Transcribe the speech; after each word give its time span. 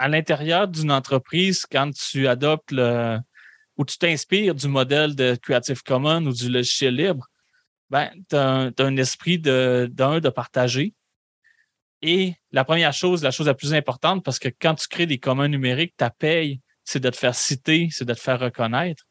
à 0.00 0.08
l'intérieur 0.08 0.66
d'une 0.66 0.90
entreprise, 0.90 1.66
quand 1.70 1.90
tu 1.92 2.26
adoptes 2.26 2.72
ou 2.72 3.84
tu 3.84 3.98
t'inspires 3.98 4.54
du 4.54 4.66
modèle 4.66 5.14
de 5.14 5.36
Creative 5.36 5.82
Commons 5.82 6.24
ou 6.24 6.32
du 6.32 6.48
logiciel 6.48 6.96
libre, 6.96 7.26
ben, 7.90 8.10
tu 8.30 8.34
as, 8.34 8.72
un 8.78 8.96
esprit 8.96 9.38
d'un, 9.38 9.88
de, 9.88 10.18
de 10.20 10.28
partager. 10.30 10.94
Et 12.00 12.34
la 12.50 12.64
première 12.64 12.94
chose, 12.94 13.22
la 13.22 13.30
chose 13.30 13.46
la 13.46 13.52
plus 13.52 13.74
importante, 13.74 14.24
parce 14.24 14.38
que 14.38 14.48
quand 14.48 14.74
tu 14.74 14.88
crées 14.88 15.04
des 15.04 15.18
communs 15.18 15.48
numériques, 15.48 15.94
ta 15.98 16.08
paye, 16.08 16.62
c'est 16.82 17.00
de 17.00 17.10
te 17.10 17.16
faire 17.16 17.34
citer, 17.34 17.88
c'est 17.90 18.06
de 18.06 18.14
te 18.14 18.20
faire 18.20 18.40
reconnaître. 18.40 19.04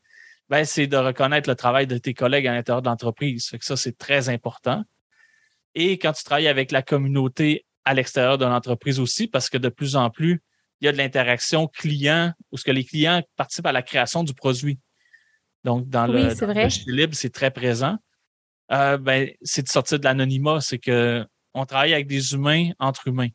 Ben, 0.49 0.65
c'est 0.65 0.87
de 0.87 0.97
reconnaître 0.97 1.47
le 1.47 1.55
travail 1.55 1.85
de 1.85 1.99
tes 1.99 2.15
collègues 2.15 2.47
à 2.47 2.53
l'intérieur 2.53 2.81
de 2.81 2.89
l'entreprise. 2.89 3.51
ça, 3.61 3.77
c'est 3.77 3.95
très 3.95 4.29
important. 4.29 4.83
Et 5.75 5.99
quand 5.99 6.13
tu 6.13 6.23
travailles 6.23 6.47
avec 6.47 6.71
la 6.71 6.81
communauté 6.81 7.67
à 7.85 7.93
l'extérieur 7.93 8.39
de 8.39 8.45
l'entreprise 8.45 8.99
aussi, 8.99 9.27
parce 9.27 9.51
que 9.51 9.59
de 9.59 9.69
plus 9.69 9.95
en 9.95 10.09
plus, 10.09 10.41
il 10.81 10.85
y 10.85 10.87
a 10.87 10.91
de 10.91 10.97
l'interaction 10.97 11.67
client, 11.67 12.33
où 12.51 12.57
ce 12.57 12.63
que 12.63 12.71
les 12.71 12.85
clients 12.85 13.21
participent 13.35 13.65
à 13.65 13.71
la 13.71 13.81
création 13.81 14.23
du 14.23 14.33
produit. 14.33 14.79
Donc, 15.63 15.89
dans 15.89 16.07
le, 16.07 16.29
le 16.29 16.93
libre, 16.93 17.13
c'est 17.15 17.33
très 17.33 17.51
présent. 17.51 17.97
Euh, 18.71 18.97
ben, 18.97 19.29
c'est 19.41 19.63
de 19.63 19.69
sortir 19.69 19.99
de 19.99 20.05
l'anonymat. 20.05 20.61
C'est 20.61 20.79
que 20.79 21.25
on 21.53 21.65
travaille 21.65 21.93
avec 21.93 22.07
des 22.07 22.33
humains 22.33 22.69
entre 22.79 23.07
humains. 23.07 23.29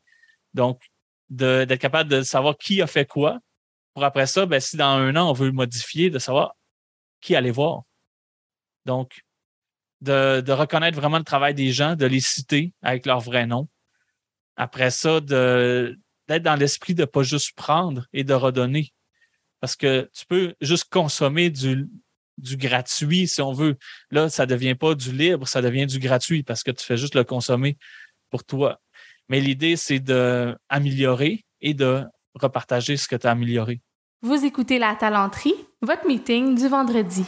Donc, 0.53 0.81
d'être 1.29 1.75
capable 1.75 2.09
de 2.09 2.21
savoir 2.21 2.57
qui 2.57 2.81
a 2.81 2.87
fait 2.87 3.05
quoi. 3.05 3.39
Pour 3.93 4.03
après 4.03 4.27
ça, 4.27 4.45
ben, 4.45 4.59
si 4.59 4.77
dans 4.77 4.97
un 4.97 5.15
an, 5.15 5.29
on 5.29 5.33
veut 5.33 5.47
le 5.47 5.53
modifier, 5.53 6.09
de 6.09 6.19
savoir 6.19 6.55
qui 7.21 7.35
aller 7.35 7.51
voir. 7.51 7.83
Donc, 8.85 9.21
de, 10.01 10.41
de, 10.41 10.51
reconnaître 10.51 10.97
vraiment 10.97 11.17
le 11.17 11.23
travail 11.23 11.53
des 11.53 11.71
gens, 11.71 11.95
de 11.95 12.05
les 12.05 12.19
citer 12.19 12.73
avec 12.81 13.05
leur 13.05 13.19
vrai 13.19 13.47
nom. 13.47 13.67
Après 14.57 14.91
ça, 14.91 15.21
de, 15.21 15.97
d'être 16.27 16.43
dans 16.43 16.55
l'esprit 16.55 16.95
de 16.95 17.05
pas 17.05 17.23
juste 17.23 17.53
prendre 17.55 18.05
et 18.13 18.23
de 18.23 18.33
redonner. 18.33 18.93
Parce 19.59 19.75
que 19.75 20.09
tu 20.13 20.25
peux 20.25 20.55
juste 20.61 20.85
consommer 20.89 21.49
du, 21.49 21.87
gratuit, 22.37 23.27
si 23.27 23.41
on 23.41 23.53
veut. 23.53 23.77
Là, 24.11 24.29
ça 24.29 24.45
devient 24.45 24.75
pas 24.75 24.95
du 24.95 25.11
libre, 25.11 25.47
ça 25.47 25.61
devient 25.61 25.85
du 25.85 25.99
gratuit 25.99 26.43
parce 26.43 26.63
que 26.63 26.71
tu 26.71 26.85
fais 26.85 26.97
juste 26.97 27.15
le 27.15 27.23
consommer 27.23 27.77
pour 28.29 28.43
toi. 28.43 28.79
Mais 29.29 29.39
l'idée, 29.39 29.75
c'est 29.75 29.99
d'améliorer 29.99 31.45
et 31.61 31.73
de 31.73 32.03
repartager 32.35 32.97
ce 32.97 33.07
que 33.07 33.15
tu 33.15 33.27
as 33.27 33.31
amélioré. 33.31 33.81
Vous 34.21 34.45
écoutez 34.45 34.79
La 34.79 34.95
Talenterie, 34.95 35.55
votre 35.81 36.07
meeting 36.07 36.55
du 36.55 36.67
vendredi. 36.67 37.25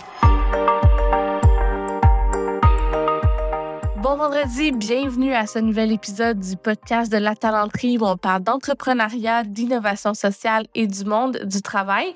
Bon 4.01 4.15
vendredi, 4.15 4.71
bienvenue 4.71 5.33
à 5.33 5.47
ce 5.47 5.57
nouvel 5.57 5.91
épisode 5.91 6.39
du 6.39 6.55
podcast 6.55 7.11
de 7.11 7.17
La 7.17 7.35
Talenterie 7.35 7.97
où 7.97 8.05
on 8.05 8.15
parle 8.15 8.43
d'entrepreneuriat, 8.43 9.43
d'innovation 9.43 10.13
sociale 10.13 10.67
et 10.75 10.85
du 10.85 11.03
monde 11.03 11.39
du 11.45 11.63
travail. 11.63 12.13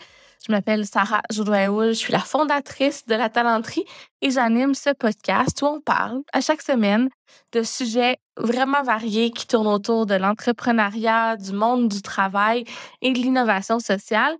Je 0.47 0.51
m'appelle 0.51 0.85
Sarah 0.85 1.23
Jodoin-Houl, 1.31 1.87
je 1.87 1.93
suis 1.93 2.13
la 2.13 2.19
fondatrice 2.19 3.07
de 3.07 3.15
la 3.15 3.29
Talenterie 3.29 3.85
et 4.21 4.29
j'anime 4.29 4.75
ce 4.75 4.91
podcast 4.91 5.59
où 5.63 5.65
on 5.65 5.81
parle 5.81 6.21
à 6.33 6.41
chaque 6.41 6.61
semaine 6.61 7.09
de 7.51 7.63
sujets 7.63 8.17
vraiment 8.41 8.83
variés 8.83 9.31
qui 9.31 9.47
tournent 9.47 9.67
autour 9.67 10.05
de 10.05 10.15
l'entrepreneuriat, 10.15 11.37
du 11.37 11.53
monde 11.53 11.87
du 11.87 12.01
travail 12.01 12.65
et 13.01 13.13
de 13.13 13.17
l'innovation 13.17 13.79
sociale. 13.79 14.35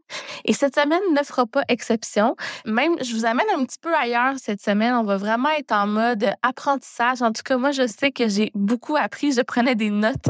Et 0.46 0.54
cette 0.54 0.76
semaine 0.76 1.02
ne 1.18 1.24
fera 1.24 1.46
pas 1.46 1.64
exception. 1.68 2.36
Même, 2.66 2.96
je 3.02 3.16
vous 3.16 3.26
amène 3.26 3.46
un 3.56 3.64
petit 3.66 3.80
peu 3.80 3.94
ailleurs 3.96 4.36
cette 4.38 4.62
semaine. 4.62 4.94
On 4.96 5.04
va 5.04 5.18
vraiment 5.18 5.50
être 5.50 5.72
en 5.72 5.88
mode 5.88 6.32
apprentissage. 6.42 7.22
En 7.22 7.32
tout 7.32 7.44
cas, 7.44 7.58
moi, 7.58 7.72
je 7.72 7.88
sais 7.88 8.12
que 8.12 8.28
j'ai 8.28 8.52
beaucoup 8.56 8.96
appris. 8.96 9.32
Je 9.32 9.42
prenais 9.42 9.76
des 9.76 9.90
notes 9.90 10.26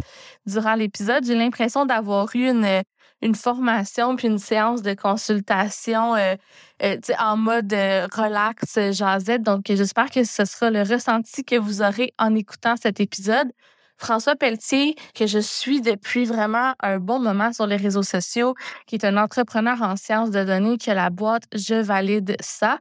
durant 0.45 0.75
l'épisode. 0.75 1.25
J'ai 1.25 1.36
l'impression 1.36 1.86
d'avoir 1.86 2.27
eu 2.36 2.49
une 2.49 2.83
une 3.22 3.36
formation 3.36 4.16
puis 4.16 4.27
une 4.27 4.39
séance 4.39 4.81
de 4.81 4.94
consultation 4.94 6.16
euh, 6.16 6.36
euh, 6.83 6.97
en 7.19 7.38
mode 7.38 7.72
euh, 7.73 8.08
relax, 8.14 8.91
jasette. 8.91 9.44
Donc, 9.44 9.64
j'espère 9.67 10.09
que 10.09 10.23
ce 10.23 10.45
sera 10.45 10.69
le 10.69 10.81
ressenti 10.81 11.43
que 11.43 11.55
vous 11.55 11.82
aurez 11.82 12.14
en 12.17 12.36
écoutant 12.36 12.76
cet 12.82 12.99
épisode. 12.99 13.52
François 13.98 14.36
Pelletier, 14.36 14.95
que 15.14 15.27
je 15.27 15.37
suis 15.37 15.82
depuis 15.82 16.26
vraiment 16.26 16.73
un 16.80 16.98
bon 16.98 17.20
moment 17.20 17.54
sur 17.54 17.67
les 17.67 17.76
réseaux 17.76 18.02
sociaux, 18.02 18.55
qui 18.87 18.95
est 18.95 19.05
un 19.05 19.15
entrepreneur 19.15 19.80
en 19.83 19.95
sciences 19.95 20.32
de 20.32 20.43
données, 20.43 20.80
qui 20.80 20.89
a 20.89 20.95
la 20.95 21.11
boîte 21.11 21.43
Je 21.53 21.76
valide 21.76 22.36
ça 22.39 22.80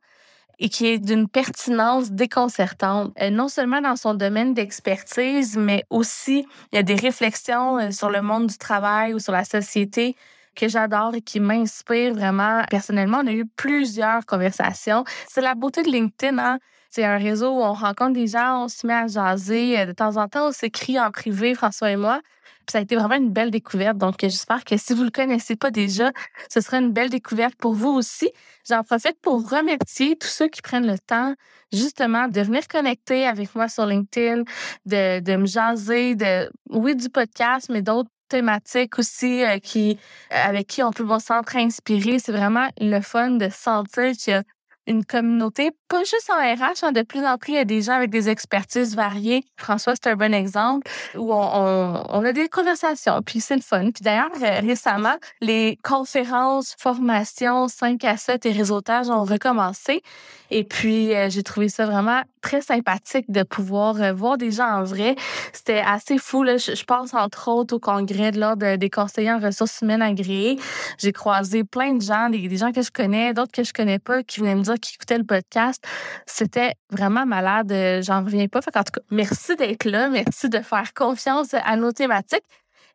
et 0.61 0.69
qui 0.69 0.87
est 0.87 0.99
d'une 0.99 1.27
pertinence 1.27 2.13
déconcertante, 2.13 3.13
non 3.33 3.49
seulement 3.49 3.81
dans 3.81 3.97
son 3.97 4.15
domaine 4.15 4.55
d'expertise, 4.55 5.57
mais 5.57 5.85
aussi 5.91 6.47
il 6.71 6.77
y 6.77 6.79
a 6.79 6.83
des 6.83 6.95
réflexions 6.95 7.91
sur 7.91 8.11
le 8.11 8.21
monde 8.21 8.47
du 8.47 8.59
travail 8.59 9.15
ou 9.15 9.19
sur 9.19 9.33
la 9.33 9.45
société 9.45 10.15
que 10.55 10.69
j'adore 10.69 11.15
et 11.15 11.23
qui 11.23 11.41
m'inspire 11.41 12.13
vraiment 12.13 12.63
personnellement. 12.69 13.23
On 13.25 13.27
a 13.27 13.33
eu 13.33 13.47
plusieurs 13.47 14.27
conversations. 14.27 15.05
C'est 15.29 15.41
la 15.41 15.55
beauté 15.55 15.83
de 15.83 15.89
LinkedIn, 15.89 16.39
hein? 16.39 16.59
C'est 16.93 17.05
un 17.05 17.19
réseau 17.19 17.51
où 17.51 17.63
on 17.63 17.73
rencontre 17.73 18.15
des 18.15 18.27
gens, 18.27 18.65
on 18.65 18.69
se 18.69 18.85
met 18.85 18.95
à 18.95 19.07
jaser. 19.07 19.87
De 19.87 19.93
temps 19.93 20.17
en 20.17 20.27
temps, 20.27 20.49
on 20.49 20.53
s'écrit 20.53 20.99
en 20.99 21.13
privé, 21.13 21.55
François 21.55 21.93
et 21.93 21.97
moi. 21.97 22.21
Ça 22.69 22.79
a 22.79 22.81
été 22.83 22.95
vraiment 22.95 23.17
une 23.17 23.33
belle 23.33 23.51
découverte. 23.51 23.99
Donc, 23.99 24.17
j'espère 24.21 24.65
que 24.65 24.77
si 24.77 24.95
vous 24.95 25.03
le 25.03 25.11
connaissez 25.11 25.57
pas 25.57 25.71
déjà, 25.71 26.13
ce 26.53 26.61
sera 26.61 26.79
une 26.79 26.93
belle 26.93 27.11
découverte 27.11 27.55
pour 27.57 27.75
vous 27.75 27.91
aussi. 27.91 28.31
J'en 28.69 28.85
profite 28.85 29.21
pour 29.21 29.49
remercier 29.51 30.17
tous 30.17 30.29
ceux 30.29 30.49
qui 30.49 30.63
prennent 30.63 30.87
le 30.87 30.99
temps, 30.99 31.35
justement, 31.73 32.29
de 32.29 32.41
venir 32.41 32.69
connecter 32.69 33.27
avec 33.27 33.55
moi 33.55 33.69
sur 33.69 33.87
LinkedIn, 33.87 34.45
de, 34.87 35.21
de 35.21 35.37
me 35.37 35.47
jaser, 35.47 36.15
de, 36.15 36.51
oui, 36.69 36.95
du 36.95 37.09
podcast, 37.09 37.69
mais 37.71 37.83
d'autres 37.83 38.11
thématiques 38.29 38.99
aussi 38.99 39.45
euh, 39.45 39.59
qui, 39.59 39.99
avec 40.31 40.69
qui 40.69 40.83
on 40.83 40.93
peut 40.93 41.07
se 41.19 41.27
sentir 41.27 41.61
inspiré. 41.61 42.19
C'est 42.19 42.33
vraiment 42.33 42.69
le 42.81 43.01
fun 43.01 43.33
de 43.33 43.49
sentir 43.51 44.13
qu'il 44.13 44.33
y 44.33 44.37
a 44.37 44.43
une 44.87 45.05
communauté, 45.05 45.71
pas 45.89 46.01
juste 46.01 46.31
en 46.31 46.35
RH, 46.35 46.85
hein, 46.85 46.93
de 46.93 47.03
plus 47.03 47.25
en 47.25 47.39
plus, 47.39 47.53
il 47.53 47.57
y 47.57 47.59
a 47.59 47.65
des 47.65 47.83
gens 47.83 47.93
avec 47.93 48.11
des 48.11 48.29
expertises 48.29 48.97
variées. 48.97 49.45
François, 49.57 49.95
c'est 49.95 50.11
un 50.11 50.17
bon 50.17 50.35
exemple 50.35 50.91
où 51.15 51.33
on, 51.33 52.05
on, 52.09 52.25
a 52.25 52.33
des 52.33 52.49
conversations, 52.49 53.21
puis 53.25 53.41
c'est 53.41 53.57
le 53.57 53.63
fun. 53.63 53.91
Puis 53.91 54.03
d'ailleurs, 54.03 54.31
euh, 54.43 54.61
récemment, 54.61 55.17
les 55.41 55.79
conférences, 55.83 56.75
formations, 56.79 57.69
5 57.69 58.05
à 58.05 58.17
7 58.17 58.47
et 58.47 58.53
réseautage 58.53 59.09
ont 59.11 59.25
recommencé. 59.25 60.03
Et 60.51 60.65
puis, 60.65 61.15
euh, 61.15 61.31
j'ai 61.31 61.43
trouvé 61.43 61.69
ça 61.69 61.87
vraiment 61.87 62.23
très 62.41 62.61
sympathique 62.61 63.31
de 63.31 63.43
pouvoir 63.43 64.01
euh, 64.01 64.13
voir 64.13 64.39
des 64.39 64.51
gens 64.51 64.81
en 64.81 64.85
vrai. 64.85 65.17
C'était 65.53 65.83
assez 65.85 66.19
fou. 66.19 66.43
Là. 66.43 66.57
Je, 66.57 66.85
pense 66.85 67.15
entre 67.15 67.49
autres 67.49 67.77
au 67.77 67.79
congrès 67.79 68.33
de 68.33 68.41
l'Ordre 68.41 68.77
des 68.77 68.91
conseillers 68.91 69.33
en 69.33 69.39
ressources 69.39 69.81
humaines 69.83 70.03
agréées. 70.03 70.59
J'ai 70.99 71.13
croisé 71.13 71.65
plein 71.65 71.95
de 71.95 72.03
gens, 72.03 72.29
des, 72.31 72.57
gens 72.57 72.73
que 72.73 72.83
je 72.83 72.91
connais, 72.91 73.33
d'autres 73.35 73.53
que 73.53 73.65
je 73.65 73.73
connais 73.73 73.99
pas, 73.99 74.23
qui 74.23 74.41
venaient 74.41 74.55
me 74.55 74.63
dire 74.63 74.75
qu'ils 74.75 74.95
écoutaient 74.95 75.19
le 75.19 75.25
podcast. 75.25 75.85
C'était 76.27 76.75
vraiment 76.91 77.27
malade. 77.27 77.73
J'en 78.03 78.25
reviens 78.25 78.49
pas. 78.49 78.59
En 78.59 78.83
tout 78.83 78.93
cas, 78.93 79.01
merci 79.11 79.57
d'être 79.57 79.85
là. 79.85 80.09
Merci 80.09 80.49
de 80.49 80.61
faire 80.61 80.93
confiance 80.95 81.55
à 81.55 81.77
nos 81.77 81.93
thématiques. 81.93 82.45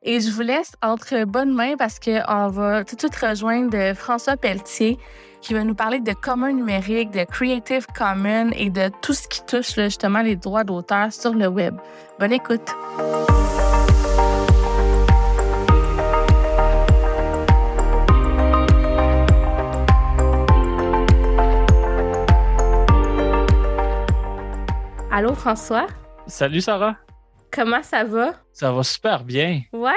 Et 0.07 0.19
je 0.19 0.29
vous 0.29 0.41
laisse 0.41 0.73
entre 0.83 1.25
bonnes 1.25 1.53
mains 1.53 1.77
parce 1.77 1.99
qu'on 1.99 2.47
va 2.49 2.83
tout 2.83 2.95
de 2.95 3.01
suite 3.01 3.15
rejoindre 3.15 3.93
François 3.95 4.37
Pelletier 4.37 4.99
qui 5.45 5.53
va 5.53 5.63
nous 5.63 5.75
parler 5.75 5.99
de 5.99 6.11
commun 6.11 6.51
numérique, 6.53 7.11
de 7.11 7.23
Creative 7.23 7.85
Commons 7.95 8.49
et 8.55 8.71
de 8.71 8.89
tout 9.03 9.13
ce 9.13 9.27
qui 9.27 9.45
touche 9.45 9.75
justement 9.75 10.23
les 10.23 10.35
droits 10.35 10.63
d'auteur 10.63 11.13
sur 11.13 11.35
le 11.35 11.45
web. 11.45 11.75
Bonne 12.19 12.33
écoute. 12.33 12.67
Allô 25.11 25.35
François? 25.35 25.85
Salut 26.25 26.61
Sarah. 26.61 26.95
Comment 27.51 27.83
ça 27.83 28.03
va? 28.03 28.33
Ça 28.51 28.71
va 28.71 28.81
super 28.81 29.23
bien. 29.23 29.61
Ouais? 29.71 29.91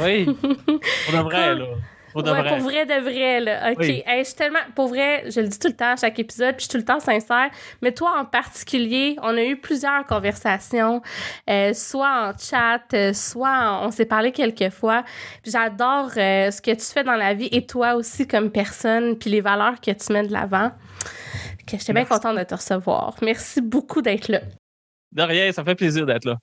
Oui. 0.00 0.24
Pour 0.42 1.14
de 1.14 1.22
vrai, 1.22 1.54
là. 1.54 1.66
Pour, 2.12 2.22
de 2.22 2.30
vrai. 2.30 2.48
pour 2.48 2.58
vrai 2.58 2.86
de 2.86 3.00
vrai, 3.00 3.40
là. 3.40 3.72
OK. 3.72 3.82
je 3.82 4.24
suis 4.24 4.34
tellement. 4.34 4.58
Pour 4.74 4.88
vrai, 4.88 5.24
je 5.30 5.40
le 5.40 5.48
dis 5.48 5.58
tout 5.58 5.68
le 5.68 5.74
temps 5.74 5.92
à 5.92 5.96
chaque 5.96 6.18
épisode, 6.18 6.56
puis 6.56 6.64
je 6.64 6.70
suis 6.70 6.70
tout 6.70 6.78
le 6.78 6.84
temps 6.84 7.00
sincère. 7.00 7.50
Mais 7.80 7.92
toi 7.92 8.14
en 8.18 8.24
particulier, 8.24 9.16
on 9.22 9.36
a 9.36 9.42
eu 9.42 9.56
plusieurs 9.56 10.04
conversations, 10.06 11.02
euh, 11.48 11.72
soit 11.72 12.28
en 12.28 12.38
chat, 12.38 12.82
euh, 12.94 13.12
soit 13.12 13.80
on 13.82 13.90
s'est 13.90 14.06
parlé 14.06 14.32
quelques 14.32 14.70
fois. 14.70 15.04
J'adore 15.44 16.10
euh, 16.16 16.50
ce 16.50 16.60
que 16.60 16.70
tu 16.72 16.84
fais 16.84 17.04
dans 17.04 17.16
la 17.16 17.34
vie 17.34 17.48
et 17.52 17.66
toi 17.66 17.94
aussi 17.94 18.26
comme 18.26 18.50
personne, 18.50 19.16
puis 19.18 19.30
les 19.30 19.40
valeurs 19.40 19.80
que 19.80 19.90
tu 19.90 20.12
mets 20.12 20.26
de 20.26 20.32
l'avant. 20.32 20.72
J'étais 21.70 21.92
bien 21.92 22.04
contente 22.04 22.36
de 22.36 22.44
te 22.44 22.54
recevoir. 22.54 23.14
Merci 23.22 23.62
beaucoup 23.62 24.02
d'être 24.02 24.28
là. 24.28 24.40
De 25.12 25.22
rien, 25.22 25.52
ça 25.52 25.64
fait 25.64 25.74
plaisir 25.74 26.04
d'être 26.06 26.24
là. 26.24 26.36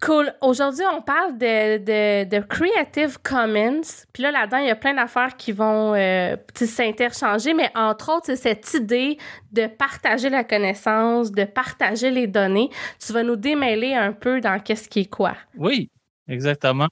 Cool. 0.00 0.32
Aujourd'hui, 0.40 0.84
on 0.92 1.02
parle 1.02 1.38
de, 1.38 2.24
de, 2.24 2.40
Creative 2.40 3.18
Commons. 3.22 3.82
Puis 4.12 4.22
là, 4.22 4.30
là-dedans, 4.30 4.58
il 4.58 4.66
y 4.66 4.70
a 4.70 4.76
plein 4.76 4.94
d'affaires 4.94 5.36
qui 5.36 5.52
vont 5.52 5.94
euh, 5.94 6.36
s'interchanger, 6.54 7.54
mais 7.54 7.70
entre 7.74 8.16
autres, 8.16 8.26
c'est 8.26 8.36
cette 8.36 8.74
idée 8.74 9.18
de 9.52 9.66
partager 9.66 10.30
la 10.30 10.44
connaissance, 10.44 11.32
de 11.32 11.44
partager 11.44 12.10
les 12.10 12.26
données. 12.26 12.70
Tu 13.04 13.12
vas 13.12 13.22
nous 13.22 13.36
démêler 13.36 13.94
un 13.94 14.12
peu 14.12 14.40
dans 14.40 14.60
qu'est-ce 14.60 14.88
qui 14.88 15.00
est 15.00 15.10
quoi. 15.10 15.36
Oui, 15.56 15.90
exactement. 16.28 16.88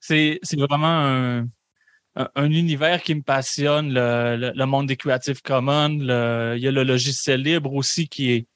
C'est 0.00 0.40
vraiment 0.56 1.44
un, 2.16 2.50
univers 2.50 3.02
qui 3.02 3.14
me 3.14 3.22
passionne, 3.22 3.92
le, 3.92 4.64
monde 4.64 4.86
des 4.86 4.96
Creative 4.96 5.40
Commons. 5.42 5.88
il 5.90 6.60
y 6.62 6.68
a 6.68 6.70
le 6.70 6.82
logiciel 6.82 7.42
libre 7.42 7.72
aussi 7.72 8.08
qui 8.08 8.32
est 8.32 8.46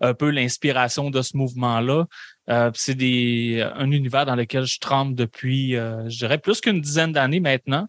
un 0.00 0.14
peu 0.14 0.30
l'inspiration 0.30 1.10
de 1.10 1.22
ce 1.22 1.36
mouvement-là. 1.36 2.06
Euh, 2.48 2.70
c'est 2.74 3.62
un 3.62 3.90
univers 3.90 4.24
dans 4.24 4.36
lequel 4.36 4.64
je 4.64 4.78
trempe 4.78 5.14
depuis, 5.14 5.76
euh, 5.76 6.08
je 6.08 6.18
dirais, 6.18 6.38
plus 6.38 6.60
qu'une 6.60 6.80
dizaine 6.80 7.12
d'années 7.12 7.40
maintenant. 7.40 7.88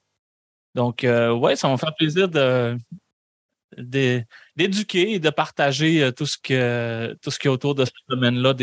Donc, 0.76 1.04
euh, 1.04 1.32
ouais, 1.34 1.56
ça 1.56 1.70
va 1.70 1.78
faire 1.78 1.96
plaisir 1.96 2.30
de, 2.30 2.78
d'éduquer 4.56 5.14
et 5.14 5.20
de 5.20 5.30
partager 5.30 6.12
tout 6.16 6.26
ce 6.26 6.38
que 6.38 7.16
tout 7.22 7.32
ce 7.32 7.40
qui 7.40 7.48
est 7.48 7.52
autour 7.52 7.76
de 7.76 7.86
ce 7.86 7.92
domaine-là 8.10 8.54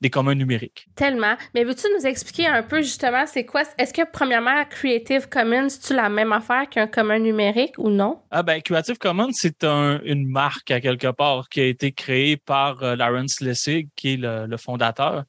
des 0.00 0.10
communs 0.10 0.34
numériques. 0.34 0.86
Tellement. 0.94 1.36
Mais 1.54 1.64
veux-tu 1.64 1.86
nous 1.96 2.06
expliquer 2.06 2.46
un 2.46 2.62
peu 2.62 2.82
justement 2.82 3.26
c'est 3.26 3.44
quoi? 3.44 3.62
Est-ce 3.78 3.94
que 3.94 4.02
premièrement, 4.10 4.64
Creative 4.68 5.28
Commons, 5.28 5.68
c'est-tu 5.68 5.94
la 5.94 6.08
même 6.08 6.32
affaire 6.32 6.68
qu'un 6.68 6.86
commun 6.86 7.18
numérique 7.18 7.74
ou 7.78 7.88
non? 7.88 8.20
Ah 8.30 8.42
ben, 8.42 8.60
Creative 8.60 8.98
Commons, 8.98 9.30
c'est 9.32 9.64
une 9.64 10.28
marque 10.28 10.70
à 10.70 10.80
quelque 10.80 11.10
part 11.10 11.48
qui 11.48 11.60
a 11.60 11.66
été 11.66 11.92
créée 11.92 12.36
par 12.36 12.82
euh, 12.82 12.96
Lawrence 12.96 13.40
Lessig, 13.40 13.88
qui 13.96 14.14
est 14.14 14.16
le, 14.18 14.56
fondateur. 14.56 15.24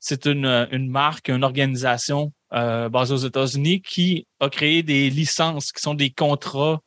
C'est 0.00 0.26
une, 0.26 0.68
une, 0.70 0.88
marque, 0.88 1.28
une 1.28 1.44
organisation 1.44 2.32
euh, 2.52 2.88
basée 2.88 3.14
aux 3.14 3.16
États-Unis 3.16 3.82
qui 3.82 4.26
a 4.40 4.48
créé 4.48 4.82
des 4.82 5.10
licences 5.10 5.72
qui 5.72 5.80
sont 5.80 5.94
des 5.94 6.10
contrats 6.10 6.80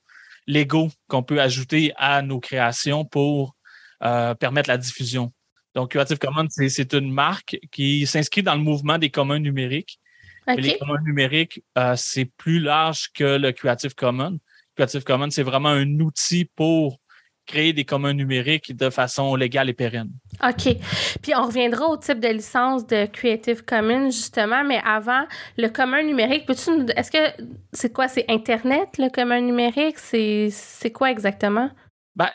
légaux 0.48 0.90
qu'on 1.08 1.24
peut 1.24 1.42
ajouter 1.42 1.92
à 1.98 2.22
nos 2.22 2.40
créations 2.40 3.06
pour 3.06 3.56
euh, 4.04 4.34
permettre 4.36 4.70
la 4.70 4.78
diffusion. 4.78 5.32
Donc, 5.80 5.92
Creative 5.92 6.18
Commons, 6.18 6.50
c'est 6.50 6.94
une 6.94 7.10
marque 7.10 7.58
qui 7.72 8.06
s'inscrit 8.06 8.44
dans 8.44 8.56
le 8.56 8.60
mouvement 8.60 8.98
des 8.98 9.10
communs 9.10 9.40
numériques. 9.40 9.98
les 10.46 10.78
communs 10.78 11.00
numériques, 11.06 11.64
euh, 11.78 11.94
c'est 11.96 12.26
plus 12.26 12.60
large 12.60 13.12
que 13.14 13.38
le 13.38 13.54
Creative 13.54 13.96
Commons. 13.96 14.40
Creative 14.76 15.06
Commons, 15.06 15.30
c'est 15.30 15.44
vraiment 15.44 15.70
un 15.70 16.00
outil 16.02 16.44
pour 16.44 17.00
créer 17.46 17.72
des 17.72 17.86
communs 17.86 18.12
numériques 18.12 18.76
de 18.76 18.90
façon 18.90 19.36
légale 19.36 19.70
et 19.70 19.74
pérenne. 19.74 20.12
OK. 20.44 20.76
Puis 21.22 21.34
on 21.34 21.44
reviendra 21.44 21.88
au 21.88 21.96
type 21.96 22.20
de 22.20 22.28
licence 22.28 22.86
de 22.86 23.06
Creative 23.06 23.64
Commons, 23.64 24.12
justement, 24.12 24.66
mais 24.66 24.82
avant, 24.84 25.24
le 25.58 25.70
commun 25.70 26.04
numérique, 26.04 26.46
peux-tu 26.46 26.92
Est-ce 26.98 27.10
que 27.10 27.42
c'est 27.72 27.94
quoi? 27.94 28.10
C'est 28.10 28.26
Internet, 28.28 28.98
le 28.98 29.08
commun 29.08 29.40
numérique? 29.40 29.98
C'est 29.98 30.92
quoi 30.92 31.10
exactement? 31.10 31.72
Ben, 32.20 32.32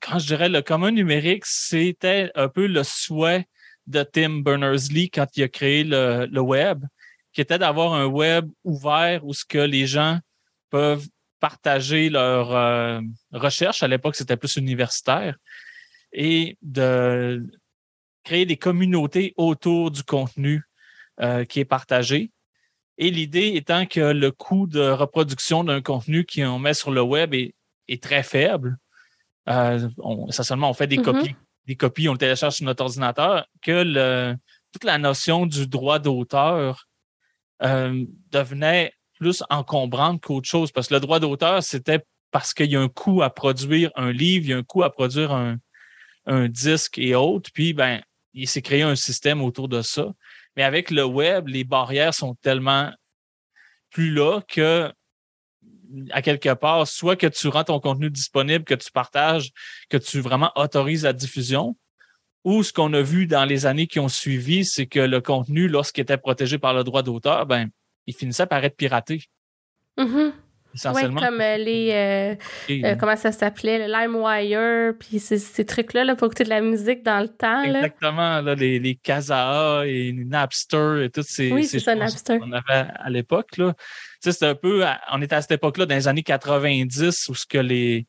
quand 0.00 0.20
je 0.20 0.26
dirais 0.28 0.48
le 0.48 0.62
commun 0.62 0.92
numérique, 0.92 1.44
c'était 1.44 2.30
un 2.36 2.48
peu 2.48 2.68
le 2.68 2.84
souhait 2.84 3.48
de 3.88 4.04
Tim 4.04 4.42
Berners-Lee 4.42 5.10
quand 5.10 5.26
il 5.36 5.42
a 5.42 5.48
créé 5.48 5.82
le, 5.82 6.40
web, 6.40 6.84
qui 7.32 7.40
était 7.40 7.58
d'avoir 7.58 7.94
un 7.94 8.06
web 8.06 8.48
ouvert 8.62 9.24
où 9.24 9.34
ce 9.34 9.44
que 9.44 9.58
les 9.58 9.88
gens 9.88 10.20
peuvent 10.70 11.04
partager 11.40 12.10
leurs 12.10 12.54
euh, 12.54 13.00
recherches. 13.32 13.82
À 13.82 13.88
l'époque, 13.88 14.14
c'était 14.14 14.36
plus 14.36 14.54
universitaire. 14.54 15.36
Et 16.12 16.56
de 16.62 17.44
créer 18.22 18.46
des 18.46 18.56
communautés 18.56 19.34
autour 19.36 19.90
du 19.90 20.04
contenu 20.04 20.62
euh, 21.20 21.44
qui 21.44 21.58
est 21.58 21.64
partagé. 21.64 22.30
Et 22.98 23.10
l'idée 23.10 23.52
étant 23.56 23.84
que 23.84 24.12
le 24.12 24.30
coût 24.30 24.68
de 24.68 24.90
reproduction 24.90 25.64
d'un 25.64 25.82
contenu 25.82 26.24
qu'on 26.24 26.60
met 26.60 26.72
sur 26.72 26.92
le 26.92 27.02
web 27.02 27.34
est 27.34 27.56
est 27.88 28.02
très 28.02 28.22
faible. 28.22 28.78
Euh, 29.48 29.88
on, 29.98 30.28
essentiellement, 30.28 30.70
on 30.70 30.74
fait 30.74 30.86
des 30.86 30.98
mm-hmm. 30.98 31.02
copies. 31.02 31.36
Des 31.66 31.76
copies, 31.76 32.08
on 32.08 32.12
le 32.12 32.18
télécharge 32.18 32.54
sur 32.54 32.64
notre 32.64 32.82
ordinateur, 32.84 33.46
que 33.60 33.82
le, 33.84 34.36
toute 34.72 34.84
la 34.84 34.98
notion 34.98 35.46
du 35.46 35.66
droit 35.66 35.98
d'auteur 35.98 36.86
euh, 37.62 38.04
devenait 38.30 38.92
plus 39.14 39.42
encombrante 39.50 40.22
qu'autre 40.22 40.48
chose. 40.48 40.70
Parce 40.70 40.88
que 40.88 40.94
le 40.94 41.00
droit 41.00 41.18
d'auteur, 41.18 41.62
c'était 41.62 42.04
parce 42.30 42.54
qu'il 42.54 42.70
y 42.70 42.76
a 42.76 42.80
un 42.80 42.88
coût 42.88 43.22
à 43.22 43.30
produire 43.30 43.90
un 43.96 44.12
livre, 44.12 44.44
il 44.44 44.50
y 44.50 44.52
a 44.52 44.58
un 44.58 44.62
coût 44.62 44.82
à 44.82 44.90
produire 44.90 45.32
un, 45.32 45.56
un 46.26 46.48
disque 46.48 46.98
et 46.98 47.14
autres. 47.14 47.50
Puis, 47.52 47.72
ben, 47.72 48.02
il 48.34 48.48
s'est 48.48 48.62
créé 48.62 48.82
un 48.82 48.96
système 48.96 49.42
autour 49.42 49.68
de 49.68 49.82
ça. 49.82 50.12
Mais 50.56 50.62
avec 50.62 50.90
le 50.90 51.04
web, 51.04 51.48
les 51.48 51.64
barrières 51.64 52.14
sont 52.14 52.34
tellement 52.36 52.92
plus 53.90 54.12
là 54.12 54.40
que 54.46 54.92
à 56.10 56.22
quelque 56.22 56.52
part, 56.54 56.86
soit 56.86 57.16
que 57.16 57.26
tu 57.26 57.48
rends 57.48 57.64
ton 57.64 57.80
contenu 57.80 58.10
disponible, 58.10 58.64
que 58.64 58.74
tu 58.74 58.90
partages, 58.90 59.50
que 59.88 59.96
tu 59.96 60.20
vraiment 60.20 60.52
autorises 60.56 61.04
la 61.04 61.12
diffusion, 61.12 61.76
ou 62.44 62.62
ce 62.62 62.72
qu'on 62.72 62.92
a 62.92 63.02
vu 63.02 63.26
dans 63.26 63.44
les 63.44 63.66
années 63.66 63.86
qui 63.86 63.98
ont 63.98 64.08
suivi, 64.08 64.64
c'est 64.64 64.86
que 64.86 65.00
le 65.00 65.20
contenu, 65.20 65.68
lorsqu'il 65.68 66.02
était 66.02 66.16
protégé 66.16 66.58
par 66.58 66.74
le 66.74 66.84
droit 66.84 67.02
d'auteur, 67.02 67.46
ben, 67.46 67.68
il 68.06 68.14
finissait 68.14 68.46
par 68.46 68.64
être 68.64 68.76
piraté. 68.76 69.24
Mm-hmm. 69.98 70.32
Oui, 70.94 71.02
comme 71.14 71.40
euh, 71.40 71.56
les. 71.56 71.90
Euh, 71.92 72.34
euh, 72.70 72.96
comment 72.96 73.16
ça 73.16 73.32
s'appelait? 73.32 73.86
Le 73.86 73.92
LimeWire, 73.92 74.94
puis 74.98 75.18
ces, 75.18 75.64
trucs-là 75.64 76.04
là, 76.04 76.16
pour 76.16 76.26
écouter 76.26 76.44
de 76.44 76.50
la 76.50 76.60
musique 76.60 77.02
dans 77.02 77.20
le 77.20 77.28
temps. 77.28 77.62
Exactement, 77.62 78.40
là, 78.40 78.54
les, 78.54 78.78
les 78.78 78.94
Kazaa 78.94 79.84
et 79.86 80.12
Napster 80.12 81.04
et 81.04 81.10
toutes 81.10 81.24
ces, 81.24 81.50
oui, 81.50 81.64
ces 81.64 81.80
choses 81.80 82.22
qu'on 82.26 82.52
avait 82.52 82.88
à 82.94 83.08
l'époque. 83.08 83.56
C'est 84.32 84.46
un 84.46 84.54
peu. 84.54 84.84
On 85.12 85.22
était 85.22 85.34
à 85.34 85.42
cette 85.42 85.52
époque-là, 85.52 85.86
dans 85.86 85.94
les 85.94 86.08
années 86.08 86.22
90, 86.22 87.28
où 87.28 87.34
ce 87.34 87.46
que 87.46 87.58
les, 87.58 88.06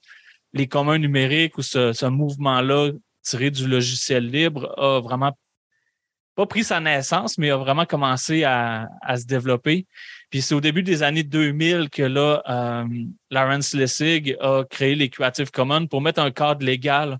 les 0.53 0.67
communs 0.67 0.97
numériques 0.97 1.57
ou 1.57 1.61
ce, 1.61 1.93
ce 1.93 2.05
mouvement-là 2.05 2.91
tiré 3.23 3.51
du 3.51 3.67
logiciel 3.67 4.29
libre 4.29 4.73
a 4.77 5.01
vraiment 5.01 5.37
pas 6.35 6.45
pris 6.45 6.63
sa 6.63 6.79
naissance, 6.79 7.39
mais 7.39 7.49
a 7.49 7.57
vraiment 7.57 7.85
commencé 7.85 8.43
à, 8.43 8.87
à 9.01 9.17
se 9.17 9.25
développer. 9.25 9.87
Puis 10.29 10.43
c'est 10.43 10.53
au 10.53 10.61
début 10.61 10.83
des 10.83 11.01
années 11.01 11.23
2000 11.23 11.89
que 11.89 12.03
là, 12.03 12.43
euh, 12.47 12.85
Lawrence 13.31 13.73
Lessig 13.73 14.37
a 14.39 14.63
créé 14.69 14.93
les 14.93 15.09
Creative 15.09 15.49
Commons 15.49 15.87
pour 15.87 16.01
mettre 16.01 16.21
un 16.21 16.29
cadre 16.29 16.63
légal 16.63 17.17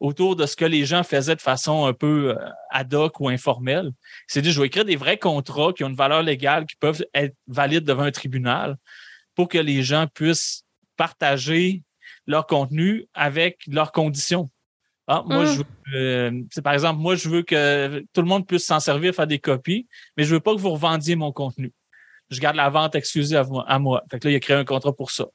autour 0.00 0.34
de 0.34 0.46
ce 0.46 0.56
que 0.56 0.64
les 0.64 0.84
gens 0.84 1.02
faisaient 1.02 1.36
de 1.36 1.40
façon 1.40 1.84
un 1.84 1.92
peu 1.92 2.30
euh, 2.30 2.48
ad 2.70 2.92
hoc 2.92 3.20
ou 3.20 3.28
informelle. 3.28 3.90
C'est 4.26 4.42
dit, 4.42 4.50
je 4.50 4.60
vais 4.60 4.66
écrire 4.66 4.84
des 4.84 4.96
vrais 4.96 5.18
contrats 5.18 5.72
qui 5.72 5.84
ont 5.84 5.88
une 5.88 5.96
valeur 5.96 6.22
légale, 6.22 6.66
qui 6.66 6.76
peuvent 6.76 7.04
être 7.14 7.36
valides 7.46 7.84
devant 7.84 8.02
un 8.02 8.10
tribunal 8.10 8.76
pour 9.34 9.48
que 9.48 9.58
les 9.58 9.82
gens 9.82 10.06
puissent 10.06 10.64
partager 10.96 11.82
leur 12.26 12.46
contenu 12.46 13.06
avec 13.14 13.58
leurs 13.66 13.92
conditions. 13.92 14.48
Ah, 15.06 15.22
moi, 15.26 15.44
je 15.44 15.60
hum. 15.60 15.66
veux, 15.92 15.96
euh, 15.96 16.62
par 16.62 16.72
exemple, 16.72 17.00
moi, 17.00 17.14
je 17.14 17.28
veux 17.28 17.42
que 17.42 18.04
tout 18.12 18.22
le 18.22 18.28
monde 18.28 18.46
puisse 18.46 18.64
s'en 18.64 18.80
servir, 18.80 19.14
faire 19.14 19.26
des 19.26 19.38
copies, 19.38 19.86
mais 20.16 20.24
je 20.24 20.34
veux 20.34 20.40
pas 20.40 20.54
que 20.54 20.60
vous 20.60 20.70
revendiez 20.70 21.16
mon 21.16 21.32
contenu 21.32 21.72
je 22.30 22.40
garde 22.40 22.56
la 22.56 22.70
vente 22.70 22.94
exclusive 22.94 23.44
à 23.66 23.78
moi. 23.78 24.04
Fait 24.10 24.18
que 24.18 24.28
là, 24.28 24.32
il 24.32 24.36
a 24.36 24.40
créé 24.40 24.56
un 24.56 24.64
contrat 24.64 24.94
pour 24.94 25.10
ça. 25.10 25.26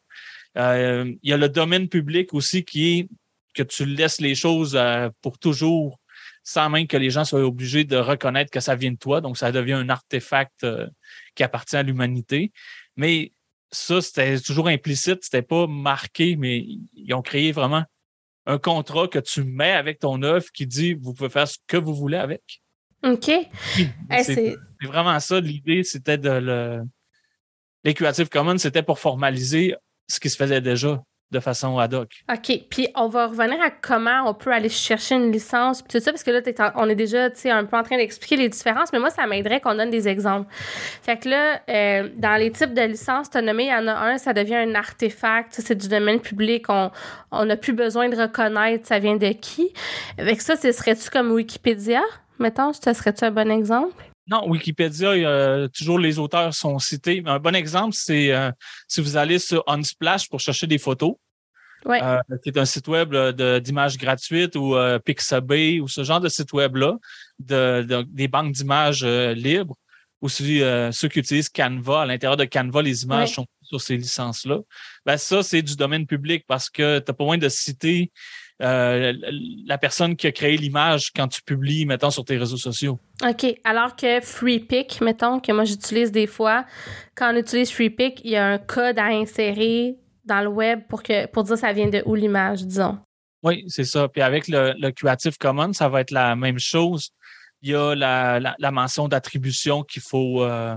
Euh, 0.57 1.13
il 1.21 1.29
y 1.29 1.33
a 1.33 1.37
le 1.37 1.49
domaine 1.49 1.89
public 1.89 2.33
aussi 2.33 2.63
qui 2.63 2.99
est 2.99 3.09
que 3.55 3.63
tu 3.63 3.85
laisses 3.85 4.21
les 4.21 4.35
choses 4.35 4.75
euh, 4.75 5.09
pour 5.21 5.39
toujours 5.39 5.99
sans 6.43 6.69
même 6.69 6.85
que 6.85 6.95
les 6.95 7.09
gens 7.09 7.25
soient 7.25 7.43
obligés 7.43 7.85
de 7.85 7.97
reconnaître 7.97 8.51
que 8.51 8.59
ça 8.59 8.75
vient 8.75 8.91
de 8.91 8.97
toi. 8.97 9.19
Donc, 9.19 9.35
ça 9.35 9.51
devient 9.51 9.73
un 9.73 9.89
artefact 9.89 10.63
euh, 10.63 10.87
qui 11.33 11.43
appartient 11.43 11.75
à 11.75 11.81
l'humanité. 11.81 12.51
Mais 12.95 13.31
ça, 13.71 13.99
c'était 13.99 14.39
toujours 14.39 14.67
implicite, 14.67 15.23
c'était 15.23 15.41
pas 15.41 15.65
marqué, 15.65 16.35
mais 16.35 16.63
ils 16.93 17.13
ont 17.15 17.23
créé 17.23 17.51
vraiment 17.51 17.83
un 18.45 18.59
contrat 18.59 19.07
que 19.07 19.17
tu 19.17 19.43
mets 19.43 19.71
avec 19.71 19.99
ton 19.99 20.21
œuvre 20.21 20.45
qui 20.53 20.67
dit 20.67 20.93
vous 20.93 21.15
pouvez 21.15 21.29
faire 21.29 21.47
ce 21.47 21.57
que 21.65 21.77
vous 21.77 21.95
voulez 21.95 22.17
avec. 22.17 22.61
OK. 23.03 23.31
c'est 24.23 24.55
vraiment 24.83 25.19
ça. 25.19 25.39
L'idée, 25.39 25.83
c'était 25.83 26.17
de 26.17 26.29
le. 26.29 26.83
Les 27.83 27.93
Creative 27.93 28.29
Commons, 28.29 28.57
c'était 28.57 28.81
pour 28.81 28.99
formaliser 28.99 29.75
ce 30.07 30.19
qui 30.19 30.29
se 30.29 30.37
faisait 30.37 30.61
déjà 30.61 31.03
de 31.31 31.39
façon 31.39 31.77
ad 31.77 31.93
hoc. 31.93 32.23
OK. 32.31 32.61
Puis 32.69 32.87
on 32.95 33.07
va 33.07 33.27
revenir 33.27 33.59
à 33.61 33.69
comment 33.69 34.23
on 34.27 34.33
peut 34.33 34.51
aller 34.51 34.69
chercher 34.69 35.15
une 35.15 35.31
licence, 35.31 35.81
puis 35.81 35.97
tout 35.97 36.03
ça, 36.03 36.11
parce 36.11 36.23
que 36.23 36.31
là, 36.31 36.73
on 36.75 36.87
est 36.89 36.95
déjà 36.95 37.29
un 37.45 37.65
peu 37.65 37.77
en 37.77 37.83
train 37.83 37.97
d'expliquer 37.97 38.37
les 38.37 38.49
différences, 38.49 38.93
mais 38.93 38.99
moi, 38.99 39.09
ça 39.09 39.25
m'aiderait 39.27 39.59
qu'on 39.59 39.75
donne 39.75 39.89
des 39.89 40.07
exemples. 40.07 40.47
Fait 41.01 41.17
que 41.17 41.29
là, 41.29 41.61
euh, 41.69 42.09
dans 42.15 42.39
les 42.39 42.51
types 42.51 42.73
de 42.73 42.81
licences, 42.81 43.29
tu 43.29 43.37
as 43.37 43.41
nommé, 43.41 43.65
il 43.65 43.69
y 43.69 43.75
en 43.75 43.87
a 43.87 43.93
un, 43.93 44.17
ça 44.17 44.33
devient 44.33 44.55
un 44.55 44.75
artefact, 44.75 45.53
c'est 45.59 45.75
du 45.75 45.87
domaine 45.87 46.19
public, 46.19 46.65
on 46.69 47.45
n'a 47.45 47.57
plus 47.57 47.73
besoin 47.73 48.09
de 48.09 48.15
reconnaître 48.15 48.87
ça 48.87 48.99
vient 48.99 49.17
de 49.17 49.31
qui. 49.33 49.73
Avec 50.17 50.41
ça, 50.41 50.55
ce 50.55 50.71
serait-tu 50.71 51.09
comme 51.09 51.31
Wikipédia? 51.31 52.01
Mettons, 52.39 52.73
ça 52.73 52.93
serait-tu 52.93 53.25
un 53.25 53.31
bon 53.31 53.49
exemple? 53.51 53.93
Non, 54.27 54.49
Wikipédia, 54.49 55.67
toujours 55.69 55.99
les 55.99 56.17
auteurs 56.17 56.53
sont 56.53 56.79
cités. 56.79 57.21
Un 57.25 57.39
bon 57.39 57.55
exemple, 57.55 57.95
c'est 57.95 58.31
euh, 58.31 58.51
si 58.87 59.01
vous 59.01 59.17
allez 59.17 59.37
sur 59.37 59.63
Unsplash 59.67 60.27
pour 60.29 60.39
chercher 60.39 60.65
des 60.65 60.79
photos, 60.79 61.15
ouais. 61.85 62.01
euh, 62.01 62.19
qui 62.43 62.49
est 62.49 62.57
un 62.57 62.65
site 62.65 62.87
web 62.87 63.15
d'images 63.59 63.97
gratuites 63.97 64.55
ou 64.55 64.75
euh, 64.75 64.99
Pixabay 64.99 65.79
ou 65.79 65.87
ce 65.87 66.03
genre 66.03 66.19
de 66.19 66.29
site 66.29 66.53
web-là, 66.53 66.95
de, 67.39 68.03
des 68.09 68.27
banques 68.27 68.53
d'images 68.53 69.03
euh, 69.03 69.33
libres, 69.33 69.75
ou 70.21 70.27
euh, 70.41 70.91
ceux 70.91 71.07
qui 71.07 71.19
utilisent 71.19 71.49
Canva. 71.49 72.01
À 72.01 72.05
l'intérieur 72.05 72.37
de 72.37 72.45
Canva, 72.45 72.81
les 72.81 73.03
images 73.03 73.35
sont 73.35 73.45
sur 73.61 73.81
ces 73.81 73.97
licences-là. 73.97 74.59
Ben, 75.05 75.17
ça, 75.17 75.43
c'est 75.43 75.61
du 75.61 75.75
domaine 75.75 76.07
public 76.07 76.45
parce 76.47 76.69
que 76.69 76.99
tu 76.99 77.05
n'as 77.07 77.13
pas 77.13 77.23
besoin 77.23 77.37
de 77.37 77.49
citer 77.49 78.11
euh, 78.61 79.13
la 79.65 79.77
personne 79.77 80.15
qui 80.15 80.27
a 80.27 80.31
créé 80.31 80.55
l'image 80.55 81.11
quand 81.13 81.27
tu 81.27 81.41
publies, 81.41 81.85
mettons, 81.85 82.09
sur 82.09 82.23
tes 82.23 82.37
réseaux 82.37 82.57
sociaux. 82.57 82.99
OK. 83.23 83.45
Alors 83.63 83.95
que 83.95 84.21
FreePic, 84.21 85.01
mettons, 85.01 85.39
que 85.39 85.51
moi 85.51 85.65
j'utilise 85.65 86.11
des 86.11 86.27
fois, 86.27 86.65
quand 87.15 87.33
on 87.33 87.37
utilise 87.37 87.71
FreePic, 87.71 88.21
il 88.23 88.31
y 88.31 88.35
a 88.37 88.45
un 88.45 88.57
code 88.57 88.97
à 88.97 89.07
insérer 89.07 89.97
dans 90.23 90.41
le 90.41 90.47
web 90.47 90.81
pour, 90.87 91.03
que, 91.03 91.27
pour 91.27 91.43
dire 91.43 91.57
ça 91.57 91.73
vient 91.73 91.87
de 91.89 92.01
où 92.05 92.15
l'image, 92.15 92.65
disons. 92.65 92.97
Oui, 93.43 93.63
c'est 93.67 93.83
ça. 93.83 94.07
Puis 94.07 94.21
avec 94.21 94.47
le, 94.47 94.73
le, 94.79 94.91
Creative 94.91 95.37
Commons, 95.37 95.73
ça 95.73 95.89
va 95.89 96.01
être 96.01 96.11
la 96.11 96.35
même 96.35 96.57
chose. 96.57 97.11
Il 97.61 97.71
y 97.71 97.75
a 97.75 97.93
la, 97.93 98.55
la, 98.57 98.71
mention 98.71 99.07
d'attribution 99.07 99.83
qu'il 99.83 100.01
faut, 100.01 100.43
euh, 100.43 100.75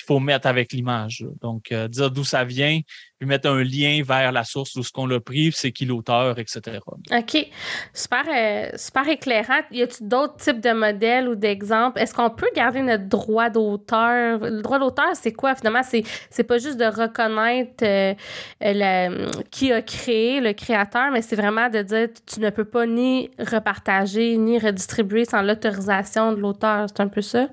qu'il 0.00 0.06
faut 0.06 0.20
mettre 0.20 0.46
avec 0.46 0.72
l'image. 0.72 1.24
Donc, 1.40 1.72
euh, 1.72 1.88
dire 1.88 2.10
d'où 2.10 2.24
ça 2.24 2.44
vient, 2.44 2.80
puis 3.18 3.28
mettre 3.28 3.48
un 3.50 3.62
lien 3.62 4.02
vers 4.02 4.32
la 4.32 4.44
source 4.44 4.74
où 4.76 4.82
ce 4.82 4.90
qu'on 4.90 5.06
l'a 5.06 5.20
pris, 5.20 5.52
c'est 5.52 5.72
qui 5.72 5.84
l'auteur, 5.84 6.38
etc. 6.38 6.78
OK. 7.12 7.46
Super, 7.92 8.24
euh, 8.34 8.70
super 8.76 9.08
éclairant. 9.08 9.60
Y 9.70 9.82
a-t-il 9.82 10.08
d'autres 10.08 10.36
types 10.36 10.60
de 10.60 10.72
modèles 10.72 11.28
ou 11.28 11.34
d'exemples? 11.34 12.00
Est-ce 12.00 12.14
qu'on 12.14 12.30
peut 12.30 12.48
garder 12.56 12.80
notre 12.80 13.08
droit 13.08 13.50
d'auteur? 13.50 14.38
Le 14.38 14.62
droit 14.62 14.78
d'auteur, 14.78 15.10
c'est 15.14 15.32
quoi 15.32 15.54
finalement? 15.54 15.82
C'est, 15.82 16.02
c'est 16.30 16.44
pas 16.44 16.58
juste 16.58 16.78
de 16.78 16.86
reconnaître 16.86 17.84
euh, 17.84 19.30
qui 19.50 19.72
a 19.72 19.82
créé, 19.82 20.40
le 20.40 20.54
créateur, 20.54 21.10
mais 21.12 21.20
c'est 21.20 21.36
vraiment 21.36 21.68
de 21.68 21.82
dire 21.82 22.08
tu 22.26 22.40
ne 22.40 22.48
peux 22.48 22.64
pas 22.64 22.86
ni 22.86 23.30
repartager 23.38 24.38
ni 24.38 24.58
redistribuer 24.58 25.26
sans 25.26 25.42
l'autorisation 25.42 26.32
de 26.32 26.40
l'auteur. 26.40 26.86
C'est 26.88 27.02
un 27.02 27.08
peu 27.08 27.20
ça? 27.20 27.48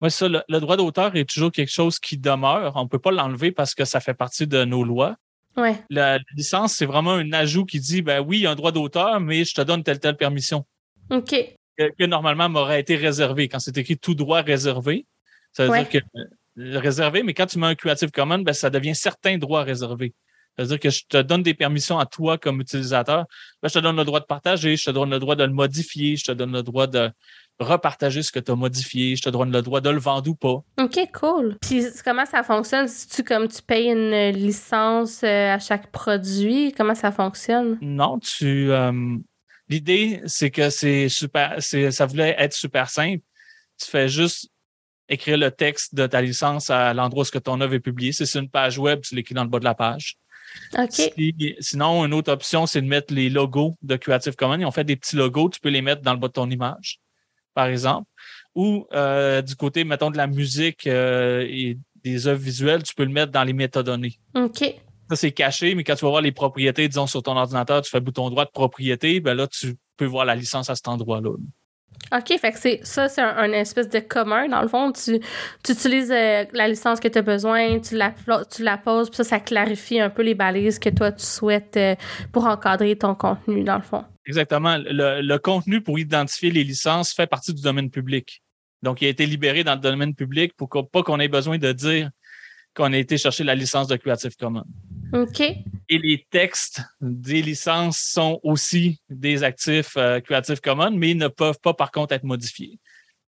Oui, 0.00 0.10
ça, 0.10 0.28
le, 0.28 0.60
droit 0.60 0.76
d'auteur 0.76 1.14
est 1.16 1.28
toujours 1.28 1.52
quelque 1.52 1.70
chose 1.70 1.98
qui 1.98 2.18
demeure. 2.18 2.72
On 2.76 2.84
ne 2.84 2.88
peut 2.88 2.98
pas 2.98 3.12
l'enlever 3.12 3.52
parce 3.52 3.74
que 3.74 3.84
ça 3.84 4.00
fait 4.00 4.14
partie 4.14 4.46
de 4.46 4.64
nos 4.64 4.84
lois. 4.84 5.16
Ouais. 5.56 5.76
La, 5.88 6.18
licence, 6.36 6.74
c'est 6.74 6.86
vraiment 6.86 7.12
un 7.12 7.32
ajout 7.32 7.64
qui 7.64 7.78
dit 7.78 8.02
ben 8.02 8.20
oui, 8.20 8.38
il 8.38 8.42
y 8.42 8.46
a 8.46 8.50
un 8.50 8.56
droit 8.56 8.72
d'auteur, 8.72 9.20
mais 9.20 9.44
je 9.44 9.54
te 9.54 9.62
donne 9.62 9.82
telle 9.82 10.00
telle 10.00 10.16
permission. 10.16 10.66
OK. 11.10 11.34
Que, 11.76 12.06
normalement 12.06 12.48
m'aurait 12.48 12.80
été 12.80 12.96
réservé. 12.96 13.48
Quand 13.48 13.58
c'est 13.58 13.76
écrit 13.78 13.96
tout 13.96 14.14
droit 14.14 14.42
réservé, 14.42 15.06
ça 15.52 15.66
veut 15.66 15.72
dire 15.72 15.88
que 15.88 15.98
euh, 15.98 16.78
réservé, 16.78 17.22
mais 17.22 17.34
quand 17.34 17.46
tu 17.46 17.58
mets 17.58 17.66
un 17.66 17.74
Creative 17.74 18.10
Commons, 18.10 18.38
ben, 18.38 18.52
ça 18.52 18.70
devient 18.70 18.94
certains 18.94 19.38
droits 19.38 19.62
réservés. 19.62 20.14
C'est-à-dire 20.56 20.78
que 20.78 20.90
je 20.90 21.02
te 21.08 21.20
donne 21.20 21.42
des 21.42 21.54
permissions 21.54 21.98
à 21.98 22.06
toi 22.06 22.38
comme 22.38 22.60
utilisateur. 22.60 23.26
Ben, 23.60 23.68
je 23.68 23.74
te 23.74 23.78
donne 23.80 23.96
le 23.96 24.04
droit 24.04 24.20
de 24.20 24.26
partager, 24.26 24.76
je 24.76 24.84
te 24.84 24.90
donne 24.90 25.10
le 25.10 25.18
droit 25.18 25.34
de 25.34 25.44
le 25.44 25.52
modifier, 25.52 26.16
je 26.16 26.24
te 26.24 26.32
donne 26.32 26.52
le 26.52 26.62
droit 26.62 26.86
de 26.86 27.10
repartager 27.60 28.22
ce 28.22 28.32
que 28.32 28.40
tu 28.40 28.50
as 28.50 28.54
modifié. 28.54 29.16
Je 29.16 29.22
te 29.22 29.30
donne 29.30 29.52
le 29.52 29.62
droit 29.62 29.80
de 29.80 29.90
le 29.90 29.98
vendre 29.98 30.28
ou 30.30 30.34
pas. 30.34 30.62
OK, 30.78 30.98
cool. 31.12 31.56
Puis 31.60 31.84
comment 32.04 32.26
ça 32.26 32.42
fonctionne? 32.42 32.88
Si 32.88 33.08
tu 33.08 33.24
comme 33.24 33.48
tu 33.48 33.62
payes 33.62 33.90
une 33.90 34.30
licence 34.30 35.22
euh, 35.22 35.54
à 35.54 35.58
chaque 35.58 35.90
produit, 35.90 36.72
comment 36.76 36.94
ça 36.94 37.12
fonctionne? 37.12 37.78
Non, 37.80 38.18
tu 38.18 38.70
euh, 38.72 39.16
l'idée 39.68 40.20
c'est 40.26 40.50
que 40.50 40.70
c'est 40.70 41.08
super 41.08 41.56
c'est 41.60 41.90
ça 41.90 42.06
voulait 42.06 42.34
être 42.38 42.54
super 42.54 42.90
simple. 42.90 43.22
Tu 43.80 43.90
fais 43.90 44.08
juste 44.08 44.48
écrire 45.08 45.36
le 45.36 45.50
texte 45.50 45.94
de 45.94 46.06
ta 46.06 46.22
licence 46.22 46.70
à 46.70 46.94
l'endroit 46.94 47.22
où 47.22 47.24
ce 47.24 47.32
que 47.32 47.38
ton 47.38 47.60
œuvre 47.60 47.74
est 47.74 47.80
publiée. 47.80 48.12
Si 48.12 48.26
c'est 48.26 48.38
une 48.38 48.48
page 48.48 48.78
web, 48.78 49.00
tu 49.02 49.14
l'écris 49.14 49.34
dans 49.34 49.44
le 49.44 49.50
bas 49.50 49.58
de 49.58 49.64
la 49.64 49.74
page. 49.74 50.16
OK. 50.78 51.12
sinon, 51.58 52.04
une 52.04 52.14
autre 52.14 52.30
option, 52.30 52.66
c'est 52.66 52.80
de 52.80 52.86
mettre 52.86 53.12
les 53.12 53.28
logos 53.28 53.74
de 53.82 53.96
Creative 53.96 54.36
Commons. 54.36 54.60
Ils 54.60 54.64
ont 54.64 54.70
fait 54.70 54.84
des 54.84 54.94
petits 54.94 55.16
logos, 55.16 55.50
tu 55.50 55.58
peux 55.58 55.68
les 55.68 55.82
mettre 55.82 56.02
dans 56.02 56.12
le 56.12 56.18
bas 56.20 56.28
de 56.28 56.32
ton 56.32 56.48
image 56.48 57.00
par 57.54 57.66
exemple, 57.66 58.08
ou 58.54 58.86
euh, 58.92 59.42
du 59.42 59.56
côté, 59.56 59.84
mettons, 59.84 60.10
de 60.10 60.16
la 60.16 60.26
musique 60.26 60.86
euh, 60.86 61.44
et 61.48 61.78
des 62.02 62.26
œuvres 62.26 62.42
visuelles, 62.42 62.82
tu 62.82 62.94
peux 62.94 63.04
le 63.04 63.10
mettre 63.12 63.32
dans 63.32 63.44
les 63.44 63.52
métadonnées. 63.52 64.18
OK. 64.34 64.74
Ça, 65.10 65.16
c'est 65.16 65.32
caché, 65.32 65.74
mais 65.74 65.84
quand 65.84 65.96
tu 65.96 66.04
vas 66.04 66.10
voir 66.10 66.22
les 66.22 66.32
propriétés, 66.32 66.88
disons, 66.88 67.06
sur 67.06 67.22
ton 67.22 67.36
ordinateur, 67.36 67.82
tu 67.82 67.90
fais 67.90 68.00
bouton 68.00 68.30
droit 68.30 68.44
de 68.44 68.50
propriété, 68.50 69.20
ben 69.20 69.34
là, 69.34 69.46
tu 69.46 69.76
peux 69.96 70.06
voir 70.06 70.24
la 70.24 70.34
licence 70.34 70.70
à 70.70 70.74
cet 70.74 70.88
endroit-là. 70.88 71.30
OK, 72.12 72.38
fait 72.38 72.52
que 72.52 72.58
c'est 72.58 72.80
ça, 72.82 73.08
c'est 73.08 73.22
un, 73.22 73.52
espèce 73.52 73.88
de 73.88 73.98
commun. 73.98 74.48
Dans 74.48 74.62
le 74.62 74.68
fond, 74.68 74.92
tu, 74.92 75.20
tu 75.62 75.72
utilises 75.72 76.12
euh, 76.12 76.44
la 76.52 76.68
licence 76.68 77.00
que 77.00 77.08
tu 77.08 77.18
as 77.18 77.22
besoin, 77.22 77.80
tu 77.80 77.96
la, 77.96 78.14
tu 78.50 78.62
la 78.62 78.76
poses, 78.76 79.08
puis 79.08 79.16
ça, 79.16 79.24
ça 79.24 79.40
clarifie 79.40 80.00
un 80.00 80.10
peu 80.10 80.22
les 80.22 80.34
balises 80.34 80.78
que 80.78 80.90
toi, 80.90 81.12
tu 81.12 81.24
souhaites 81.24 81.78
pour 82.32 82.46
encadrer 82.46 82.96
ton 82.96 83.14
contenu, 83.14 83.64
dans 83.64 83.76
le 83.76 83.82
fond. 83.82 84.04
Exactement. 84.26 84.76
Le, 84.78 85.36
contenu 85.38 85.80
pour 85.80 85.98
identifier 85.98 86.50
les 86.50 86.64
licences 86.64 87.12
fait 87.12 87.26
partie 87.26 87.52
du 87.52 87.62
domaine 87.62 87.90
public. 87.90 88.42
Donc, 88.82 89.02
il 89.02 89.06
a 89.06 89.08
été 89.08 89.26
libéré 89.26 89.64
dans 89.64 89.74
le 89.74 89.80
domaine 89.80 90.14
public 90.14 90.52
pour 90.56 90.68
pas 90.68 91.02
qu'on 91.02 91.20
ait 91.20 91.28
besoin 91.28 91.58
de 91.58 91.72
dire 91.72 92.10
qu'on 92.74 92.92
a 92.92 92.96
été 92.96 93.16
chercher 93.18 93.44
la 93.44 93.54
licence 93.54 93.86
de 93.86 93.96
Creative 93.96 94.34
Commons. 94.36 94.64
OK. 95.12 95.42
Et 95.94 95.98
les 95.98 96.26
textes 96.30 96.82
des 97.00 97.42
licences 97.42 97.98
sont 97.98 98.40
aussi 98.42 99.00
des 99.08 99.44
actifs 99.44 99.96
euh, 99.96 100.20
Creative 100.20 100.60
Commons, 100.60 100.90
mais 100.90 101.10
ils 101.10 101.16
ne 101.16 101.28
peuvent 101.28 101.58
pas, 101.60 101.74
par 101.74 101.90
contre, 101.90 102.14
être 102.14 102.24
modifiés. 102.24 102.80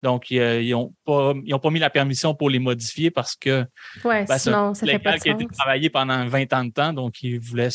Donc, 0.01 0.29
ils 0.29 0.69
n'ont 0.71 0.93
pas, 1.03 1.33
pas 1.33 1.69
mis 1.69 1.79
la 1.79 1.89
permission 1.89 2.35
pour 2.35 2.49
les 2.49 2.59
modifier 2.59 3.11
parce 3.11 3.35
que 3.35 3.65
ouais, 4.03 4.25
ben, 4.25 4.37
sinon, 4.37 4.73
ça 4.73 4.85
fait 4.85 4.99
pas 4.99 5.17
qui 5.17 5.29
a 5.29 5.33
été 5.33 5.45
travaillé 5.47 5.89
pendant 5.89 6.27
20 6.27 6.53
ans 6.53 6.65
de 6.65 6.71
temps, 6.71 6.93
donc 6.93 7.23
ils 7.23 7.39
voulaient 7.39 7.69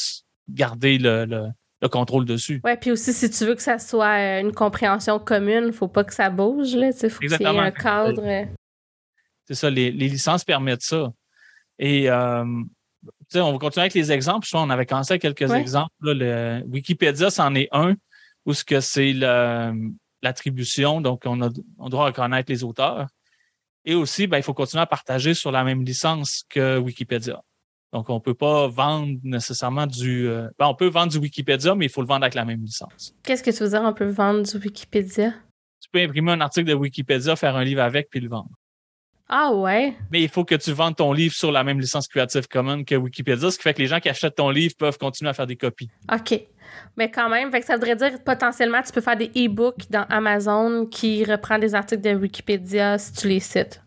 garder 0.49 0.99
le, 0.99 1.51
le 1.83 1.89
contrôle 1.89 2.25
dessus. 2.25 2.61
Oui, 2.65 2.73
puis 2.81 2.91
aussi, 2.91 3.13
si 3.13 3.31
tu 3.31 3.47
veux 3.47 3.55
que 3.55 3.63
ça 3.63 3.79
soit 3.79 4.19
euh, 4.19 4.41
une 4.41 4.53
compréhension 4.53 5.19
commune, 5.19 5.65
il 5.65 5.67
ne 5.69 5.73
faut 5.73 5.89
pas 5.89 6.05
que 6.05 6.15
ça 6.15 6.31
bouge. 6.31 6.73
Il 6.73 6.93
faut 7.11 7.21
qu'il 7.21 7.31
y 7.31 7.35
ait 7.35 7.47
un 7.47 7.71
cadre. 7.71 8.23
C'est 9.47 9.55
ça, 9.55 9.71
les, 9.71 9.91
licences 9.91 10.45
permettent 10.45 10.83
ça. 10.83 11.13
Et 11.79 12.11
euh, 12.11 12.45
on 13.35 13.53
va 13.53 13.59
continuer 13.59 13.83
avec 13.83 13.95
les 13.95 14.13
exemples. 14.13 14.47
Je 14.49 14.57
on 14.57 14.71
avait 14.71 14.87
commencé 14.87 15.13
avec 15.13 15.23
quelques 15.23 15.53
exemples. 15.53 15.93
Le 16.01 16.63
Wikipédia, 16.67 17.31
c'en 17.31 17.55
est 17.55 17.69
un, 17.73 17.95
où 18.47 18.55
ce 18.55 18.65
que 18.65 18.81
c'est 18.81 19.13
l'attribution, 20.23 21.01
donc 21.01 21.23
on, 21.27 21.41
a, 21.43 21.49
on 21.79 21.89
doit 21.89 22.07
reconnaître 22.07 22.51
les 22.51 22.65
auteurs. 22.65 23.07
Et 23.85 23.95
aussi, 23.95 24.27
ben, 24.27 24.37
il 24.37 24.43
faut 24.43 24.55
continuer 24.55 24.83
à 24.83 24.87
partager 24.87 25.35
sur 25.35 25.51
la 25.51 25.65
même 25.65 25.83
licence 25.83 26.45
que 26.49 26.79
Wikipédia. 26.79 27.41
Donc, 27.93 28.09
on 28.09 28.15
ne 28.15 28.21
peut 28.21 28.35
pas 28.35 28.69
vendre 28.69 29.19
nécessairement 29.25 29.87
du. 29.87 30.29
Euh, 30.29 30.49
ben, 30.59 30.67
on 30.67 30.75
peut 30.75 30.89
vendre 30.89 31.11
du 31.11 31.19
Wikipédia, 31.19 31.75
mais 31.75 31.87
il 31.87 31.89
faut 31.89 32.03
le 32.03 32.07
vendre 32.07 32.25
avec 32.25 32.35
la 32.35 32.45
même 32.45 32.63
licence. 32.63 33.15
Qu'est-ce 33.25 33.43
que 33.43 33.51
tu 33.51 33.65
veux 33.65 33.71
dire, 33.71 33.83
on 33.83 33.93
peut 33.93 34.09
vendre 34.09 34.43
du 34.43 34.57
Wikipédia? 34.59 35.33
Tu 35.81 35.89
peux 35.91 36.01
imprimer 36.01 36.33
un 36.33 36.41
article 36.41 36.69
de 36.69 36.75
Wikipédia, 36.75 37.35
faire 37.37 37.57
un 37.57 37.65
livre 37.65 37.83
avec, 37.83 38.09
puis 38.11 38.21
le 38.21 38.29
vendre. 38.29 38.51
Ah 39.33 39.53
ouais? 39.53 39.95
Mais 40.11 40.23
il 40.23 40.29
faut 40.29 40.45
que 40.45 40.57
tu 40.57 40.73
vendes 40.73 40.97
ton 40.97 41.13
livre 41.13 41.33
sur 41.33 41.53
la 41.53 41.63
même 41.63 41.79
licence 41.79 42.09
Creative 42.09 42.49
Commons 42.49 42.83
que 42.83 42.97
Wikipédia, 42.97 43.51
ce 43.53 43.57
qui 43.57 43.63
fait 43.63 43.75
que 43.75 43.81
les 43.81 43.87
gens 43.87 44.01
qui 44.01 44.09
achètent 44.09 44.35
ton 44.35 44.51
livre 44.51 44.75
peuvent 44.77 44.99
continuer 44.99 45.31
à 45.31 45.33
faire 45.35 45.47
des 45.47 45.55
copies. 45.55 45.89
OK. 46.13 46.41
Mais 46.97 47.13
quand 47.13 47.29
même, 47.29 47.53
ça 47.63 47.75
voudrait 47.75 47.95
dire 47.95 48.23
potentiellement 48.25 48.83
tu 48.83 48.91
peux 48.93 49.01
faire 49.01 49.17
des 49.17 49.31
e-books 49.37 49.89
dans 49.89 50.05
Amazon 50.09 50.85
qui 50.87 51.25
reprend 51.25 51.61
des 51.61 51.77
articles 51.77 52.03
de 52.03 52.15
Wikipédia 52.15 52.99
si 52.99 53.13
tu 53.13 53.29
les 53.29 53.41
cites. 53.41 53.81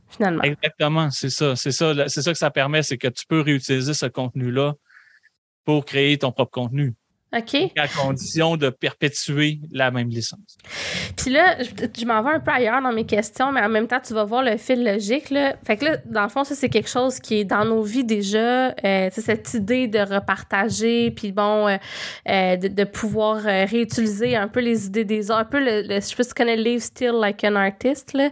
Exactement, 0.43 1.09
c'est 1.11 1.29
ça. 1.29 1.57
C'est 1.57 1.71
ça, 1.71 2.07
c'est 2.07 2.21
ça 2.21 2.31
que 2.31 2.37
ça 2.37 2.49
permet, 2.49 2.81
c'est 2.81 2.97
que 2.97 3.09
tu 3.09 3.25
peux 3.27 3.41
réutiliser 3.41 3.93
ce 3.93 4.05
contenu-là 4.05 4.75
pour 5.65 5.83
créer 5.85 6.17
ton 6.17 6.31
propre 6.31 6.51
contenu. 6.51 6.93
OK. 7.35 7.71
À 7.77 7.87
condition 7.87 8.57
de 8.57 8.69
perpétuer 8.69 9.59
la 9.71 9.91
même 9.91 10.09
licence. 10.09 10.57
Puis 11.17 11.31
là, 11.31 11.57
je, 11.61 12.05
m'en 12.05 12.21
vais 12.21 12.31
un 12.31 12.39
peu 12.39 12.51
ailleurs 12.51 12.81
dans 12.81 12.91
mes 12.91 13.05
questions, 13.05 13.51
mais 13.51 13.61
en 13.61 13.69
même 13.69 13.87
temps, 13.87 13.99
tu 14.05 14.13
vas 14.13 14.23
voir 14.23 14.43
le 14.43 14.57
fil 14.57 14.83
logique. 14.83 15.29
Là. 15.29 15.55
Fait 15.65 15.77
que 15.77 15.85
là, 15.85 15.97
dans 16.05 16.23
le 16.23 16.29
fond, 16.29 16.43
ça, 16.43 16.55
c'est 16.55 16.69
quelque 16.69 16.89
chose 16.89 17.19
qui 17.19 17.39
est 17.39 17.45
dans 17.45 17.65
nos 17.65 17.81
vies 17.81 18.03
déjà. 18.03 18.69
Euh, 18.83 19.09
cette 19.11 19.53
idée 19.53 19.87
de 19.87 19.99
repartager, 19.99 21.11
puis 21.11 21.31
bon, 21.31 21.67
euh, 21.67 21.77
euh, 22.29 22.57
de, 22.57 22.83
pouvoir 22.83 23.37
réutiliser 23.37 24.35
un 24.35 24.47
peu 24.47 24.59
les 24.59 24.85
idées 24.85 25.05
des 25.05 25.31
autres. 25.31 25.39
Un 25.39 25.45
peu, 25.45 25.59
le, 25.59 25.83
je 25.83 25.99
sais 25.99 26.15
pas 26.15 26.23
si 26.23 26.29
tu 26.29 26.35
connais 26.35 26.57
Live 26.57 26.81
Still 26.81 27.13
Like 27.19 27.43
an 27.43 27.55
Artist. 27.55 28.13
Là. 28.13 28.29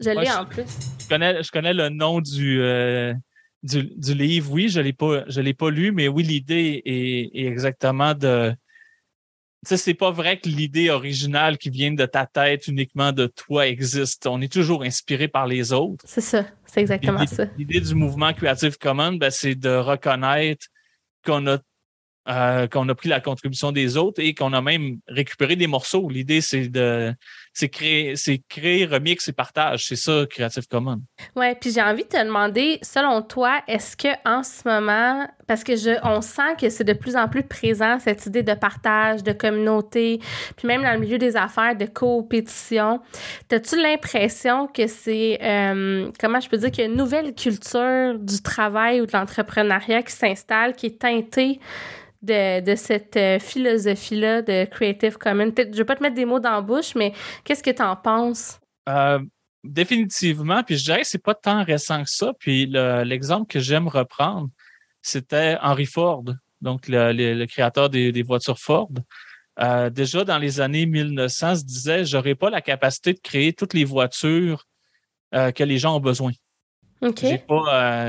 Je 0.00 0.10
l'ai 0.10 0.30
en 0.30 0.44
plus. 0.44 0.64
Je 1.00 1.08
connais, 1.08 1.42
je 1.42 1.50
connais 1.50 1.72
le 1.72 1.88
nom 1.88 2.20
du, 2.20 2.60
euh, 2.60 3.14
du, 3.62 3.84
du, 3.84 4.14
livre. 4.14 4.52
Oui, 4.52 4.68
je 4.68 4.80
ne 4.80 4.84
l'ai 4.84 4.92
pas, 4.92 5.24
je 5.28 5.40
l'ai 5.40 5.54
pas 5.54 5.70
lu, 5.70 5.92
mais 5.92 6.08
oui, 6.08 6.22
l'idée 6.22 6.82
est, 6.84 7.30
est, 7.34 7.46
exactement 7.46 8.14
de. 8.14 8.54
Tu 9.64 9.70
sais, 9.70 9.76
c'est 9.76 9.94
pas 9.94 10.10
vrai 10.10 10.38
que 10.38 10.48
l'idée 10.48 10.90
originale 10.90 11.58
qui 11.58 11.70
vient 11.70 11.92
de 11.92 12.06
ta 12.06 12.26
tête 12.26 12.68
uniquement 12.68 13.12
de 13.12 13.26
toi 13.26 13.66
existe. 13.66 14.26
On 14.26 14.40
est 14.40 14.52
toujours 14.52 14.82
inspiré 14.84 15.26
par 15.26 15.46
les 15.46 15.72
autres. 15.72 16.04
C'est 16.06 16.20
ça, 16.20 16.46
c'est 16.66 16.80
exactement 16.80 17.26
ça. 17.26 17.46
L'idée 17.58 17.80
du 17.80 17.94
mouvement 17.94 18.32
Creative 18.32 18.78
Commons, 18.78 19.14
ben, 19.14 19.30
c'est 19.30 19.56
de 19.56 19.70
reconnaître 19.70 20.66
qu'on 21.24 21.46
a 21.48 21.58
euh, 22.28 22.66
qu'on 22.66 22.88
a 22.88 22.94
pris 22.96 23.08
la 23.08 23.20
contribution 23.20 23.70
des 23.70 23.96
autres 23.96 24.20
et 24.20 24.34
qu'on 24.34 24.52
a 24.52 24.60
même 24.60 24.98
récupéré 25.06 25.54
des 25.54 25.68
morceaux. 25.68 26.08
L'idée, 26.08 26.40
c'est 26.40 26.68
de 26.68 27.14
c'est 27.56 27.70
créer, 27.70 28.14
créer, 28.50 28.84
remix 28.84 29.26
et 29.28 29.32
partage. 29.32 29.86
C'est 29.86 29.96
ça, 29.96 30.26
Creative 30.28 30.68
Commons. 30.68 31.00
Ouais, 31.34 31.54
puis 31.54 31.72
j'ai 31.72 31.80
envie 31.80 32.02
de 32.02 32.08
te 32.08 32.22
demander, 32.22 32.78
selon 32.82 33.22
toi, 33.22 33.62
est-ce 33.66 33.96
que 33.96 34.08
en 34.26 34.42
ce 34.42 34.68
moment, 34.68 35.26
parce 35.46 35.64
que 35.64 35.74
je, 35.74 35.98
on 36.02 36.20
sent 36.20 36.56
que 36.60 36.68
c'est 36.68 36.84
de 36.84 36.92
plus 36.92 37.16
en 37.16 37.28
plus 37.28 37.42
présent 37.42 37.98
cette 37.98 38.26
idée 38.26 38.42
de 38.42 38.52
partage, 38.52 39.22
de 39.22 39.32
communauté, 39.32 40.20
puis 40.58 40.68
même 40.68 40.82
dans 40.82 40.92
le 40.92 40.98
milieu 40.98 41.16
des 41.16 41.34
affaires, 41.34 41.74
de 41.74 41.86
coopétition. 41.86 43.00
As-tu 43.50 43.80
l'impression 43.80 44.66
que 44.66 44.86
c'est, 44.86 45.38
euh, 45.42 46.10
comment 46.20 46.40
je 46.40 46.50
peux 46.50 46.58
dire, 46.58 46.70
qu'il 46.70 46.84
y 46.84 46.86
a 46.86 46.90
une 46.90 46.98
nouvelle 46.98 47.34
culture 47.34 48.18
du 48.18 48.42
travail 48.42 49.00
ou 49.00 49.06
de 49.06 49.12
l'entrepreneuriat 49.14 50.02
qui 50.02 50.12
s'installe, 50.12 50.74
qui 50.74 50.86
est 50.86 50.98
teintée 50.98 51.58
de, 52.26 52.74
cette 52.74 53.16
euh, 53.16 53.38
philosophie-là 53.38 54.42
de 54.42 54.64
Creative 54.66 55.16
Commons? 55.16 55.52
Je 55.56 55.62
ne 55.62 55.74
vais 55.74 55.84
pas 55.84 55.96
te 55.96 56.02
mettre 56.02 56.14
des 56.14 56.24
mots 56.24 56.40
dans 56.40 56.52
la 56.52 56.60
bouche, 56.60 56.94
mais 56.94 57.12
qu'est-ce 57.46 57.62
que 57.62 57.70
tu 57.70 57.82
en 57.82 57.96
penses? 57.96 58.60
Euh, 58.88 59.20
définitivement, 59.64 60.62
puis 60.62 60.76
je 60.76 60.84
dirais 60.84 61.00
que 61.00 61.06
c'est 61.06 61.22
pas 61.22 61.34
tant 61.34 61.64
récent 61.64 62.02
que 62.02 62.10
ça. 62.10 62.32
Puis 62.38 62.66
l'exemple 62.66 63.46
que 63.46 63.60
j'aime 63.60 63.88
reprendre, 63.88 64.50
c'était 65.00 65.56
Henry 65.62 65.86
Ford, 65.86 66.24
donc 66.60 66.88
le, 66.88 67.46
créateur 67.46 67.88
des, 67.88 68.22
voitures 68.22 68.58
Ford. 68.58 68.90
Euh, 69.58 69.88
déjà 69.88 70.24
dans 70.24 70.38
les 70.38 70.60
années 70.60 70.84
1900, 70.84 71.56
se 71.56 71.64
disait 71.64 72.04
j'aurais 72.04 72.34
pas 72.34 72.50
la 72.50 72.60
capacité 72.60 73.14
de 73.14 73.20
créer 73.20 73.52
toutes 73.54 73.72
les 73.72 73.84
voitures 73.84 74.66
que 75.32 75.64
les 75.64 75.78
gens 75.78 75.96
ont 75.96 76.00
besoin. 76.00 76.32
Ok. 77.02 77.20
J'ai 77.20 77.38
pas, 77.38 78.00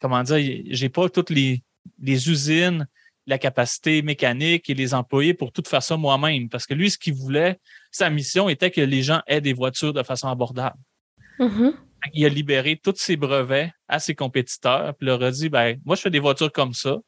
comment 0.00 0.22
dire, 0.22 0.62
j'ai 0.66 0.88
pas 0.88 1.08
toutes 1.08 1.30
les, 1.30 1.62
les 1.98 2.30
usines, 2.30 2.86
la 3.30 3.38
capacité 3.38 4.02
mécanique 4.02 4.68
et 4.68 4.74
les 4.74 4.92
employés 4.92 5.34
pour 5.34 5.52
tout 5.52 5.62
faire 5.66 5.82
ça 5.82 5.96
moi-même. 5.96 6.48
Parce 6.48 6.66
que 6.66 6.74
lui, 6.74 6.90
ce 6.90 6.98
qu'il 6.98 7.14
voulait, 7.14 7.58
sa 7.92 8.10
mission 8.10 8.48
était 8.48 8.70
que 8.70 8.80
les 8.80 9.02
gens 9.02 9.22
aient 9.26 9.40
des 9.40 9.52
voitures 9.52 9.92
de 9.92 10.02
façon 10.02 10.28
abordable. 10.28 10.76
Mm-hmm. 11.38 11.72
Il 12.14 12.26
a 12.26 12.28
libéré 12.28 12.80
tous 12.82 12.96
ses 12.96 13.16
brevets 13.16 13.70
à 13.86 14.00
ses 14.00 14.14
compétiteurs, 14.14 14.94
puis 14.96 15.06
leur 15.06 15.22
a 15.22 15.30
dit 15.30 15.48
ben, 15.48 15.78
moi, 15.84 15.94
je 15.94 16.02
fais 16.02 16.10
des 16.10 16.18
voitures 16.18 16.50
comme 16.50 16.74
ça. 16.74 16.98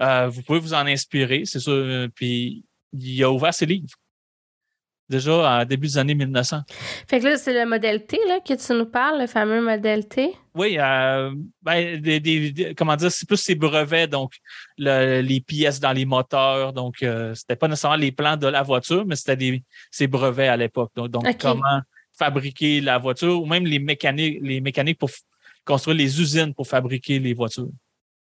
Euh, 0.00 0.28
vous 0.28 0.42
pouvez 0.42 0.60
vous 0.60 0.72
en 0.72 0.86
inspirer, 0.86 1.42
c'est 1.44 1.58
sûr. 1.58 2.08
Puis 2.14 2.64
il 2.92 3.22
a 3.24 3.30
ouvert 3.30 3.52
ses 3.52 3.66
livres 3.66 3.98
déjà 5.10 5.58
à 5.58 5.64
début 5.64 5.88
des 5.88 5.98
années 5.98 6.14
1900. 6.14 6.62
Fait 7.08 7.20
que 7.20 7.26
là, 7.26 7.36
c'est 7.36 7.52
le 7.52 7.68
modèle 7.68 8.06
T 8.06 8.18
là, 8.28 8.38
que 8.40 8.54
tu 8.54 8.72
nous 8.72 8.86
parles, 8.86 9.20
le 9.20 9.26
fameux 9.26 9.60
modèle 9.60 10.08
T? 10.08 10.32
Oui, 10.54 10.76
euh, 10.78 11.32
ben, 11.62 12.00
des, 12.00 12.74
comment 12.76 12.96
dire, 12.96 13.12
c'est 13.12 13.26
plus 13.26 13.36
ces 13.36 13.54
brevets, 13.54 14.08
donc 14.08 14.34
les 14.78 15.44
pièces 15.46 15.80
dans 15.80 15.92
les 15.92 16.06
moteurs. 16.06 16.72
Donc, 16.72 17.02
euh, 17.02 17.34
c'était 17.34 17.56
pas 17.56 17.68
nécessairement 17.68 17.96
les 17.96 18.12
plans 18.12 18.36
de 18.36 18.46
la 18.46 18.62
voiture, 18.62 19.04
mais 19.04 19.16
c'était 19.16 19.36
des 19.36 19.62
ces 19.90 20.06
brevets 20.06 20.48
à 20.48 20.56
l'époque. 20.56 20.92
Donc, 20.94 21.24
comment 21.38 21.82
fabriquer 22.16 22.80
la 22.80 22.98
voiture 22.98 23.42
ou 23.42 23.46
même 23.46 23.64
les 23.64 23.78
mécaniques, 23.78 24.40
les 24.42 24.60
mécaniques 24.60 24.98
pour 24.98 25.10
construire 25.64 25.96
les 25.96 26.20
usines 26.20 26.54
pour 26.54 26.66
fabriquer 26.66 27.18
les 27.18 27.32
voitures. 27.32 27.70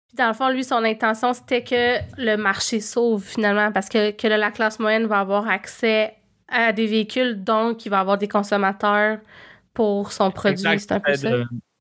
Puis 0.07 0.15
dans 0.17 0.27
le 0.27 0.33
fond, 0.33 0.49
lui, 0.49 0.63
son 0.63 0.83
intention, 0.83 1.33
c'était 1.33 1.63
que 1.63 1.99
le 2.17 2.35
marché 2.35 2.79
sauve 2.79 3.23
finalement, 3.23 3.71
parce 3.71 3.89
que, 3.89 4.11
que 4.11 4.27
la 4.27 4.51
classe 4.51 4.79
moyenne 4.79 5.05
va 5.05 5.19
avoir 5.19 5.47
accès 5.47 6.15
à 6.51 6.73
des 6.73 6.87
véhicules, 6.87 7.43
donc 7.43 7.85
il 7.85 7.89
va 7.89 7.99
avoir 7.99 8.17
des 8.17 8.27
consommateurs 8.27 9.19
pour 9.73 10.11
son 10.11 10.31
produit. 10.31 10.79
C'est 10.79 10.91
un 10.91 10.99
peu 10.99 11.15
ça. 11.15 11.29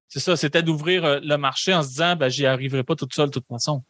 C'est 0.08 0.20
ça, 0.20 0.36
c'était 0.36 0.62
d'ouvrir 0.62 1.04
euh, 1.04 1.20
le 1.22 1.36
marché 1.36 1.74
en 1.74 1.82
se 1.82 1.88
disant 1.88 2.16
ben, 2.16 2.28
j'y 2.28 2.46
arriverai 2.46 2.82
pas 2.82 2.96
toute 2.96 3.14
seule 3.14 3.28
de 3.28 3.32
toute 3.32 3.46
façon. 3.46 3.84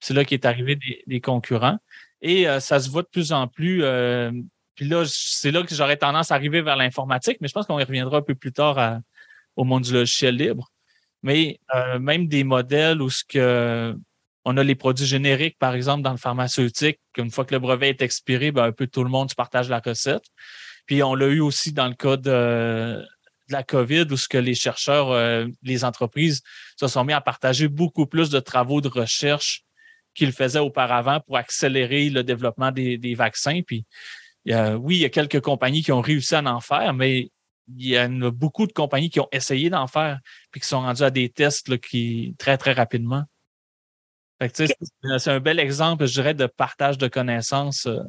C'est 0.00 0.14
là 0.14 0.24
qu'est 0.24 0.44
arrivé 0.44 0.78
des, 1.06 1.20
concurrents. 1.20 1.78
Et 2.20 2.48
euh, 2.48 2.60
ça 2.60 2.80
se 2.80 2.90
voit 2.90 3.02
de 3.02 3.08
plus 3.08 3.32
en 3.32 3.46
plus. 3.46 3.82
Euh, 3.82 4.32
puis 4.74 4.86
là, 4.86 5.04
c'est 5.06 5.52
là 5.52 5.62
que 5.62 5.74
j'aurais 5.74 5.96
tendance 5.96 6.32
à 6.32 6.34
arriver 6.34 6.60
vers 6.60 6.76
l'informatique, 6.76 7.38
mais 7.40 7.48
je 7.48 7.54
pense 7.54 7.66
qu'on 7.66 7.78
y 7.78 7.84
reviendra 7.84 8.18
un 8.18 8.22
peu 8.22 8.34
plus 8.34 8.52
tard 8.52 9.00
au 9.54 9.64
monde 9.64 9.84
du 9.84 9.92
logiciel 9.92 10.36
libre. 10.36 10.70
Mais 11.22 11.60
même 11.98 12.28
des 12.28 12.44
modèles 12.44 13.00
où 13.00 13.08
ce 13.08 13.24
que 13.24 13.96
on 14.48 14.56
a 14.56 14.62
les 14.62 14.76
produits 14.76 15.06
génériques, 15.06 15.58
par 15.58 15.74
exemple, 15.74 16.02
dans 16.02 16.12
le 16.12 16.18
pharmaceutique, 16.18 17.00
qu'une 17.12 17.32
fois 17.32 17.44
que 17.44 17.52
le 17.52 17.58
brevet 17.58 17.88
est 17.88 18.00
expiré, 18.00 18.52
ben, 18.52 18.62
un 18.62 18.72
peu 18.72 18.86
tout 18.86 19.02
le 19.02 19.10
monde 19.10 19.34
partage 19.34 19.68
la 19.68 19.80
recette. 19.80 20.22
Puis 20.86 21.02
on 21.02 21.16
l'a 21.16 21.26
eu 21.26 21.40
aussi 21.40 21.72
dans 21.72 21.88
le 21.88 21.94
cas 21.94 22.16
de, 22.16 23.04
la 23.48 23.64
COVID, 23.64 24.06
où 24.12 24.16
ce 24.16 24.28
que 24.28 24.38
les 24.38 24.54
chercheurs, 24.54 25.10
euh, 25.10 25.46
les 25.64 25.84
entreprises 25.84 26.42
se 26.78 26.86
sont 26.86 27.02
mis 27.02 27.12
à 27.12 27.20
partager 27.20 27.66
beaucoup 27.66 28.06
plus 28.06 28.30
de 28.30 28.38
travaux 28.38 28.80
de 28.80 28.86
recherche 28.86 29.64
qu'ils 30.14 30.32
faisaient 30.32 30.60
auparavant 30.60 31.18
pour 31.26 31.36
accélérer 31.36 32.08
le 32.08 32.22
développement 32.22 32.70
des, 32.70 33.14
vaccins. 33.16 33.62
Puis 33.66 33.84
oui, 34.46 34.96
il 34.96 35.00
y 35.00 35.04
a 35.04 35.10
quelques 35.10 35.40
compagnies 35.40 35.82
qui 35.82 35.90
ont 35.90 36.00
réussi 36.00 36.36
à 36.36 36.44
en 36.44 36.60
faire, 36.60 36.94
mais 36.94 37.30
il 37.76 37.88
y 37.88 37.96
a 37.96 38.08
beaucoup 38.30 38.68
de 38.68 38.72
compagnies 38.72 39.10
qui 39.10 39.18
ont 39.18 39.28
essayé 39.32 39.70
d'en 39.70 39.88
faire 39.88 40.20
puis 40.52 40.60
qui 40.60 40.68
sont 40.68 40.82
rendues 40.82 41.02
à 41.02 41.10
des 41.10 41.30
tests 41.30 41.68
très, 42.38 42.56
très 42.56 42.72
rapidement 42.72 43.24
c'est 44.52 45.30
un 45.30 45.40
bel 45.40 45.58
exemple, 45.58 46.06
je 46.06 46.12
dirais, 46.12 46.34
de 46.34 46.46
partage 46.46 46.98
de 46.98 47.08
connaissances 47.08 47.86
euh, 47.86 48.00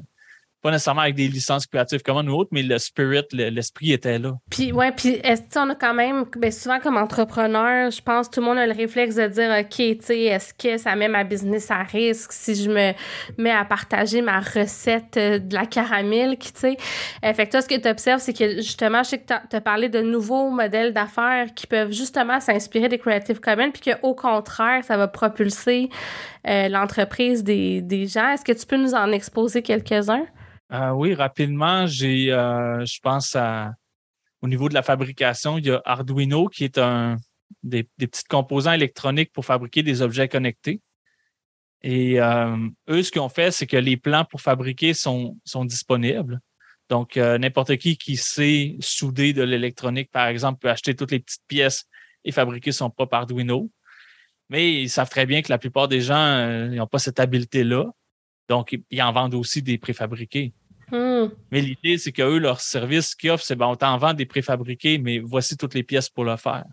pas 0.61 0.71
nécessairement 0.71 1.01
avec 1.01 1.15
des 1.15 1.27
licences 1.27 1.65
créatives 1.67 2.01
communes 2.01 2.29
ou 2.29 2.35
autres, 2.35 2.49
mais 2.51 2.63
le 2.63 2.77
spirit, 2.79 3.23
l'esprit 3.31 3.91
était 3.93 4.17
là. 4.17 4.33
Puis, 4.49 4.71
ouais, 4.71 4.91
puis 4.91 5.19
est-ce 5.23 5.43
qu'on 5.53 5.69
a 5.69 5.75
quand 5.75 5.93
même, 5.93 6.25
ben 6.37 6.51
souvent 6.51 6.79
comme 6.79 6.97
entrepreneur, 6.97 7.91
je 7.91 8.01
pense 8.01 8.29
tout 8.29 8.39
le 8.39 8.47
monde 8.47 8.57
a 8.57 8.65
le 8.65 8.73
réflexe 8.73 9.15
de 9.15 9.27
dire, 9.27 9.55
OK, 9.59 9.75
tu 9.75 9.97
sais, 10.01 10.21
est-ce 10.23 10.53
que 10.53 10.77
ça 10.77 10.95
met 10.95 11.07
ma 11.07 11.23
business 11.23 11.69
à 11.69 11.83
risque 11.83 12.31
si 12.31 12.55
je 12.55 12.69
me 12.69 12.93
mets 13.37 13.51
à 13.51 13.65
partager 13.65 14.21
ma 14.21 14.39
recette 14.39 15.17
euh, 15.17 15.39
de 15.39 15.53
la 15.53 15.65
caramel, 15.65 16.37
tu 16.37 16.49
sais? 16.53 16.77
Euh, 17.23 17.33
fait 17.33 17.45
que 17.45 17.51
toi, 17.51 17.61
ce 17.61 17.67
que 17.67 17.79
tu 17.79 17.87
observes, 17.87 18.21
c'est 18.21 18.33
que 18.33 18.55
justement, 18.57 19.03
je 19.03 19.09
sais 19.09 19.19
que 19.19 19.27
tu 19.27 19.55
as 19.55 19.61
parlé 19.61 19.89
de 19.89 20.01
nouveaux 20.01 20.49
modèles 20.49 20.93
d'affaires 20.93 21.47
qui 21.55 21.67
peuvent 21.67 21.91
justement 21.91 22.39
s'inspirer 22.39 22.89
des 22.89 22.97
Creative 22.97 23.39
Commons, 23.39 23.71
puis 23.71 23.91
qu'au 23.91 24.15
contraire, 24.15 24.83
ça 24.83 24.97
va 24.97 25.07
propulser 25.07 25.89
euh, 26.47 26.69
l'entreprise 26.69 27.43
des, 27.43 28.07
gens. 28.07 28.29
Est-ce 28.29 28.45
que 28.45 28.53
tu 28.53 28.65
peux 28.65 28.77
nous 28.77 28.93
en 28.93 29.11
exposer 29.11 29.61
quelques-uns? 29.61 30.25
Euh, 30.71 30.91
oui, 30.91 31.13
rapidement, 31.13 31.83
euh, 31.83 32.85
je 32.85 32.99
pense 33.01 33.35
au 34.41 34.47
niveau 34.47 34.69
de 34.69 34.73
la 34.73 34.83
fabrication, 34.83 35.57
il 35.57 35.65
y 35.65 35.71
a 35.71 35.81
Arduino 35.85 36.47
qui 36.47 36.63
est 36.63 36.77
un 36.77 37.17
des, 37.63 37.83
petits 37.83 38.23
composants 38.29 38.73
électroniques 38.73 39.31
pour 39.33 39.45
fabriquer 39.45 39.83
des 39.83 40.01
objets 40.01 40.27
connectés. 40.27 40.81
Et 41.83 42.17
eux, 42.17 43.03
ce 43.03 43.11
qu'ils 43.11 43.21
ont 43.21 43.29
fait, 43.29 43.51
c'est 43.51 43.67
que 43.67 43.77
les 43.77 43.97
plans 43.97 44.25
pour 44.25 44.41
fabriquer 44.41 44.93
sont, 44.93 45.37
sont 45.45 45.63
disponibles. 45.63 46.39
Donc, 46.89 47.17
n'importe 47.17 47.77
qui 47.77 47.97
qui 47.97 48.15
sait 48.15 48.75
souder 48.79 49.33
de 49.33 49.43
l'électronique, 49.43 50.11
par 50.11 50.27
exemple, 50.27 50.59
peut 50.59 50.69
acheter 50.69 50.95
toutes 50.95 51.11
les 51.11 51.19
petites 51.19 51.45
pièces 51.47 51.85
et 52.23 52.31
fabriquer 52.31 52.71
son 52.71 52.89
propre 52.89 53.15
Arduino. 53.15 53.69
Mais 54.49 54.81
ils 54.81 54.89
savent 54.89 55.09
très 55.09 55.25
bien 55.25 55.41
que 55.41 55.49
la 55.49 55.57
plupart 55.57 55.87
des 55.87 56.01
gens 56.01 56.67
n'ont 56.69 56.87
pas 56.87 56.99
cette 56.99 57.19
habileté-là. 57.19 57.85
Donc, 58.47 58.77
ils 58.89 59.01
en 59.01 59.11
vendent 59.11 59.35
aussi 59.35 59.61
des 59.61 59.77
préfabriqués. 59.77 60.53
Hmm. 60.91 61.27
Mais 61.51 61.61
l'idée, 61.61 61.97
c'est 61.97 62.13
qu'eux, 62.13 62.39
leur 62.39 62.61
service 62.61 63.13
qu'ils 63.13 63.31
offrent, 63.31 63.43
c'est 63.43 63.57
ben, 63.57 63.67
on 63.67 63.75
t'en 63.75 63.97
vend 63.97 64.13
des 64.13 64.25
préfabriqués, 64.25 64.99
mais 64.99 65.19
voici 65.19 65.57
toutes 65.57 65.73
les 65.73 65.83
pièces 65.83 66.09
pour 66.09 66.23
le 66.23 66.37
faire. 66.37 66.65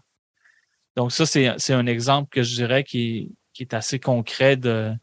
Donc, 0.96 1.10
ça, 1.10 1.26
c'est 1.26 1.72
un 1.72 1.87
exemple 1.87 2.28
que 2.30 2.42
je 2.44 2.54
dirais 2.54 2.84
qui, 2.84 3.34
est 3.58 3.74
assez 3.74 3.98
concret 3.98 4.56
de, 4.56 4.94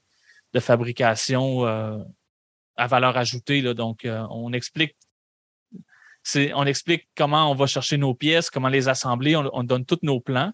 fabrication 0.59 1.65
euh, 1.65 1.97
à 2.77 2.87
valeur 2.87 3.17
ajoutée. 3.17 3.61
Là. 3.61 3.73
Donc, 3.73 4.05
euh, 4.05 4.25
on 4.29 4.53
explique 4.53 4.95
on 6.53 6.65
explique 6.67 7.09
comment 7.17 7.51
on 7.51 7.55
va 7.55 7.65
chercher 7.65 7.97
nos 7.97 8.13
pièces, 8.13 8.51
comment 8.51 8.69
les 8.69 8.87
assembler, 8.87 9.35
on 9.35 9.63
donne 9.63 9.85
tous 9.85 9.99
nos 10.03 10.19
plans. 10.19 10.53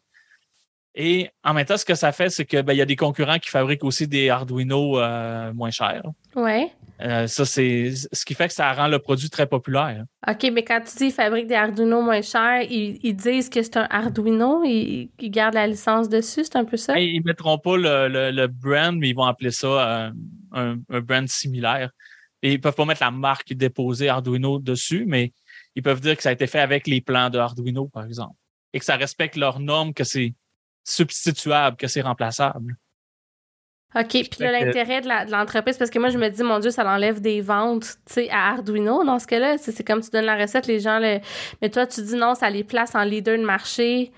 Et 0.99 1.29
en 1.43 1.53
même 1.53 1.63
temps, 1.63 1.77
ce 1.77 1.85
que 1.85 1.93
ça 1.93 2.11
fait, 2.11 2.31
c'est 2.31 2.43
que 2.43 2.59
ben, 2.59 2.73
y 2.73 2.81
a 2.81 2.85
des 2.85 2.95
concurrents 2.95 3.37
qui 3.37 3.51
fabriquent 3.51 3.83
aussi 3.83 4.07
des 4.07 4.31
Arduino 4.31 4.99
euh, 4.99 5.53
moins 5.53 5.69
chers. 5.69 6.01
Oui. 6.35 6.71
Euh, 7.01 7.27
ça, 7.27 7.45
c'est 7.45 7.91
ce 8.11 8.25
qui 8.25 8.33
fait 8.33 8.47
que 8.47 8.53
ça 8.55 8.73
rend 8.73 8.87
le 8.87 8.97
produit 8.97 9.29
très 9.29 9.45
populaire. 9.45 10.05
OK, 10.27 10.49
mais 10.51 10.63
quand 10.63 10.81
tu 10.81 10.97
dis 10.97 11.05
qu'ils 11.05 11.11
fabriquent 11.11 11.45
des 11.45 11.53
Arduino 11.53 12.01
moins 12.01 12.23
chers, 12.23 12.63
ils, 12.63 13.13
disent 13.13 13.47
que 13.47 13.61
c'est 13.61 13.77
un 13.77 13.87
Arduino, 13.91 14.63
ils, 14.63 15.11
gardent 15.19 15.53
la 15.53 15.67
licence 15.67 16.09
dessus, 16.09 16.45
c'est 16.45 16.55
un 16.55 16.65
peu 16.65 16.77
ça? 16.77 16.97
Ils 16.97 17.19
ne 17.19 17.25
mettront 17.25 17.59
pas 17.59 17.77
le, 17.77 18.47
brand, 18.47 18.97
mais 18.97 19.09
ils 19.09 19.15
vont 19.15 19.25
appeler 19.25 19.51
ça 19.51 19.67
euh, 19.67 20.11
un, 20.53 20.77
un, 20.89 21.01
brand 21.01 21.27
similaire. 21.27 21.91
Et 22.41 22.53
ils 22.53 22.59
peuvent 22.59 22.73
pas 22.73 22.85
mettre 22.85 23.03
la 23.03 23.11
marque 23.11 23.53
déposée 23.53 24.09
Arduino 24.09 24.57
dessus, 24.57 25.05
mais 25.05 25.31
ils 25.75 25.83
peuvent 25.83 26.01
dire 26.01 26.17
que 26.17 26.23
ça 26.23 26.29
a 26.29 26.31
été 26.31 26.47
fait 26.47 26.59
avec 26.59 26.87
les 26.87 27.01
plans 27.01 27.29
de 27.29 27.37
Arduino, 27.37 27.87
par 27.87 28.03
exemple. 28.05 28.35
Et 28.73 28.79
que 28.79 28.85
ça 28.85 28.95
respecte 28.95 29.35
leurs 29.35 29.59
normes, 29.59 29.93
que 29.93 30.03
c'est 30.03 30.33
substituable, 30.87 31.77
que 31.77 31.87
c'est 31.87 32.01
remplaçable. 32.01 32.75
OK. 33.95 34.09
Puis 34.09 34.29
l'intérêt 34.39 35.01
de 35.01 35.31
l'entreprise, 35.31 35.77
parce 35.77 35.89
que 35.89 35.99
moi, 35.99 36.09
je 36.09 36.17
me 36.17 36.29
dis, 36.29 36.43
mon 36.43 36.59
Dieu, 36.59 36.71
ça 36.71 36.83
l'enlève 36.83 37.21
des 37.21 37.41
ventes 37.41 37.97
à 38.31 38.49
Arduino. 38.51 39.03
Dans 39.03 39.19
ce 39.19 39.27
cas-là, 39.27 39.57
c'est 39.57 39.83
comme 39.83 40.01
tu 40.01 40.09
donnes 40.09 40.25
la 40.25 40.37
recette, 40.37 40.67
les 40.67 40.79
gens 40.79 40.99
le. 40.99 41.19
Mais 41.61 41.69
toi, 41.69 41.87
tu 41.87 42.01
dis 42.01 42.15
non, 42.15 42.35
ça 42.35 42.49
les 42.49 42.63
place 42.63 42.95
en 42.95 43.03
leader 43.03 43.37
de 43.37 43.43
marché. 43.43 44.11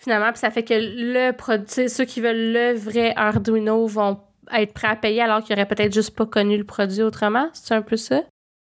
Finalement, 0.00 0.30
puis 0.30 0.38
ça 0.38 0.50
fait 0.50 0.62
que 0.64 0.74
le 0.74 1.32
produit, 1.32 1.90
ceux 1.90 2.04
qui 2.04 2.20
veulent 2.20 2.52
le 2.52 2.74
vrai 2.74 3.12
Arduino 3.16 3.86
vont 3.86 4.20
être 4.52 4.72
prêts 4.72 4.88
à 4.88 4.96
payer 4.96 5.20
alors 5.20 5.42
qu'ils 5.42 5.54
n'auraient 5.54 5.68
peut-être 5.68 5.92
juste 5.92 6.16
pas 6.16 6.24
connu 6.26 6.56
le 6.56 6.64
produit 6.64 7.02
autrement. 7.02 7.50
C'est 7.52 7.74
un 7.74 7.82
peu 7.82 7.96
ça? 7.96 8.22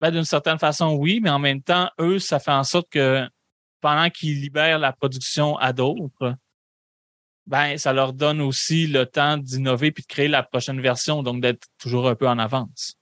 Ben, 0.02 0.12
d'une 0.12 0.26
certaine 0.26 0.60
façon, 0.60 0.98
oui, 1.00 1.22
mais 1.24 1.30
en 1.30 1.40
même 1.40 1.62
temps, 1.62 1.90
eux, 2.02 2.20
ça 2.20 2.40
fait 2.40 2.52
en 2.52 2.66
sorte 2.66 2.90
que 2.92 3.26
pendant 3.80 4.10
qu'ils 4.10 4.42
libèrent 4.42 4.80
la 4.80 4.92
production 4.92 5.56
à 5.58 5.72
d'autres, 5.72 6.36
ben, 7.46 7.78
ça 7.78 7.94
leur 7.94 8.14
donne 8.14 8.42
aussi 8.42 8.88
le 8.88 9.06
temps 9.06 9.38
d'innover 9.38 9.92
puis 9.92 10.04
de 10.04 10.08
créer 10.08 10.28
la 10.28 10.44
prochaine 10.44 10.82
version, 10.82 11.24
donc 11.24 11.42
d'être 11.42 11.68
toujours 11.78 12.08
un 12.08 12.16
peu 12.16 12.28
en 12.28 12.40
avance. 12.40 12.96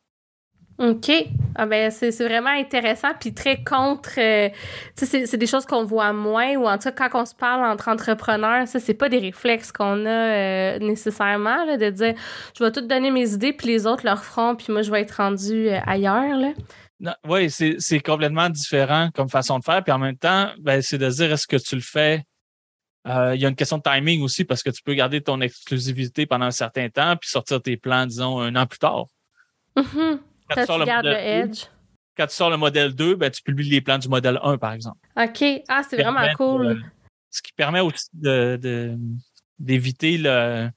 OK. 0.81 1.11
Ah 1.55 1.67
ben, 1.67 1.91
c'est 1.91 2.09
vraiment 2.09 2.49
intéressant 2.49 3.09
puis 3.19 3.33
très 3.33 3.63
contre. 3.63 4.11
Euh, 4.17 4.49
c'est 4.95 5.37
des 5.37 5.45
choses 5.45 5.65
qu'on 5.65 5.83
voit 5.83 6.11
moins 6.11 6.55
ou 6.55 6.67
en 6.67 6.77
tout 6.79 6.89
cas, 6.91 7.09
quand 7.09 7.21
on 7.21 7.25
se 7.25 7.35
parle 7.35 7.63
entre 7.65 7.87
entrepreneurs, 7.87 8.67
ça, 8.67 8.79
c'est 8.79 8.95
pas 8.95 9.07
des 9.07 9.19
réflexes 9.19 9.71
qu'on 9.71 10.05
a 10.07 10.09
euh, 10.09 10.79
nécessairement, 10.79 11.65
là, 11.65 11.77
de 11.77 11.89
dire 11.91 12.15
je 12.57 12.63
vais 12.63 12.71
tout 12.71 12.81
donner 12.81 13.11
mes 13.11 13.31
idées 13.33 13.53
puis 13.53 13.67
les 13.67 13.85
autres 13.85 14.05
leur 14.05 14.23
feront 14.23 14.55
puis 14.55 14.73
moi, 14.73 14.81
je 14.81 14.89
vais 14.89 15.01
être 15.01 15.17
rendu 15.17 15.69
euh, 15.69 15.79
ailleurs. 15.85 16.35
Là. 16.35 17.15
oui, 17.27 17.51
c'est 17.51 17.99
complètement 17.99 18.49
différent 18.49 19.09
comme 19.13 19.29
façon 19.29 19.59
de 19.59 19.63
faire. 19.63 19.83
Puis 19.83 19.91
en 19.91 19.99
même 19.99 20.17
temps, 20.17 20.49
ben, 20.59 20.81
c'est 20.81 20.97
de 20.97 21.09
dire 21.09 21.31
est-ce 21.31 21.45
que 21.45 21.57
tu 21.57 21.75
le 21.75 21.81
fais. 21.81 22.23
Il 23.05 23.41
y 23.41 23.45
a 23.45 23.49
une 23.49 23.55
question 23.55 23.77
de 23.77 23.83
timing 23.83 24.21
aussi 24.21 24.45
parce 24.45 24.61
que 24.61 24.69
tu 24.69 24.83
peux 24.83 24.93
garder 24.93 25.21
ton 25.21 25.41
exclusivité 25.41 26.25
pendant 26.25 26.45
un 26.45 26.51
certain 26.51 26.89
temps 26.89 27.15
puis 27.17 27.29
sortir 27.29 27.61
tes 27.61 27.77
plans, 27.77 28.05
disons, 28.05 28.39
un 28.39 28.55
an 28.55 28.65
plus 28.67 28.79
tard. 28.79 29.05
Quand, 29.75 30.65
tu, 30.65 31.07
le 31.07 31.15
Edge. 31.15 31.63
quand 32.17 32.27
tu 32.27 32.35
sors 32.35 32.49
le 32.49 32.57
modèle 32.57 32.93
2, 32.93 33.15
ben, 33.15 33.31
tu 33.31 33.41
publies 33.41 33.69
les 33.69 33.79
plans 33.79 33.97
du 33.97 34.09
modèle 34.09 34.37
1, 34.43 34.57
par 34.57 34.73
exemple. 34.73 34.99
OK. 35.15 35.43
Ah, 35.69 35.81
c'est 35.81 36.01
vraiment 36.01 36.27
cool. 36.35 36.83
ce 37.29 37.41
qui 37.41 37.53
permet 37.53 37.79
aussi 37.79 38.09
d'éviter 39.57 40.17
le, 40.17 40.69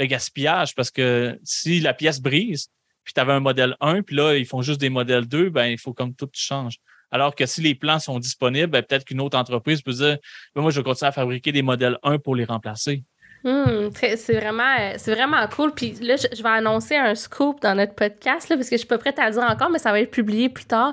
gaspillage 0.00 0.74
parce 0.74 0.90
que 0.90 1.38
si 1.44 1.80
la 1.80 1.92
pièce 1.92 2.22
brise, 2.22 2.70
puis 3.04 3.12
tu 3.12 3.20
avais 3.20 3.34
un 3.34 3.40
modèle 3.40 3.76
1, 3.80 4.02
puis 4.02 4.16
là, 4.16 4.34
ils 4.34 4.46
font 4.46 4.62
juste 4.62 4.80
des 4.80 4.90
modèles 4.90 5.26
2, 5.26 5.50
ben, 5.50 5.66
il 5.66 5.78
faut 5.78 5.92
comme 5.92 6.14
tout 6.14 6.30
change. 6.32 6.78
Alors 7.10 7.34
que 7.34 7.46
si 7.46 7.60
les 7.60 7.74
plans 7.74 7.98
sont 7.98 8.18
disponibles, 8.18 8.68
ben, 8.68 8.82
peut-être 8.82 9.04
qu'une 9.04 9.20
autre 9.20 9.38
entreprise 9.38 9.82
peut 9.82 9.92
dire 9.92 10.18
ben, 10.54 10.62
Moi, 10.62 10.70
je 10.70 10.80
vais 10.80 10.84
continuer 10.84 11.08
à 11.08 11.12
fabriquer 11.12 11.52
des 11.52 11.62
modèles 11.62 11.98
1 12.02 12.18
pour 12.18 12.36
les 12.36 12.44
remplacer. 12.44 13.04
Hmm, 13.44 13.90
c'est 13.94 14.34
vraiment, 14.34 14.74
euh, 14.80 14.96
vraiment 15.06 15.46
cool. 15.54 15.72
Puis 15.72 15.92
là, 16.00 16.16
je, 16.16 16.42
vais 16.42 16.48
annoncer 16.48 16.96
un 16.96 17.14
scoop 17.14 17.62
dans 17.62 17.76
notre 17.76 17.94
podcast, 17.94 18.48
là, 18.48 18.56
parce 18.56 18.68
que 18.68 18.74
je 18.74 18.78
suis 18.78 18.88
pas 18.88 18.98
prête 18.98 19.18
à 19.20 19.26
le 19.26 19.32
dire 19.32 19.46
encore, 19.48 19.70
mais 19.70 19.78
ça 19.78 19.92
va 19.92 20.00
être 20.00 20.10
publié 20.10 20.48
plus 20.48 20.64
tard. 20.64 20.92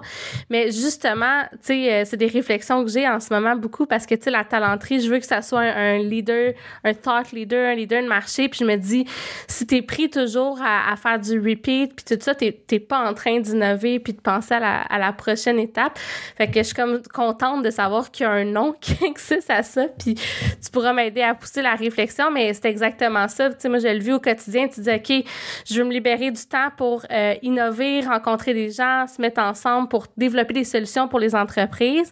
Mais 0.51 0.71
justement, 0.71 1.41
tu 1.53 1.57
sais, 1.61 1.93
euh, 1.93 2.05
c'est 2.05 2.17
des 2.17 2.27
réflexions 2.27 2.83
que 2.85 2.91
j'ai 2.91 3.07
en 3.07 3.19
ce 3.19 3.33
moment 3.33 3.55
beaucoup 3.55 3.87
parce 3.87 4.05
que, 4.05 4.13
tu 4.13 4.23
sais, 4.23 4.31
la 4.31 4.43
talenterie, 4.43 5.01
je 5.01 5.09
veux 5.09 5.17
que 5.17 5.25
ça 5.25 5.41
soit 5.41 5.61
un, 5.61 5.97
leader, 5.97 6.53
un 6.83 6.93
thought 6.93 7.31
leader, 7.31 7.71
un 7.71 7.75
leader 7.75 8.03
de 8.03 8.07
marché. 8.07 8.47
Puis 8.47 8.59
je 8.59 8.65
me 8.65 8.75
dis, 8.75 9.05
si 9.47 9.65
t'es 9.65 9.81
pris 9.81 10.11
toujours 10.11 10.59
à, 10.63 10.95
faire 10.97 11.19
du 11.19 11.39
repeat, 11.39 11.95
puis 11.95 12.15
tout 12.15 12.23
ça, 12.23 12.35
t'es 12.35 12.79
pas 12.79 13.09
en 13.09 13.13
train 13.15 13.39
d'innover 13.39 13.99
puis 13.99 14.13
de 14.13 14.21
penser 14.21 14.53
à 14.53 14.59
la, 14.59 14.81
à 14.81 14.99
la 14.99 15.11
prochaine 15.13 15.59
étape. 15.59 15.97
Fait 16.37 16.47
que 16.47 16.59
je 16.59 16.63
suis 16.63 16.75
comme 16.75 17.01
contente 17.11 17.63
de 17.63 17.71
savoir 17.71 18.11
qu'il 18.11 18.25
y 18.25 18.27
a 18.27 18.31
un 18.31 18.45
nom 18.45 18.73
qui 18.79 19.03
existe 19.03 19.49
à 19.49 19.63
ça. 19.63 19.87
Puis 19.97 20.13
tu 20.13 20.71
pourras 20.71 20.93
m'aider 20.93 21.21
à 21.21 21.33
pousser 21.33 21.63
la 21.63 21.73
réflexion 21.73 22.34
mais 22.35 22.53
c'est 22.53 22.65
exactement 22.65 23.27
ça. 23.27 23.49
Tu 23.49 23.55
sais, 23.59 23.69
moi, 23.69 23.79
je 23.79 23.87
le 23.87 23.99
vis 23.99 24.11
au 24.11 24.19
quotidien. 24.19 24.67
Tu 24.67 24.81
dis, 24.81 24.89
OK, 24.91 25.25
je 25.65 25.79
veux 25.79 25.85
me 25.85 25.91
libérer 25.91 26.29
du 26.29 26.45
temps 26.45 26.69
pour 26.77 27.05
euh, 27.09 27.33
innover, 27.41 28.01
rencontrer 28.01 28.53
des 28.53 28.69
gens, 28.69 29.07
se 29.07 29.21
mettre 29.21 29.41
ensemble 29.41 29.87
pour 29.87 30.05
développer 30.17 30.53
des 30.53 30.65
solutions 30.65 31.07
pour 31.07 31.19
les 31.19 31.33
entreprises. 31.33 32.11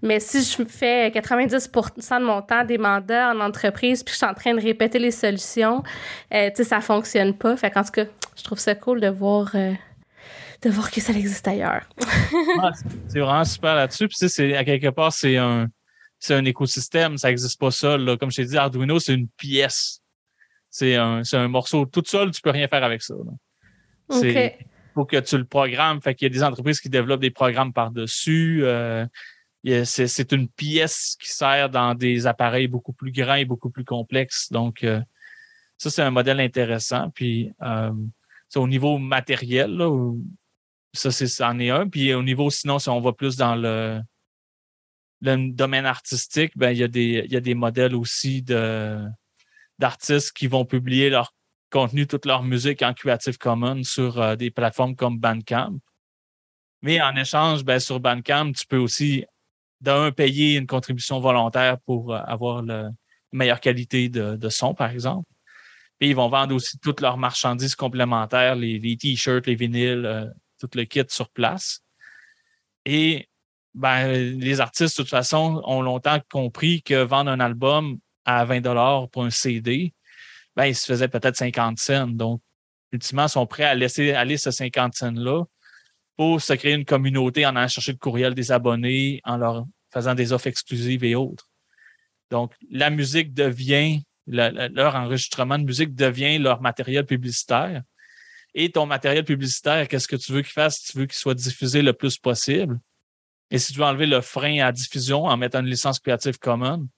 Mais 0.00 0.20
si 0.20 0.42
je 0.42 0.64
fais 0.64 1.10
90% 1.10 2.20
de 2.20 2.24
mon 2.24 2.40
temps 2.40 2.64
des 2.64 2.78
mandats 2.78 3.30
en 3.34 3.40
entreprise 3.40 4.02
puis 4.04 4.12
je 4.12 4.18
suis 4.18 4.26
en 4.26 4.34
train 4.34 4.54
de 4.54 4.60
répéter 4.60 4.98
les 4.98 5.10
solutions, 5.10 5.82
euh, 6.32 6.50
tu 6.50 6.56
sais, 6.56 6.64
ça 6.64 6.80
fonctionne 6.80 7.34
pas. 7.34 7.56
Fait 7.56 7.70
qu'en 7.70 7.82
tout 7.82 7.90
cas, 7.90 8.04
je 8.36 8.44
trouve 8.44 8.58
ça 8.58 8.74
cool 8.74 9.00
de 9.00 9.08
voir... 9.08 9.50
Euh, 9.54 9.72
de 10.62 10.70
voir 10.70 10.90
que 10.90 10.98
ça 10.98 11.12
existe 11.12 11.46
ailleurs. 11.46 11.82
c'est 13.08 13.20
vraiment 13.20 13.44
super 13.44 13.74
là-dessus. 13.74 14.08
Puis, 14.08 14.28
c'est, 14.30 14.56
à 14.56 14.64
quelque 14.64 14.88
part, 14.88 15.12
c'est 15.12 15.36
un, 15.36 15.66
c'est 16.24 16.34
un 16.34 16.44
écosystème, 16.46 17.18
ça 17.18 17.28
n'existe 17.28 17.60
pas 17.60 17.70
seul. 17.70 18.16
Comme 18.16 18.30
je 18.30 18.36
t'ai 18.36 18.46
dit, 18.46 18.56
Arduino, 18.56 18.98
c'est 18.98 19.12
une 19.12 19.28
pièce. 19.28 20.00
C'est 20.70 20.96
un, 20.96 21.20
un, 21.30 21.48
morceau. 21.48 21.84
Tout 21.84 22.02
seul, 22.06 22.30
tu 22.30 22.40
peux 22.40 22.48
rien 22.48 22.66
faire 22.66 22.82
avec 22.82 23.02
ça. 23.02 23.14
Il 24.10 24.52
faut 24.94 25.04
que 25.04 25.18
tu 25.20 25.36
le 25.36 25.44
programmes. 25.44 26.00
Fait 26.00 26.14
qu'il 26.14 26.24
y 26.26 26.30
a 26.30 26.34
des 26.34 26.42
entreprises 26.42 26.80
qui 26.80 26.88
développent 26.88 27.20
des 27.20 27.30
programmes 27.30 27.74
par-dessus. 27.74 28.62
Euh, 28.64 29.04
c'est 29.84 30.32
une 30.32 30.48
pièce 30.48 31.14
qui 31.20 31.30
sert 31.30 31.68
dans 31.68 31.94
des 31.94 32.26
appareils 32.26 32.68
beaucoup 32.68 32.94
plus 32.94 33.12
grands 33.12 33.34
et 33.34 33.44
beaucoup 33.44 33.68
plus 33.68 33.84
complexes. 33.84 34.50
Donc, 34.50 34.82
euh, 34.82 35.02
ça, 35.76 35.90
c'est 35.90 36.02
un 36.02 36.10
modèle 36.10 36.40
intéressant. 36.40 37.10
Puis, 37.10 37.52
euh, 37.60 37.92
au 38.56 38.66
niveau 38.66 38.96
matériel, 38.96 39.78
ça, 40.94 41.10
c'est, 41.10 41.26
c'en 41.26 41.58
est 41.58 41.68
un. 41.68 41.86
Puis, 41.86 42.14
au 42.14 42.22
niveau, 42.22 42.48
sinon, 42.48 42.78
si 42.78 42.88
on 42.88 43.02
va 43.02 43.12
plus 43.12 43.36
dans 43.36 43.56
le, 43.56 44.00
le 45.24 45.52
domaine 45.52 45.86
artistique, 45.86 46.52
ben, 46.56 46.70
il, 46.70 46.78
y 46.78 46.82
a 46.82 46.88
des, 46.88 47.22
il 47.24 47.32
y 47.32 47.36
a 47.36 47.40
des 47.40 47.54
modèles 47.54 47.94
aussi 47.94 48.42
de, 48.42 49.00
d'artistes 49.78 50.32
qui 50.32 50.46
vont 50.46 50.64
publier 50.64 51.10
leur 51.10 51.34
contenu, 51.70 52.06
toute 52.06 52.26
leur 52.26 52.42
musique 52.42 52.82
en 52.82 52.94
Creative 52.94 53.38
Commons 53.38 53.82
sur 53.82 54.20
euh, 54.20 54.36
des 54.36 54.50
plateformes 54.50 54.94
comme 54.94 55.18
Bandcamp. 55.18 55.78
Mais 56.82 57.00
en 57.00 57.16
échange, 57.16 57.64
ben, 57.64 57.80
sur 57.80 58.00
Bandcamp, 58.00 58.52
tu 58.52 58.66
peux 58.66 58.76
aussi, 58.76 59.24
d'un, 59.80 60.12
payer 60.12 60.56
une 60.56 60.66
contribution 60.66 61.20
volontaire 61.20 61.78
pour 61.80 62.14
euh, 62.14 62.18
avoir 62.26 62.62
la 62.62 62.90
meilleure 63.32 63.60
qualité 63.60 64.08
de, 64.08 64.48
son, 64.48 64.74
par 64.74 64.90
exemple. 64.90 65.28
Puis 65.98 66.10
ils 66.10 66.16
vont 66.16 66.28
vendre 66.28 66.54
aussi 66.54 66.78
toutes 66.78 67.00
leurs 67.00 67.16
marchandises 67.16 67.74
complémentaires, 67.74 68.54
les, 68.54 68.78
les 68.78 68.96
t-shirts, 68.96 69.46
les 69.46 69.54
vinyles, 69.54 70.06
euh, 70.06 70.26
tout 70.60 70.68
le 70.74 70.84
kit 70.84 71.02
sur 71.08 71.30
place. 71.30 71.80
Et 72.84 73.28
ben, 73.74 74.38
les 74.38 74.60
artistes, 74.60 74.96
de 74.96 75.02
toute 75.02 75.10
façon, 75.10 75.60
ont 75.64 75.82
longtemps 75.82 76.20
compris 76.30 76.82
que 76.82 77.02
vendre 77.02 77.30
un 77.30 77.40
album 77.40 77.98
à 78.24 78.44
20 78.44 78.60
dollars 78.60 79.08
pour 79.10 79.24
un 79.24 79.30
CD, 79.30 79.92
ben, 80.56 80.66
ils 80.66 80.74
se 80.74 80.86
faisaient 80.86 81.08
peut-être 81.08 81.36
50 81.36 81.78
cents. 81.78 82.06
Donc, 82.06 82.40
ultimement, 82.92 83.26
ils 83.26 83.30
sont 83.30 83.46
prêts 83.46 83.64
à 83.64 83.74
laisser 83.74 84.12
aller 84.12 84.36
ce 84.36 84.50
50 84.50 84.94
cents-là 84.94 85.44
pour 86.16 86.40
se 86.40 86.52
créer 86.52 86.74
une 86.74 86.84
communauté 86.84 87.44
en 87.44 87.56
allant 87.56 87.68
chercher 87.68 87.92
le 87.92 87.98
courriel 87.98 88.34
des 88.34 88.52
abonnés, 88.52 89.20
en 89.24 89.36
leur 89.36 89.66
faisant 89.92 90.14
des 90.14 90.32
offres 90.32 90.46
exclusives 90.46 91.02
et 91.04 91.16
autres. 91.16 91.48
Donc, 92.30 92.54
la 92.70 92.90
musique 92.90 93.34
devient, 93.34 94.02
leur 94.26 94.94
enregistrement 94.94 95.58
de 95.58 95.64
musique 95.64 95.94
devient 95.94 96.38
leur 96.38 96.60
matériel 96.60 97.04
publicitaire. 97.04 97.82
Et 98.54 98.70
ton 98.70 98.86
matériel 98.86 99.24
publicitaire, 99.24 99.88
qu'est-ce 99.88 100.06
que 100.06 100.14
tu 100.14 100.30
veux 100.32 100.42
qu'il 100.42 100.52
fasse? 100.52 100.82
Tu 100.82 100.98
veux 100.98 101.06
qu'il 101.06 101.18
soit 101.18 101.34
diffusé 101.34 101.82
le 101.82 101.92
plus 101.92 102.16
possible. 102.16 102.78
Et 103.50 103.58
si 103.58 103.72
tu 103.72 103.78
veux 103.78 103.84
enlever 103.84 104.06
le 104.06 104.20
frein 104.20 104.58
à 104.60 104.72
diffusion 104.72 105.24
en 105.24 105.36
mettant 105.36 105.60
une 105.60 105.66
licence 105.66 105.98
Creative 105.98 106.38
Commons, 106.38 106.88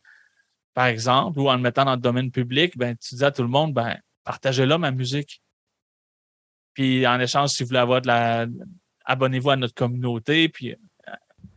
par 0.74 0.86
exemple, 0.86 1.38
ou 1.38 1.48
en 1.48 1.56
le 1.56 1.62
mettant 1.62 1.84
dans 1.84 1.94
le 1.94 2.00
domaine 2.00 2.30
public, 2.30 2.76
ben, 2.76 2.96
tu 2.96 3.14
dis 3.14 3.24
à 3.24 3.30
tout 3.30 3.42
le 3.42 3.48
monde, 3.48 3.72
ben, 3.72 3.96
partagez-là 4.24 4.78
ma 4.78 4.90
musique. 4.90 5.42
Puis 6.74 7.06
en 7.06 7.18
échange, 7.18 7.50
si 7.50 7.62
vous 7.62 7.68
voulez 7.68 7.80
avoir 7.80 8.02
de 8.02 8.08
la. 8.08 8.46
Abonnez-vous 9.06 9.50
à 9.50 9.56
notre 9.56 9.74
communauté, 9.74 10.48
puis 10.48 10.72
euh, 10.72 11.12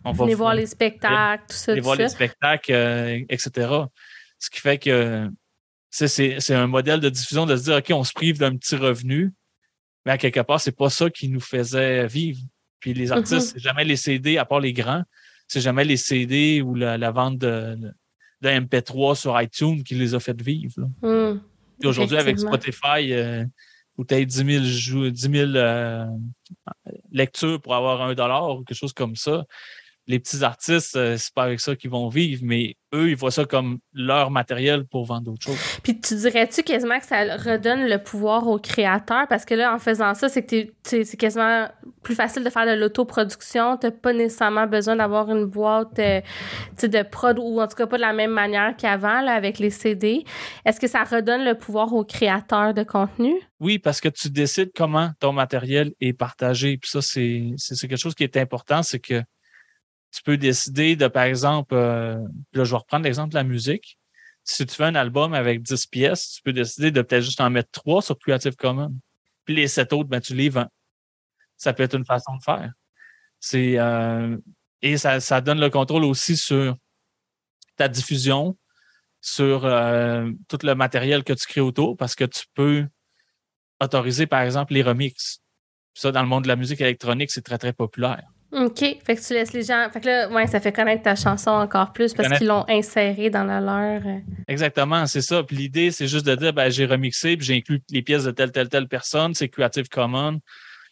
on 0.05 0.11
va. 0.11 0.23
Venez 0.23 0.35
voir 0.35 0.53
les 0.53 0.67
spectacles, 0.67 1.43
tout 1.49 1.55
ça. 1.55 1.73
Venez 1.73 1.81
voir 1.81 1.97
les 1.97 2.07
spectacles, 2.07 2.71
euh, 2.71 3.25
etc. 3.27 3.69
Ce 4.37 4.49
qui 4.49 4.61
fait 4.61 4.77
que 4.77 5.29
c'est 5.89 6.53
un 6.53 6.67
modèle 6.67 7.01
de 7.01 7.09
diffusion 7.09 7.45
de 7.45 7.57
se 7.57 7.63
dire, 7.63 7.75
OK, 7.77 7.91
on 7.91 8.03
se 8.03 8.13
prive 8.13 8.37
d'un 8.37 8.55
petit 8.55 8.75
revenu, 8.75 9.33
mais 10.05 10.13
à 10.13 10.17
quelque 10.17 10.39
part, 10.39 10.61
c'est 10.61 10.75
pas 10.75 10.89
ça 10.89 11.09
qui 11.09 11.27
nous 11.27 11.41
faisait 11.41 12.07
vivre. 12.07 12.39
Puis 12.79 12.93
les 12.93 13.11
artistes, 13.11 13.49
mm-hmm. 13.49 13.53
c'est 13.53 13.59
jamais 13.59 13.83
les 13.83 13.95
CD, 13.95 14.37
à 14.37 14.45
part 14.45 14.59
les 14.59 14.73
grands, 14.73 15.03
c'est 15.47 15.61
jamais 15.61 15.83
les 15.83 15.97
CD 15.97 16.61
ou 16.61 16.75
la, 16.75 17.11
vente 17.11 17.37
de, 17.37 17.77
de, 18.41 18.49
MP3 18.49 19.15
sur 19.15 19.39
iTunes 19.41 19.83
qui 19.83 19.95
les 19.95 20.13
a 20.15 20.19
fait 20.19 20.39
vivre. 20.41 20.89
Mm. 21.01 21.39
aujourd'hui, 21.83 22.17
avec 22.17 22.39
Spotify, 22.39 23.11
euh, 23.11 23.45
où 23.97 24.05
tu 24.05 24.13
as 24.13 24.23
10 24.23 24.69
000, 25.31 25.53
lectures 27.11 27.61
pour 27.61 27.75
avoir 27.75 28.01
un 28.01 28.13
dollar 28.13 28.57
ou 28.57 28.63
quelque 28.63 28.77
chose 28.77 28.93
comme 28.93 29.15
ça, 29.15 29.43
les 30.09 30.17
petits 30.17 30.43
artistes, 30.43 30.95
euh, 30.95 31.17
c'est 31.17 31.33
pas 31.35 31.43
avec 31.43 31.59
ça 31.59 31.75
qu'ils 31.75 31.91
vont 31.91 32.09
vivre, 32.09 32.41
mais 32.43 32.75
eux, 32.95 33.11
ils 33.11 33.15
voient 33.15 33.29
ça 33.29 33.45
comme 33.45 33.77
leur 33.93 34.31
matériel 34.31 34.83
pour 34.85 35.05
vendre 35.05 35.21
d'autres 35.21 35.43
choses. 35.43 35.59
Puis 35.83 36.01
tu 36.01 36.15
dirais-tu 36.15 36.63
quasiment 36.63 36.97
que 36.99 37.05
ça 37.05 37.37
redonne 37.37 37.87
le 37.87 37.99
pouvoir 37.99 38.47
aux 38.47 38.57
créateurs? 38.57 39.27
Parce 39.29 39.45
que 39.45 39.53
là, 39.53 39.71
en 39.71 39.77
faisant 39.77 40.15
ça, 40.15 40.27
c'est 40.27 40.43
que 40.43 40.71
c'est 40.83 41.15
quasiment 41.15 41.67
plus 42.01 42.15
facile 42.15 42.43
de 42.43 42.49
faire 42.49 42.65
de 42.65 42.71
l'autoproduction. 42.71 43.77
T'as 43.77 43.91
pas 43.91 44.11
nécessairement 44.11 44.65
besoin 44.65 44.95
d'avoir 44.95 45.29
une 45.29 45.45
boîte 45.45 45.99
euh, 45.99 46.21
de 46.81 47.03
prod 47.03 47.37
ou 47.37 47.61
en 47.61 47.67
tout 47.67 47.75
cas 47.75 47.85
pas 47.85 47.97
de 47.97 48.01
la 48.01 48.13
même 48.13 48.31
manière 48.31 48.75
qu'avant 48.75 49.27
avec 49.27 49.59
les 49.59 49.69
CD. 49.69 50.23
Est-ce 50.65 50.79
que 50.79 50.87
ça 50.87 51.03
redonne 51.03 51.45
le 51.45 51.53
pouvoir 51.53 51.93
aux 51.93 52.03
créateurs 52.03 52.73
de 52.73 52.81
contenu? 52.81 53.35
Oui, 53.59 53.77
parce 53.77 54.01
que 54.01 54.09
tu 54.09 54.31
décides 54.31 54.71
comment 54.75 55.11
ton 55.19 55.33
matériel 55.33 55.91
est 56.01 56.13
partagé. 56.13 56.77
Puis 56.77 56.89
ça, 56.89 57.01
c'est 57.03 57.53
quelque 57.87 57.97
chose 57.97 58.15
qui 58.15 58.23
est 58.23 58.37
important, 58.37 58.81
c'est 58.81 58.99
que 58.99 59.21
tu 60.11 60.23
peux 60.23 60.37
décider 60.37 60.95
de, 60.95 61.07
par 61.07 61.23
exemple, 61.23 61.75
euh, 61.75 62.15
là, 62.53 62.63
je 62.63 62.71
vais 62.71 62.77
reprendre 62.77 63.03
l'exemple 63.03 63.29
de 63.29 63.35
la 63.35 63.43
musique. 63.43 63.99
Si 64.43 64.65
tu 64.65 64.73
fais 64.75 64.85
un 64.85 64.95
album 64.95 65.33
avec 65.33 65.61
10 65.61 65.85
pièces, 65.87 66.31
tu 66.31 66.41
peux 66.41 66.53
décider 66.53 66.91
de 66.91 67.01
peut-être 67.01 67.23
juste 67.23 67.41
en 67.41 67.49
mettre 67.49 67.69
3 67.71 68.01
sur 68.01 68.17
Creative 68.17 68.55
Commons. 68.55 68.95
Puis 69.45 69.55
les 69.55 69.67
7 69.67 69.93
autres, 69.93 70.09
ben, 70.09 70.19
tu 70.19 70.33
les 70.33 70.49
vends. 70.49 70.69
Ça 71.57 71.73
peut 71.73 71.83
être 71.83 71.95
une 71.95 72.05
façon 72.05 72.35
de 72.37 72.43
faire. 72.43 72.71
C'est 73.39 73.77
et 74.81 74.97
ça, 74.97 75.19
ça 75.19 75.41
donne 75.41 75.59
le 75.59 75.69
contrôle 75.69 76.05
aussi 76.05 76.37
sur 76.37 76.75
ta 77.75 77.87
diffusion, 77.87 78.57
sur 79.21 79.61
tout 79.61 80.59
le 80.63 80.73
matériel 80.73 81.23
que 81.23 81.33
tu 81.33 81.45
crées 81.47 81.61
autour, 81.61 81.97
parce 81.97 82.15
que 82.15 82.23
tu 82.23 82.45
peux 82.53 82.87
autoriser, 83.81 84.25
par 84.25 84.41
exemple, 84.41 84.73
les 84.73 84.81
remixes. 84.81 85.41
Ça, 85.93 86.11
dans 86.11 86.21
le 86.21 86.27
monde 86.27 86.43
de 86.43 86.47
la 86.47 86.55
musique 86.55 86.81
électronique, 86.81 87.31
c'est 87.31 87.41
très, 87.41 87.57
très 87.57 87.73
populaire. 87.73 88.23
OK. 88.51 88.79
Fait 88.79 89.15
que 89.15 89.25
tu 89.25 89.33
laisses 89.33 89.53
les 89.53 89.63
gens. 89.63 89.87
Fait 89.91 90.01
que 90.01 90.07
là, 90.07 90.29
ouais, 90.29 90.47
ça 90.47 90.59
fait 90.59 90.71
connaître 90.71 91.03
ta 91.03 91.15
chanson 91.15 91.51
encore 91.51 91.93
plus 91.93 92.13
parce 92.13 92.37
qu'ils 92.37 92.47
l'ont 92.47 92.65
insérée 92.67 93.29
dans 93.29 93.43
la 93.43 93.61
leur. 93.61 94.01
Euh. 94.05 94.19
Exactement, 94.47 95.05
c'est 95.05 95.21
ça. 95.21 95.43
Puis 95.43 95.55
l'idée, 95.55 95.91
c'est 95.91 96.07
juste 96.07 96.25
de 96.25 96.33
dire, 96.35 96.51
ben, 96.53 96.69
j'ai 96.69 96.85
remixé, 96.85 97.37
puis 97.37 97.45
j'ai 97.45 97.57
inclus 97.57 97.81
les 97.91 98.01
pièces 98.01 98.23
de 98.23 98.31
telle, 98.31 98.51
telle, 98.51 98.69
telle 98.69 98.87
personne. 98.87 99.35
C'est 99.35 99.49
Creative 99.49 99.87
Commons 99.87 100.39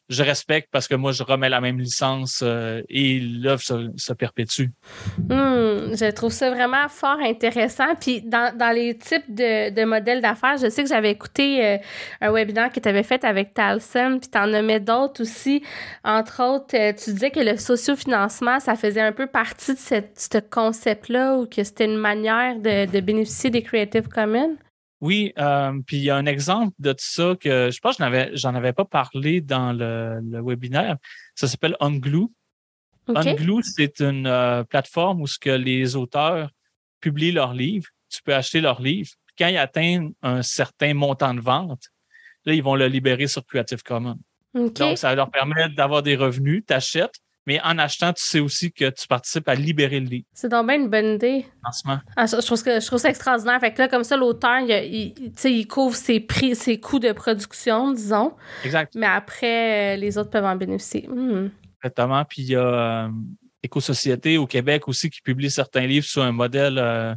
je 0.10 0.24
respecte 0.24 0.70
parce 0.72 0.88
que 0.88 0.96
moi, 0.96 1.12
je 1.12 1.24
remets 1.24 1.50
la 1.50 1.62
même 1.62 1.80
licence 1.80 2.41
euh, 2.43 2.82
et 2.89 3.20
l'œuvre 3.20 3.62
se, 3.62 4.13
perpétue. 4.13 4.67
Hmm, 5.17 5.96
je 5.96 6.12
trouve 6.12 6.32
ça 6.32 6.50
vraiment 6.50 6.88
fort 6.88 7.20
intéressant. 7.22 7.96
Puis 8.00 8.22
dans, 8.22 8.56
dans 8.56 8.74
les 8.74 8.98
types 8.98 9.34
de, 9.34 9.70
de 9.70 9.86
modèles 9.86 10.22
d'affaires, 10.22 10.58
je 10.58 10.70
sais 10.70 10.84
que 10.84 10.89
j'avais 10.89 11.12
écouté 11.12 11.65
euh, 11.65 11.78
un 12.22 12.32
webinaire 12.32 12.72
que 12.72 12.80
tu 12.80 12.88
avais 12.88 13.04
fait 13.04 13.24
avec 13.26 13.54
Talson, 13.54 14.17
puis 14.20 14.30
tu 14.30 14.38
en 14.38 14.48
nommais 14.48 14.80
d'autres 14.80 15.22
aussi. 15.22 15.62
Entre 16.04 16.41
autres, 16.41 16.76
euh, 16.76 16.93
tu 16.93 17.12
disais 17.12 17.32
que 17.32 17.41
le 17.41 17.58
sociofinancement, 17.58 18.60
ça 18.60 18.76
faisait 18.76 19.02
un 19.02 19.12
peu 19.12 19.28
partie 19.28 19.74
de 19.74 19.80
ce 19.80 20.38
concept-là 20.39 21.38
ou 21.38 21.46
que 21.46 21.63
c'était 21.63 21.86
une 21.86 21.98
manière 21.98 22.56
de, 22.56 22.89
de 22.89 23.00
bénéficier 23.02 23.50
des 23.50 23.62
Creative 23.62 24.08
Commons. 24.08 24.58
Oui, 24.99 25.31
euh, 25.38 25.79
puis 25.86 25.97
il 25.97 26.03
y 26.03 26.10
a 26.10 26.15
un 26.15 26.25
exemple 26.25 26.73
de 26.79 26.95
ça 26.97 27.36
que 27.39 27.69
je 27.71 27.79
pense 27.79 27.97
que 27.97 28.03
j'en 28.03 28.07
avais, 28.07 28.57
avais 28.57 28.73
pas 28.73 28.86
parlé 28.86 29.41
dans 29.41 29.71
le, 29.71 30.19
webinaire. 30.41 30.97
Ça 31.36 31.47
s'appelle 31.47 31.75
Unglue. 31.79 32.27
Unglue, 33.07 33.62
c'est 33.62 33.99
une 33.99 34.27
euh, 34.27 34.63
plateforme 34.63 35.21
où 35.21 35.27
ce 35.27 35.38
que 35.38 35.51
les 35.51 35.95
auteurs 35.95 36.49
publient 36.99 37.31
leurs 37.31 37.53
livres. 37.53 37.88
Tu 38.10 38.21
peux 38.23 38.33
acheter 38.33 38.60
leurs 38.60 38.81
livres. 38.81 39.12
Quand 39.38 39.47
ils 39.47 39.57
atteignent 39.57 40.13
un 40.23 40.41
certain 40.41 40.93
montant 40.95 41.33
de 41.33 41.41
vente, 41.41 41.89
là, 42.45 42.53
ils 42.53 42.63
vont 42.63 42.75
le 42.75 42.88
libérer 42.88 43.27
sur 43.27 43.45
Creative 43.45 43.83
Commons. 43.83 44.19
Donc, 44.55 44.97
ça 44.97 45.13
leur 45.13 45.29
permet 45.29 45.69
d'avoir 45.69 46.01
des 46.01 46.15
revenus. 46.15 46.63
Tu 46.67 46.73
achètes, 46.73 47.15
mais 47.47 47.62
en 47.63 47.77
achetant, 47.77 48.12
tu 48.12 48.21
sais 48.23 48.41
aussi 48.41 48.73
que 48.73 48.89
tu 48.89 49.07
participes 49.07 49.47
à 49.47 49.55
libérer 49.55 50.01
le 50.01 50.05
livre. 50.05 50.25
C'est 50.33 50.49
donc 50.49 50.67
bien 50.67 50.75
une 50.75 50.89
bonne 50.89 51.15
idée. 51.15 51.45
Ah, 51.63 52.25
je, 52.25 52.45
trouve 52.45 52.62
que, 52.62 52.81
je 52.81 52.86
trouve 52.86 52.99
ça 52.99 53.10
extraordinaire. 53.10 53.57
Fait 53.62 53.73
que 53.73 53.81
là, 53.81 53.88
comme 53.88 54.03
ça, 54.03 54.17
l'auteur, 54.17 54.60
il, 54.60 55.13
il, 55.45 55.67
couvre 55.67 55.95
ses 55.95 56.19
prix, 56.19 56.55
ses 56.55 56.77
coûts 56.77 56.99
de 56.99 57.13
production, 57.13 57.93
disons. 57.93 58.36
Exact. 58.65 58.93
Mais 58.95 59.05
après, 59.05 59.95
euh, 59.95 59.97
les 59.97 60.17
autres 60.17 60.29
peuvent 60.29 60.43
en 60.43 60.57
bénéficier. 60.57 61.07
Hmm. 61.07 61.49
Exactement. 61.77 62.25
Puis 62.25 62.41
il 62.41 62.49
y 62.49 62.55
a 62.57 63.05
euh, 63.05 63.10
Éco-Société 63.63 64.38
au 64.38 64.45
Québec 64.45 64.89
aussi 64.89 65.10
qui 65.10 65.21
publie 65.21 65.49
certains 65.49 65.88
livres 65.88 66.05
sur 66.05 66.23
un 66.23 66.33
modèle 66.33 66.77
euh, 66.77 67.15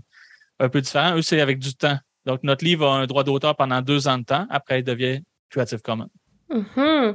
un 0.60 0.68
peu 0.68 0.80
différent. 0.80 1.16
Eux, 1.16 1.22
c'est 1.22 1.40
avec 1.40 1.58
du 1.58 1.74
temps. 1.74 1.98
Donc, 2.24 2.44
notre 2.44 2.64
livre 2.64 2.86
a 2.86 2.98
un 2.98 3.06
droit 3.06 3.24
d'auteur 3.24 3.56
pendant 3.56 3.82
deux 3.82 4.06
ans 4.06 4.18
de 4.18 4.24
temps. 4.24 4.46
Après, 4.48 4.78
il 4.78 4.84
devient 4.84 5.22
Creative 5.48 5.80
Commons. 5.80 6.10
Mm 6.50 7.14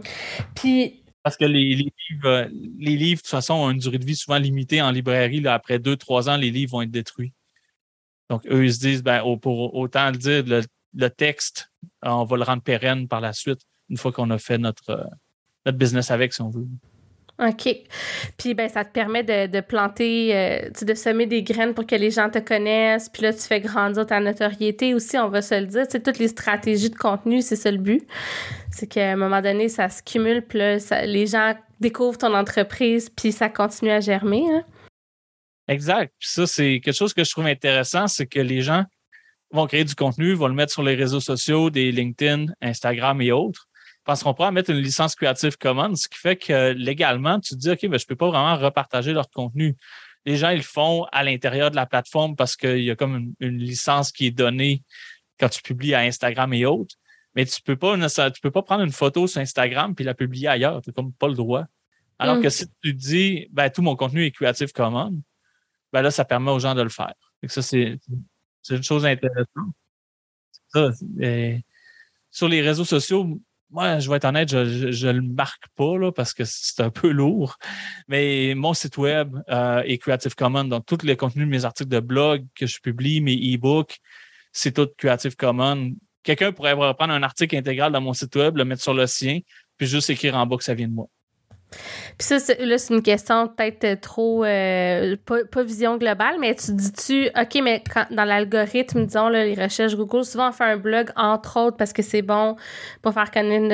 Puis 0.53 1.04
parce 1.25 1.37
que 1.37 1.45
les, 1.45 1.73
livres, 1.73 2.49
les 2.77 2.95
livres, 2.95 3.17
de 3.17 3.23
toute 3.23 3.31
façon, 3.31 3.55
ont 3.55 3.71
une 3.71 3.79
durée 3.79 3.97
de 3.97 4.05
vie 4.05 4.15
souvent 4.15 4.37
limitée 4.37 4.79
en 4.79 4.91
librairie. 4.91 5.41
Là, 5.41 5.55
après 5.55 5.79
deux, 5.79 5.97
trois 5.97 6.29
ans, 6.29 6.37
les 6.37 6.51
livres 6.51 6.73
vont 6.73 6.83
être 6.83 6.91
détruits. 6.91 7.33
Donc, 8.29 8.45
eux, 8.45 8.63
ils 8.63 8.75
se 8.75 8.79
disent, 8.79 9.01
ben, 9.01 9.23
pour 9.41 9.73
autant 9.73 10.11
le 10.11 10.17
dire, 10.17 10.43
le, 10.93 11.09
texte, 11.09 11.71
on 12.03 12.25
va 12.25 12.37
le 12.37 12.43
rendre 12.43 12.61
pérenne 12.61 13.07
par 13.07 13.21
la 13.21 13.33
suite, 13.33 13.61
une 13.89 13.97
fois 13.97 14.11
qu'on 14.11 14.29
a 14.29 14.37
fait 14.37 14.59
notre, 14.59 15.09
notre 15.65 15.77
business 15.79 16.11
avec, 16.11 16.31
si 16.31 16.43
on 16.43 16.51
veut. 16.51 16.67
OK. 17.37 17.67
Puis 18.37 18.53
ben 18.53 18.69
ça 18.69 18.85
te 18.85 18.91
permet 18.91 19.23
de, 19.23 19.59
planter, 19.59 20.33
euh, 20.33 20.69
de 20.69 20.93
semer 20.93 21.25
des 21.25 21.43
graines 21.43 21.73
pour 21.73 21.85
que 21.85 21.95
les 21.95 22.09
gens 22.09 22.29
te 22.29 22.39
connaissent. 22.39 23.09
Puis 23.09 23.23
là, 23.23 23.33
tu 23.33 23.41
fais 23.41 23.59
grandir 23.59 24.05
ta 24.05 24.21
notoriété 24.21 24.93
aussi, 24.93 25.17
on 25.17 25.27
va 25.27 25.41
se 25.41 25.59
le 25.59 25.65
dire. 25.65 25.87
Tu 25.87 26.01
toutes 26.01 26.19
les 26.19 26.29
stratégies 26.29 26.89
de 26.89 26.95
contenu, 26.95 27.41
c'est 27.41 27.57
ça 27.57 27.71
le 27.71 27.77
but. 27.77 28.07
C'est 28.71 28.87
qu'à 28.87 29.11
un 29.11 29.15
moment 29.17 29.41
donné, 29.41 29.67
ça 29.67 29.89
se 29.89 30.01
cumule, 30.01 30.43
puis 30.43 30.59
là, 30.59 30.77
les 31.05 31.27
gens 31.27 31.55
découvrent 31.81 32.17
ton 32.17 32.33
entreprise, 32.33 33.09
puis 33.09 33.33
ça 33.33 33.49
continue 33.49 33.91
à 33.91 33.99
germer. 33.99 34.45
Hein. 34.49 34.63
Exact. 35.67 36.13
Puis 36.17 36.29
ça, 36.29 36.47
c'est 36.47 36.79
quelque 36.79 36.95
chose 36.95 37.13
que 37.13 37.23
je 37.23 37.31
trouve 37.31 37.47
intéressant, 37.47 38.07
c'est 38.07 38.27
que 38.27 38.39
les 38.39 38.61
gens 38.61 38.85
vont 39.51 39.67
créer 39.67 39.83
du 39.83 39.95
contenu, 39.95 40.33
vont 40.33 40.47
le 40.47 40.53
mettre 40.53 40.71
sur 40.71 40.83
les 40.83 40.95
réseaux 40.95 41.19
sociaux, 41.19 41.69
des 41.69 41.91
LinkedIn, 41.91 42.47
Instagram 42.61 43.21
et 43.21 43.31
autres 43.31 43.67
parce 44.05 44.21
qu'on 44.23 44.33
pourra 44.33 44.51
mettre 44.51 44.69
une 44.69 44.77
licence 44.77 45.15
Creative 45.15 45.57
Commons, 45.57 45.95
ce 45.95 46.07
qui 46.07 46.17
fait 46.17 46.35
que 46.35 46.71
légalement, 46.73 47.39
tu 47.39 47.55
te 47.55 47.59
dis, 47.59 47.71
OK, 47.71 47.81
ben, 47.87 47.97
je 47.97 48.05
ne 48.05 48.07
peux 48.07 48.15
pas 48.15 48.29
vraiment 48.29 48.55
repartager 48.55 49.13
leur 49.13 49.29
contenu. 49.29 49.75
Les 50.25 50.37
gens, 50.37 50.51
ils 50.51 50.57
le 50.57 50.63
font 50.63 51.05
à 51.11 51.23
l'intérieur 51.23 51.71
de 51.71 51.75
la 51.75 51.87
plateforme 51.87 52.35
parce 52.35 52.55
qu'il 52.55 52.83
y 52.83 52.91
a 52.91 52.95
comme 52.95 53.33
une, 53.39 53.57
licence 53.57 54.11
qui 54.11 54.27
est 54.27 54.31
donnée 54.31 54.83
quand 55.39 55.49
tu 55.49 55.61
publies 55.61 55.95
à 55.95 55.99
Instagram 55.99 56.53
et 56.53 56.65
autres. 56.65 56.95
Mais 57.35 57.45
tu 57.45 57.61
peux 57.61 57.75
pas, 57.75 57.97
tu 58.31 58.41
peux 58.41 58.51
pas 58.51 58.61
prendre 58.61 58.83
une 58.83 58.91
photo 58.91 59.27
sur 59.27 59.41
Instagram 59.41 59.95
puis 59.95 60.05
la 60.05 60.13
publier 60.13 60.47
ailleurs. 60.47 60.81
Tu 60.81 60.89
n'as 60.89 60.93
comme 60.93 61.11
pas 61.11 61.27
le 61.27 61.33
droit. 61.33 61.65
Alors 62.17 62.39
que 62.39 62.47
mm. 62.47 62.51
si 62.51 62.65
tu 62.81 62.93
dis, 62.93 63.47
ben, 63.51 63.69
tout 63.69 63.81
mon 63.81 63.95
contenu 63.95 64.23
est 64.23 64.31
Creative 64.31 64.71
Commons, 64.71 65.21
ben 65.91 66.01
là, 66.01 66.11
ça 66.11 66.25
permet 66.25 66.51
aux 66.51 66.59
gens 66.59 66.75
de 66.75 66.81
le 66.81 66.89
faire. 66.89 67.13
ça, 67.47 67.61
c'est 67.61 67.99
une 68.69 68.83
chose 68.83 69.05
intéressante. 69.05 69.73
Ça, 70.67 70.91
sur 72.35 72.49
les 72.49 72.61
réseaux 72.61 72.85
sociaux, 72.85 73.39
moi, 73.71 73.99
je 73.99 74.09
vais 74.09 74.17
être 74.17 74.25
honnête, 74.25 74.49
je 74.49 75.07
ne 75.07 75.11
le 75.11 75.21
marque 75.21 75.67
pas 75.75 75.97
là, 75.97 76.11
parce 76.11 76.33
que 76.33 76.43
c'est 76.45 76.81
un 76.81 76.89
peu 76.89 77.09
lourd. 77.09 77.57
Mais 78.07 78.53
mon 78.55 78.73
site 78.73 78.97
web 78.97 79.35
euh, 79.49 79.81
est 79.81 79.97
Creative 79.97 80.35
Commons. 80.35 80.65
Donc, 80.65 80.85
tous 80.85 81.03
les 81.03 81.17
contenus 81.17 81.45
de 81.45 81.51
mes 81.51 81.65
articles 81.65 81.89
de 81.89 81.99
blog 81.99 82.45
que 82.55 82.65
je 82.67 82.79
publie, 82.79 83.21
mes 83.21 83.35
e-books, 83.35 83.97
c'est 84.51 84.73
tout 84.73 84.89
Creative 84.97 85.35
Commons. 85.35 85.93
Quelqu'un 86.23 86.51
pourrait 86.51 86.73
reprendre 86.73 87.13
un 87.13 87.23
article 87.23 87.55
intégral 87.55 87.91
dans 87.91 88.01
mon 88.01 88.13
site 88.13 88.35
web, 88.35 88.57
le 88.57 88.65
mettre 88.65 88.81
sur 88.81 88.93
le 88.93 89.07
sien, 89.07 89.39
puis 89.77 89.87
juste 89.87 90.09
écrire 90.09 90.35
en 90.35 90.45
bas 90.45 90.57
que 90.57 90.63
ça 90.63 90.73
vient 90.73 90.87
de 90.87 90.93
moi. 90.93 91.07
Puis 92.17 92.27
ça, 92.27 92.53
là, 92.59 92.77
c'est 92.77 92.93
une 92.93 93.01
question 93.01 93.47
peut-être 93.47 93.99
trop, 94.01 94.43
euh, 94.43 95.15
pas, 95.25 95.63
vision 95.63 95.97
globale, 95.97 96.35
mais 96.39 96.55
tu 96.55 96.73
dis-tu, 96.73 97.27
OK, 97.39 97.61
mais 97.63 97.83
dans 98.11 98.23
l'algorithme, 98.23 99.05
disons, 99.05 99.29
là, 99.29 99.45
les 99.45 99.55
recherches 99.55 99.95
Google, 99.95 100.23
souvent 100.23 100.49
on 100.49 100.51
fait 100.51 100.63
un 100.63 100.77
blog, 100.77 101.09
entre 101.15 101.59
autres, 101.59 101.77
parce 101.77 101.93
que 101.93 102.01
c'est 102.01 102.21
bon 102.21 102.55
pour 103.01 103.13
faire 103.13 103.31
connaître 103.31 103.65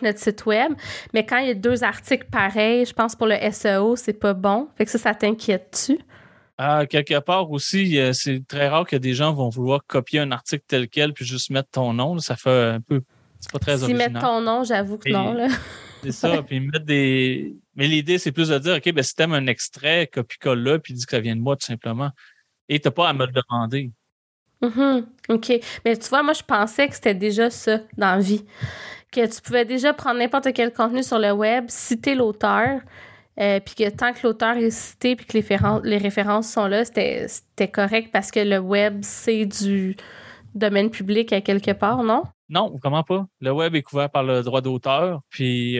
notre, 0.00 0.18
site, 0.18 0.46
web. 0.46 0.72
Mais 1.14 1.24
quand 1.24 1.38
il 1.38 1.48
y 1.48 1.50
a 1.50 1.54
deux 1.54 1.84
articles 1.84 2.26
pareils, 2.30 2.86
je 2.86 2.92
pense 2.92 3.14
pour 3.14 3.26
le 3.26 3.36
SEO, 3.50 3.96
c'est 3.96 4.12
pas 4.12 4.34
bon. 4.34 4.68
Fait 4.76 4.84
que 4.84 4.90
ça, 4.90 4.98
ça 4.98 5.14
t'inquiète-tu? 5.14 5.98
Ah, 6.58 6.86
quelque 6.86 7.18
part 7.18 7.50
aussi, 7.50 7.98
c'est 8.12 8.46
très 8.46 8.68
rare 8.68 8.86
que 8.86 8.96
des 8.96 9.14
gens 9.14 9.32
vont 9.32 9.48
vouloir 9.48 9.80
copier 9.86 10.20
un 10.20 10.30
article 10.30 10.62
tel 10.66 10.88
quel 10.88 11.12
puis 11.12 11.24
juste 11.24 11.50
mettre 11.50 11.70
ton 11.70 11.92
nom. 11.92 12.18
ça 12.18 12.36
fait 12.36 12.50
un 12.50 12.80
peu. 12.80 13.02
C'est 13.40 13.50
pas 13.50 13.58
très 13.58 13.78
si 13.78 13.94
mettre 13.94 14.20
ton 14.20 14.40
nom, 14.40 14.62
j'avoue 14.62 14.98
que 14.98 15.10
non. 15.10 15.32
Là. 15.32 15.48
C'est 16.02 16.12
ça. 16.12 16.42
puis 16.42 16.60
mettre 16.60 16.84
des. 16.84 17.54
Mais 17.74 17.86
l'idée, 17.86 18.18
c'est 18.18 18.32
plus 18.32 18.48
de 18.48 18.58
dire, 18.58 18.76
OK, 18.76 18.92
ben, 18.92 19.02
si 19.02 19.14
t'aimes 19.14 19.34
un 19.34 19.46
extrait, 19.46 20.08
copie-colle 20.12 20.62
là, 20.62 20.78
puis 20.78 20.94
dis 20.94 21.04
que 21.04 21.10
ça 21.10 21.20
vient 21.20 21.36
de 21.36 21.40
moi, 21.40 21.56
tout 21.56 21.66
simplement. 21.66 22.10
Et 22.68 22.80
t'as 22.80 22.90
pas 22.90 23.08
à 23.08 23.12
me 23.12 23.26
le 23.26 23.32
demander. 23.32 23.90
Mm-hmm. 24.62 25.04
OK. 25.30 25.52
Mais 25.84 25.96
tu 25.96 26.08
vois, 26.08 26.22
moi, 26.22 26.32
je 26.32 26.42
pensais 26.42 26.88
que 26.88 26.94
c'était 26.94 27.14
déjà 27.14 27.50
ça 27.50 27.78
dans 27.96 28.16
la 28.16 28.20
vie. 28.20 28.44
Que 29.10 29.26
tu 29.26 29.40
pouvais 29.42 29.64
déjà 29.64 29.92
prendre 29.92 30.18
n'importe 30.18 30.52
quel 30.52 30.72
contenu 30.72 31.02
sur 31.02 31.18
le 31.18 31.32
web, 31.32 31.66
citer 31.68 32.14
l'auteur, 32.14 32.80
euh, 33.40 33.60
puis 33.60 33.74
que 33.74 33.88
tant 33.90 34.12
que 34.12 34.20
l'auteur 34.24 34.56
est 34.56 34.70
cité 34.70 35.16
puis 35.16 35.26
que 35.26 35.38
les, 35.38 35.44
les 35.84 35.98
références 35.98 36.50
sont 36.50 36.66
là, 36.66 36.84
c'était 36.84 37.70
correct 37.70 38.10
parce 38.12 38.30
que 38.30 38.40
le 38.40 38.58
web, 38.58 39.00
c'est 39.02 39.46
du 39.46 39.96
domaine 40.54 40.90
public 40.90 41.32
à 41.32 41.40
quelque 41.40 41.72
part, 41.72 42.02
non? 42.02 42.22
Non, 42.52 42.76
comment 42.82 43.02
pas? 43.02 43.26
Le 43.40 43.50
web 43.50 43.74
est 43.74 43.82
couvert 43.82 44.10
par 44.10 44.22
le 44.24 44.42
droit 44.42 44.60
d'auteur. 44.60 45.22
Puis 45.30 45.78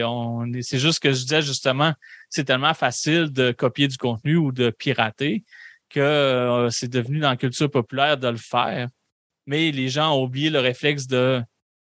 c'est 0.61 0.79
juste 0.79 1.03
que 1.03 1.11
je 1.11 1.21
disais 1.21 1.43
justement, 1.43 1.93
c'est 2.29 2.45
tellement 2.45 2.73
facile 2.73 3.31
de 3.31 3.51
copier 3.51 3.87
du 3.87 3.97
contenu 3.97 4.37
ou 4.37 4.51
de 4.51 4.71
pirater 4.71 5.43
que 5.89 5.99
euh, 5.99 6.71
c'est 6.71 6.87
devenu 6.87 7.19
dans 7.19 7.29
la 7.29 7.37
culture 7.37 7.69
populaire 7.69 8.17
de 8.17 8.27
le 8.27 8.37
faire. 8.37 8.87
Mais 9.45 9.69
les 9.69 9.87
gens 9.87 10.17
ont 10.17 10.23
oublié 10.23 10.49
le 10.49 10.59
réflexe 10.59 11.05
de, 11.05 11.43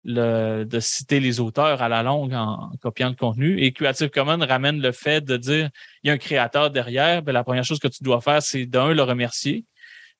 de 0.04 0.80
citer 0.80 1.20
les 1.20 1.38
auteurs 1.38 1.80
à 1.80 1.88
la 1.88 2.02
longue 2.02 2.34
en, 2.34 2.72
copiant 2.82 3.10
le 3.10 3.14
contenu. 3.14 3.60
Et 3.60 3.70
Creative 3.70 4.10
Commons 4.10 4.44
ramène 4.44 4.82
le 4.82 4.90
fait 4.90 5.20
de 5.20 5.36
dire 5.36 5.70
il 6.02 6.08
y 6.08 6.10
a 6.10 6.14
un 6.14 6.18
créateur 6.18 6.72
derrière. 6.72 7.22
Bien, 7.22 7.32
la 7.32 7.44
première 7.44 7.64
chose 7.64 7.78
que 7.78 7.86
tu 7.86 8.02
dois 8.02 8.20
faire, 8.20 8.42
c'est 8.42 8.66
d'un, 8.66 8.92
le 8.92 9.02
remercier. 9.04 9.66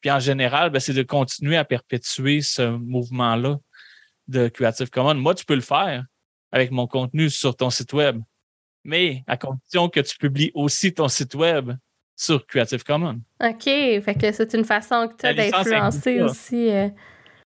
Puis 0.01 0.13
en 0.13 0.21
général, 0.21 0.71
ben, 0.71 0.79
c'est 0.79 0.93
de 0.93 1.03
continuer 1.03 1.57
à 1.57 1.65
perpétuer 1.65 2.41
ce 2.41 2.63
mouvement-là 2.63 3.59
de 4.29 4.49
Creative 4.49 4.91
Commons. 4.91 5.15
Moi, 5.15 5.35
tu 5.35 5.45
peux 5.45 5.55
le 5.55 5.61
faire 5.61 6.05
avec 6.53 6.71
mon 6.71 6.87
contenu 6.87 7.31
sur 7.31 7.57
ton 7.57 7.71
site 7.71 7.93
web, 7.93 8.21
mais 8.85 9.25
à 9.27 9.37
condition 9.37 9.89
que 9.89 10.01
tu 10.01 10.17
publies 10.17 10.51
aussi 10.55 10.95
ton 10.95 11.09
site 11.09 11.35
web 11.35 11.73
sur 12.17 12.47
Creative 12.47 12.85
Commons. 12.85 13.21
OK. 13.43 13.65
Fait 13.65 14.17
que 14.21 14.33
c'est 14.33 14.55
une 14.55 14.65
façon 14.65 15.09
que 15.09 15.17
tu 15.17 15.27
as 15.27 15.35
d'influencer 15.35 16.23
aussi. 16.23 16.71
Euh. 16.71 16.89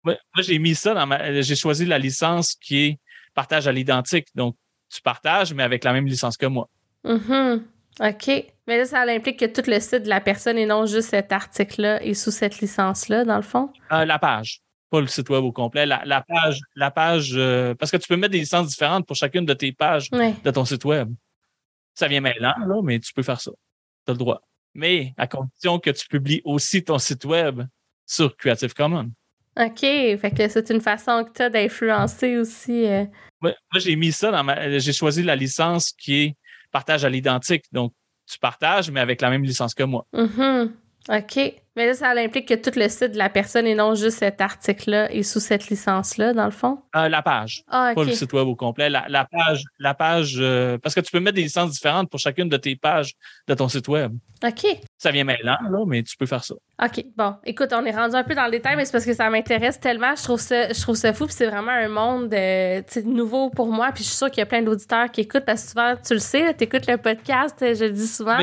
moi, 0.04 0.16
j'ai 0.40 0.60
mis 0.60 0.76
ça 0.76 0.94
dans 0.94 1.08
ma. 1.08 1.42
J'ai 1.42 1.56
choisi 1.56 1.86
la 1.86 1.98
licence 1.98 2.56
qui 2.56 2.86
est 2.86 3.00
partage 3.34 3.68
à 3.68 3.72
l'identique. 3.72 4.28
Donc, 4.36 4.56
tu 4.90 5.02
partages, 5.02 5.54
mais 5.54 5.64
avec 5.64 5.84
la 5.84 5.94
même 5.94 6.08
licence 6.08 6.38
que 6.38 6.46
moi. 6.46 6.70
Mm-hmm. 7.06 7.62
OK. 8.02 8.46
Mais 8.68 8.78
là, 8.78 8.86
ça 8.86 9.02
implique 9.02 9.40
que 9.40 9.46
tout 9.46 9.70
le 9.70 9.80
site 9.80 10.04
de 10.04 10.10
la 10.10 10.20
personne 10.20 10.58
et 10.58 10.66
non 10.66 10.86
juste 10.86 11.10
cet 11.10 11.32
article-là 11.32 12.04
est 12.04 12.14
sous 12.14 12.32
cette 12.32 12.60
licence-là, 12.60 13.24
dans 13.24 13.38
le 13.38 13.42
fond? 13.42 13.72
Euh, 13.92 14.06
la 14.06 14.20
page, 14.20 14.62
pas 14.90 15.02
le 15.02 15.08
site 15.08 15.30
web 15.30 15.44
au 15.44 15.52
complet. 15.52 15.86
La, 15.86 16.24
page, 16.28 16.60
la 16.76 16.92
page 16.92 17.34
euh, 17.36 17.76
parce 17.76 17.92
que 17.92 17.98
tu 17.98 18.08
peux 18.08 18.16
mettre 18.16 18.32
des 18.32 18.40
licences 18.40 18.68
différentes 18.68 19.06
pour 19.06 19.16
chacune 19.16 19.46
de 19.46 19.54
tes 19.54 19.72
pages 19.72 20.10
de 20.10 20.52
ton 20.52 20.66
site 20.66 20.86
web. 20.86 21.14
Ça 21.94 22.08
vient 22.08 22.22
maintenant, 22.22 22.54
là, 22.66 22.82
mais 22.84 23.00
tu 23.00 23.14
peux 23.14 23.24
faire 23.24 23.42
ça. 23.42 23.52
Tu 24.06 24.12
as 24.12 24.14
le 24.14 24.20
droit. 24.20 24.42
Mais 24.74 25.14
à 25.18 25.28
condition 25.28 25.80
que 25.80 25.90
tu 25.90 26.08
publies 26.08 26.42
aussi 26.46 26.84
ton 26.84 27.00
site 27.00 27.26
web 27.26 27.64
sur 28.06 28.36
Creative 28.38 28.74
Commons. 28.74 29.12
OK. 29.60 29.80
Fait 29.80 30.34
que 30.36 30.48
c'est 30.48 30.70
une 30.70 30.82
façon 30.82 31.24
que 31.26 31.32
tu 31.34 31.42
as 31.42 31.50
d'influencer 31.50 32.38
aussi. 32.38 32.86
Euh. 32.86 33.06
moi, 33.42 33.54
j'ai 33.76 33.96
mis 33.96 34.12
ça 34.12 34.32
dans 34.32 34.44
ma. 34.44 34.78
J'ai 34.78 34.94
choisi 34.94 35.24
la 35.24 35.36
licence 35.36 35.92
qui 35.94 36.16
est 36.22 36.38
partage 36.72 37.04
à 37.06 37.10
l'identique. 37.10 37.66
Donc, 37.72 37.94
tu 38.30 38.38
partages, 38.38 38.92
mais 38.92 39.00
avec 39.00 39.22
la 39.22 39.30
même 39.30 39.44
licence 39.44 39.74
que 39.74 39.84
moi. 39.84 40.06
Mm-hmm. 40.14 40.72
OK. 41.10 41.54
Mais 41.76 41.86
là, 41.86 41.94
ça 41.94 42.10
implique 42.10 42.48
que 42.48 42.56
tout 42.56 42.78
le 42.78 42.90
site 42.90 43.12
de 43.12 43.18
la 43.18 43.30
personne 43.30 43.68
et 43.68 43.76
non 43.76 43.94
juste 43.94 44.18
cet 44.18 44.42
article-là 44.42 45.12
est 45.12 45.24
sous 45.24 45.40
cette 45.40 45.70
licence-là, 45.70 46.34
dans 46.34 46.46
le 46.46 46.52
fond? 46.52 46.80
Euh, 46.96 47.08
la 47.08 47.22
page. 47.22 47.64
Ah, 47.68 47.92
Pas 47.94 48.04
le 48.04 48.14
site 48.14 48.34
web 48.34 48.48
au 48.48 48.56
complet. 48.56 48.90
La, 48.90 49.28
page, 49.32 49.64
la 49.78 49.94
page 49.94 50.38
euh, 50.40 50.78
parce 50.80 50.96
que 50.96 51.02
tu 51.02 51.12
peux 51.12 51.20
mettre 51.20 51.36
des 51.36 51.44
licences 51.44 51.72
différentes 51.72 52.10
pour 52.10 52.20
chacune 52.20 52.50
de 52.50 52.58
tes 52.58 52.76
pages 52.76 53.14
de 53.48 53.54
ton 53.54 53.70
site 53.70 53.88
web. 53.88 54.12
OK. 54.44 54.66
Ça 54.98 55.12
vient 55.12 55.24
maintenant, 55.24 55.58
là, 55.70 55.84
mais 55.86 56.02
tu 56.02 56.18
peux 56.18 56.26
faire 56.26 56.44
ça. 56.44 56.56
OK. 56.84 57.06
Bon, 57.16 57.36
écoute, 57.46 57.70
on 57.72 57.86
est 57.86 57.96
rendu 57.96 58.16
un 58.16 58.24
peu 58.24 58.34
dans 58.34 58.46
le 58.46 58.52
détail, 58.52 58.76
mais 58.76 58.86
c'est 58.86 58.92
parce 58.92 59.06
que 59.06 59.14
ça 59.14 59.30
m'intéresse 59.30 59.80
tellement. 59.80 60.16
Je 60.16 60.24
trouve 60.24 60.40
ça, 60.40 60.74
je 60.74 60.82
trouve 60.82 60.96
ça 60.96 61.14
fou, 61.14 61.26
puis 61.26 61.36
c'est 61.36 61.46
vraiment 61.46 61.72
un 61.72 61.88
monde 61.88 62.34
euh, 62.34 62.82
nouveau 63.06 63.52
pour 63.52 63.68
moi. 63.68 63.92
Puis 63.94 64.04
je 64.04 64.10
suis 64.10 64.18
sûre 64.18 64.32
qu'il 64.32 64.40
y 64.40 64.44
a 64.44 64.48
plein 64.48 64.64
d'auditeurs 64.64 65.12
qui 65.12 65.22
écoutent, 65.22 65.46
parce 65.46 65.64
que 65.64 65.70
souvent, 65.70 65.94
tu 66.04 66.14
le 66.14 66.20
sais, 66.20 66.54
tu 66.56 66.64
écoutes 66.64 66.88
le 66.88 66.98
podcast, 66.98 67.56
je 67.60 67.86
le 67.86 67.92
dis 67.92 68.08
souvent. 68.08 68.38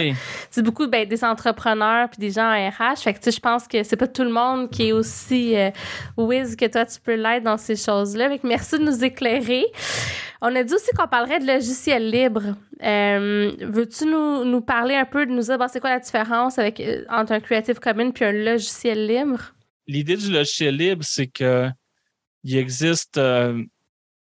C'est 0.50 0.62
beaucoup 0.62 0.86
ben, 0.86 1.08
des 1.08 1.24
entrepreneurs 1.24 2.08
puis 2.08 2.20
des 2.20 2.30
gens 2.30 2.48
en 2.48 2.70
RH. 2.70 2.98
Fait 3.02 3.14
que 3.14 3.30
je 3.30 3.40
pense 3.40 3.66
que 3.66 3.82
c'est 3.82 3.96
pas 3.96 4.08
tout 4.08 4.24
le 4.24 4.30
monde 4.30 4.70
qui 4.70 4.88
est 4.88 4.92
aussi 4.92 5.56
euh, 5.56 5.70
whiz 6.16 6.54
que 6.54 6.66
toi, 6.66 6.84
tu 6.84 7.00
peux 7.00 7.14
l'être 7.14 7.42
dans 7.42 7.56
ces 7.56 7.76
choses-là. 7.76 8.28
Merci 8.44 8.78
de 8.78 8.84
nous 8.84 9.04
éclairer. 9.04 9.64
On 10.46 10.54
a 10.54 10.62
dit 10.62 10.74
aussi 10.74 10.90
qu'on 10.94 11.08
parlerait 11.08 11.40
de 11.40 11.46
logiciels 11.46 12.10
libres. 12.10 12.54
Euh, 12.82 13.50
veux-tu 13.60 14.04
nous, 14.04 14.60
parler 14.60 14.94
un 14.94 15.06
peu, 15.06 15.24
de 15.24 15.30
nous 15.30 15.40
dire 15.40 15.56
c'est 15.72 15.80
quoi 15.80 15.88
la 15.88 16.00
différence 16.00 16.43
avec, 16.58 16.80
euh, 16.80 17.04
entre 17.08 17.32
un 17.32 17.40
Creative 17.40 17.78
Commons 17.78 18.12
puis 18.12 18.24
un 18.24 18.32
logiciel 18.32 19.06
libre? 19.06 19.54
L'idée 19.86 20.16
du 20.16 20.30
logiciel 20.30 20.76
libre, 20.76 21.04
c'est 21.04 21.26
que 21.26 21.68
il 22.42 22.56
existe 22.58 23.18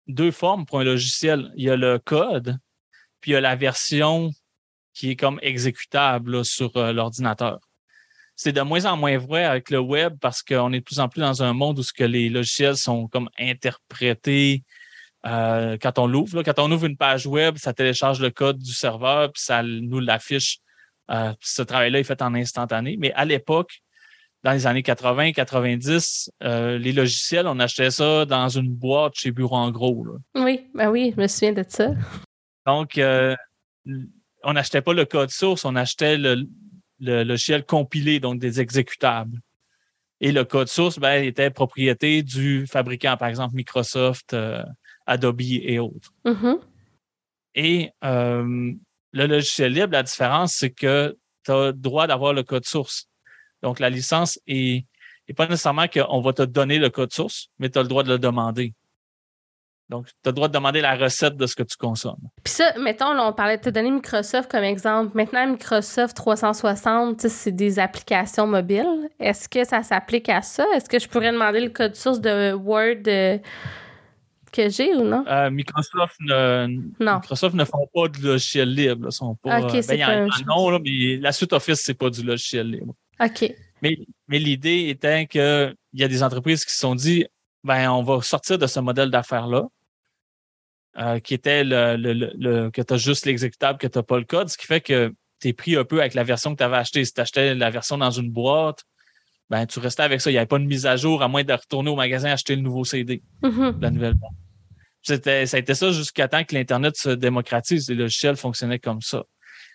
deux 0.08 0.32
formes 0.32 0.66
pour 0.66 0.80
un 0.80 0.86
logiciel. 0.86 1.52
Il 1.56 1.66
y 1.66 1.70
a 1.70 1.76
le 1.76 2.00
code, 2.00 2.58
puis 3.20 3.32
il 3.32 3.34
y 3.34 3.38
a 3.38 3.42
la 3.42 3.58
version 3.58 4.32
qui 4.94 5.12
est 5.12 5.16
comme 5.18 5.38
exécutable 5.42 6.46
sur 6.46 6.72
l'ordinateur 6.94 7.60
c'est 8.36 8.52
de 8.52 8.62
moins 8.62 8.86
en 8.86 8.98
moins 8.98 9.18
vrai 9.18 9.46
avec 9.46 9.70
le 9.70 9.80
web 9.80 10.18
parce 10.20 10.44
qu'on 10.44 10.74
est 10.74 10.80
de 10.80 10.84
plus 10.84 11.00
en 11.00 11.08
plus 11.08 11.22
dans 11.22 11.42
un 11.42 11.54
monde 11.54 11.80
où 11.80 11.84
ce 11.84 11.94
que 11.94 12.04
les 12.04 12.30
logiciels 12.30 12.76
sont 12.76 13.08
comme 13.08 13.30
interprétés 13.40 14.64
euh, 15.26 15.78
quand 15.82 15.98
on 15.98 16.08
l'ouvre. 16.08 16.44
Quand 16.44 16.60
on 16.60 16.72
ouvre 16.72 16.86
une 16.86 16.98
page 16.98 17.26
web, 17.26 17.58
ça 17.58 17.74
télécharge 17.74 18.20
le 18.20 18.30
code 18.30 18.60
du 18.60 18.74
serveur 18.74 19.32
puis 19.32 19.42
ça 19.42 19.64
nous 19.64 20.00
l'affiche. 20.00 20.60
Euh, 21.12 21.34
ce 21.40 21.62
travail-là 21.62 22.00
est 22.00 22.04
fait 22.04 22.22
en 22.22 22.34
instantané. 22.34 22.98
Mais 22.98 23.14
à 23.14 23.26
l'époque, 23.26 23.82
dans 24.44 24.52
les 24.52 24.68
années 24.68 24.84
80, 24.84 25.32
90, 25.34 26.32
euh, 26.44 26.78
les 26.78 26.92
logiciels, 26.92 27.48
on 27.48 27.60
achetait 27.60 27.92
ça 27.92 28.26
dans 28.26 28.50
une 28.50 28.72
boîte 28.72 29.16
chez 29.16 29.32
Bureau 29.32 29.56
en 29.56 29.72
gros. 29.72 30.06
Oui, 30.36 30.68
ben 30.74 30.90
oui, 30.90 31.14
je 31.16 31.22
me 31.22 31.28
souviens 31.28 31.54
de 31.54 31.66
ça. 31.68 31.90
Donc, 32.66 33.00
on 34.44 34.54
n'achetait 34.54 34.82
pas 34.82 34.94
le 34.94 35.06
code 35.06 35.30
source, 35.32 35.66
on 35.66 35.76
achetait 35.76 36.18
le, 36.18 36.48
le 37.00 37.24
logiciel 37.24 37.66
compilé, 37.66 38.20
donc 38.20 38.40
des 38.40 38.60
exécutables. 38.60 39.40
Et 40.22 40.32
le 40.32 40.46
code 40.46 40.68
source 40.68 40.98
ben, 40.98 41.24
était 41.24 41.50
propriété 41.50 42.24
du 42.24 42.66
fabricant, 42.68 43.18
par 43.18 43.28
exemple 43.28 43.56
Microsoft, 43.56 44.34
euh, 44.34 44.64
Adobe 45.06 45.42
et 45.42 45.80
autres. 45.80 46.14
Mm-hmm. 46.26 46.60
Et 47.56 47.92
euh, 48.04 48.74
le 49.16 49.28
logiciel 49.28 49.72
libre, 49.72 49.94
la 49.94 50.04
différence, 50.04 50.56
c'est 50.56 50.72
que 50.72 51.18
tu 51.46 51.52
as 51.52 51.68
le 51.68 51.74
droit 51.74 52.06
d'avoir 52.06 52.34
le 52.34 52.44
code 52.44 52.66
source. 52.66 53.08
Donc, 53.64 53.80
la 53.80 53.90
licence 53.90 54.38
est, 54.46 54.86
pas 55.36 55.48
nécessairement 55.48 55.88
qu'on 55.88 56.22
va 56.22 56.34
te 56.34 56.44
donner 56.44 56.78
le 56.78 56.90
code 56.90 57.14
source, 57.14 57.48
mais 57.58 57.70
tu 57.70 57.80
as 57.80 57.82
le 57.82 57.88
droit 57.88 58.04
de 58.04 58.10
le 58.10 58.20
demander. 58.20 58.74
Donc, 59.88 60.08
tu 60.08 60.14
as 60.26 60.32
le 60.32 60.34
droit 60.34 60.48
de 60.50 60.54
demander 60.54 60.82
la 60.82 60.96
recette 60.96 61.38
de 61.38 61.46
ce 61.46 61.56
que 61.56 61.64
tu 61.64 61.78
consommes. 61.78 62.20
Puis 62.44 62.54
ça, 62.54 62.74
mettons, 62.78 63.18
on 63.18 63.32
parlait, 63.32 63.60
tu 63.60 63.70
as 63.70 63.72
donné 63.72 63.90
Microsoft 63.90 64.52
comme 64.52 64.64
exemple. 64.64 65.16
Maintenant, 65.16 65.48
Microsoft 65.48 66.18
360, 66.18 67.22
c'est 67.22 67.52
des 67.52 67.80
applications 67.80 68.48
mobiles. 68.48 69.10
Est-ce 69.20 69.48
que 69.48 69.64
ça 69.64 69.82
s'applique 69.82 70.28
à 70.28 70.42
ça? 70.42 70.66
Est-ce 70.76 70.90
que 70.90 71.00
je 71.00 71.08
pourrais 71.08 71.32
demander 71.32 71.62
le 71.62 71.70
code 71.70 71.96
source 71.96 72.20
de 72.20 72.54
Word 72.54 73.08
euh, 73.08 73.38
que 74.56 74.70
j'ai 74.70 74.94
ou 74.96 75.04
non? 75.04 75.26
Euh, 75.28 75.50
Microsoft, 75.50 76.16
ne, 76.22 76.68
non. 77.00 77.16
Microsoft 77.16 77.56
ne 77.56 77.66
font 77.66 77.88
pas 77.94 78.08
de 78.08 78.20
logiciel 78.26 78.74
libre. 78.74 79.08
Ils 79.10 79.12
sont 79.12 79.36
pas, 79.36 79.62
euh, 79.62 79.82
ben, 79.88 80.30
non, 80.48 80.80
mais 80.80 81.18
la 81.18 81.32
suite 81.32 81.54
Office, 81.54 81.82
c'est 81.82 81.94
pas 81.94 82.10
du 82.10 82.24
logiciel 82.24 82.70
libre. 82.72 82.94
OK. 83.20 83.54
Mais, 83.82 83.98
mais 84.28 84.40
l'idée 84.40 84.90
étant 84.90 85.26
qu'il 85.26 85.76
y 85.94 86.04
a 86.04 86.08
des 86.08 86.24
entreprises 86.24 86.66
qui 86.66 86.74
se 86.74 86.80
sont 86.80 86.96
dit 86.96 87.26
ben, 87.66 87.90
on 87.90 88.04
va 88.04 88.22
sortir 88.22 88.58
de 88.58 88.68
ce 88.68 88.80
modèle 88.80 89.10
d'affaires-là, 89.10 89.64
euh, 90.98 91.20
qui 91.20 91.34
était 91.34 91.64
le, 91.64 91.98
le, 91.98 92.70
que 92.70 92.82
tu 92.82 92.94
as 92.94 92.98
juste 92.98 93.26
l'exécutable, 93.26 93.80
que 93.80 93.88
tu 93.88 93.98
n'as 93.98 94.04
pas 94.04 94.20
le 94.20 94.24
code, 94.24 94.50
ce 94.50 94.58
qui 94.58 94.68
fait 94.68 94.82
que 94.82 95.14
tu 95.42 95.50
es 95.50 95.54
pris 95.54 95.76
un 95.76 95.84
peu 95.84 96.00
avec 96.00 96.14
la 96.14 96.24
version 96.24 96.54
que 96.54 96.60
tu 96.60 96.64
avais 96.64 96.78
achetée. 96.78 97.04
Si 97.04 97.14
tu 97.14 97.22
achetais 97.22 97.56
la 97.56 97.72
version 97.72 97.98
dans 97.98 98.12
une 98.12 98.32
boîte, 98.32 98.84
ben, 99.50 99.66
tu 99.66 99.80
restais 99.80 100.04
avec 100.04 100.22
ça. 100.22 100.30
Il 100.30 100.34
n'y 100.34 100.38
avait 100.38 100.48
pas 100.48 100.60
de 100.60 100.64
mise 100.64 100.86
à 100.86 100.96
jour, 100.96 101.22
à 101.24 101.28
moins 101.28 101.44
de 101.44 101.54
retourner 101.54 101.90
au 101.90 101.96
magasin 101.96 102.32
acheter 102.32 102.56
le 102.56 102.62
nouveau 102.62 102.84
CD, 102.84 103.24
mm-hmm. 103.44 103.82
la 103.82 103.92
nouvelle 103.92 104.14
boîte. 104.14 104.32
C'était, 105.06 105.46
ça 105.46 105.58
a 105.58 105.60
été 105.60 105.76
ça 105.76 105.92
jusqu'à 105.92 106.28
temps 106.28 106.44
que 106.44 106.56
l'Internet 106.56 106.98
se 106.98 107.10
démocratise. 107.10 107.88
Les 107.90 107.96
logiciels 107.96 108.38
fonctionnaient 108.38 108.80
comme 108.80 109.02
ça. 109.02 109.24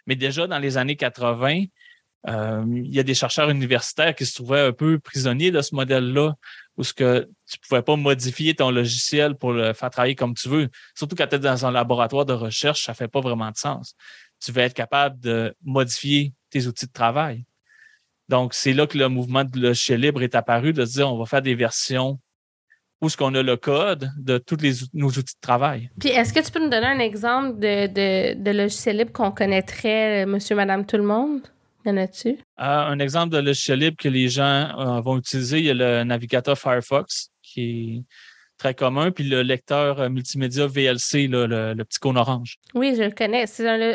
Mais 0.07 0.17
déjà, 0.17 0.49
dans 0.49 0.59
les 0.59 0.77
années 0.77 0.97
80, 0.97 1.67
euh, 2.29 2.65
il 2.69 2.93
y 2.93 2.99
a 2.99 3.05
des 3.05 3.15
chercheurs 3.15 3.49
universitaires 3.49 4.17
qui 4.17 4.27
se 4.27 4.35
trouvaient 4.35 4.61
un 4.61 4.73
peu 4.73 4.99
prisonniers 4.99 5.53
de 5.53 5.63
ce 5.63 5.73
modèle-là, 5.77 6.35
où 6.77 6.83
ce 6.83 6.93
que 6.93 7.29
tu 7.49 7.59
pouvais 7.61 7.83
pas 7.83 7.95
modifier 7.95 8.55
ton 8.55 8.73
logiciel 8.73 9.37
pour 9.37 9.53
le 9.53 9.73
faire 9.73 9.91
travailler 9.91 10.17
comme 10.17 10.35
tu 10.35 10.49
veux. 10.49 10.69
Surtout 10.97 11.15
quand 11.15 11.29
tu 11.29 11.37
es 11.37 11.39
dans 11.39 11.65
un 11.65 11.71
laboratoire 11.71 12.27
de 12.27 12.33
recherche, 12.33 12.85
ça 12.87 12.95
fait 12.95 13.07
pas 13.09 13.21
vraiment 13.21 13.53
de 13.53 13.57
sens. 13.57 13.95
Tu 14.45 14.51
veux 14.51 14.63
être 14.63 14.75
capable 14.75 15.21
de 15.21 15.55
modifier 15.63 16.35
tes 16.51 16.67
outils 16.67 16.87
de 16.87 16.93
travail. 16.93 17.45
Donc, 18.29 18.53
c'est 18.53 18.73
là 18.73 18.89
que 18.89 18.99
le 18.99 19.09
mouvement 19.09 19.45
de 19.45 19.61
logiciel 19.61 20.01
libre 20.01 20.23
est 20.23 20.35
apparu, 20.35 20.73
de 20.73 20.85
se 20.85 20.95
dire 20.95 21.09
on 21.09 21.19
va 21.19 21.27
faire 21.27 21.43
des 21.43 21.55
versions 21.55 22.19
où 23.01 23.09
ce 23.09 23.17
qu'on 23.17 23.35
a 23.35 23.43
le 23.43 23.57
code 23.57 24.11
de 24.19 24.39
tous 24.39 24.57
les, 24.57 24.73
nos 24.93 25.09
outils 25.09 25.35
de 25.35 25.41
travail. 25.41 25.91
Puis, 25.99 26.11
est-ce 26.11 26.33
que 26.33 26.41
tu 26.41 26.51
peux 26.51 26.61
nous 26.61 26.69
donner 26.69 26.87
un 26.87 26.99
exemple 26.99 27.59
de, 27.59 27.87
de, 27.87 28.35
de 28.43 28.51
logiciel 28.51 28.99
libre 28.99 29.13
qu'on 29.13 29.31
connaîtrait, 29.31 30.27
monsieur, 30.27 30.55
madame, 30.57 30.85
tout 30.85 30.97
le 30.97 31.05
monde? 31.05 31.41
Y 31.87 31.91
en 31.91 31.97
a-tu? 31.97 32.29
Euh, 32.29 32.37
un 32.59 32.99
exemple 32.99 33.33
de 33.33 33.39
logiciel 33.39 33.79
libre 33.79 33.97
que 33.99 34.09
les 34.09 34.29
gens 34.29 34.69
euh, 34.79 35.01
vont 35.01 35.17
utiliser, 35.17 35.61
il 35.61 35.65
y 35.65 35.71
a 35.71 35.75
le 35.75 36.05
navigateur 36.05 36.59
Firefox 36.59 37.31
qui 37.43 37.61
est 37.63 38.03
très 38.61 38.75
commun, 38.75 39.11
puis 39.11 39.25
le 39.25 39.41
lecteur 39.41 40.01
euh, 40.01 40.09
multimédia 40.11 40.67
VLC, 40.67 41.27
le, 41.27 41.83
petit 41.83 41.99
cône 41.99 42.19
orange. 42.19 42.59
Oui, 42.75 42.95
je 42.97 43.03
le 43.03 43.11
connais. 43.11 43.45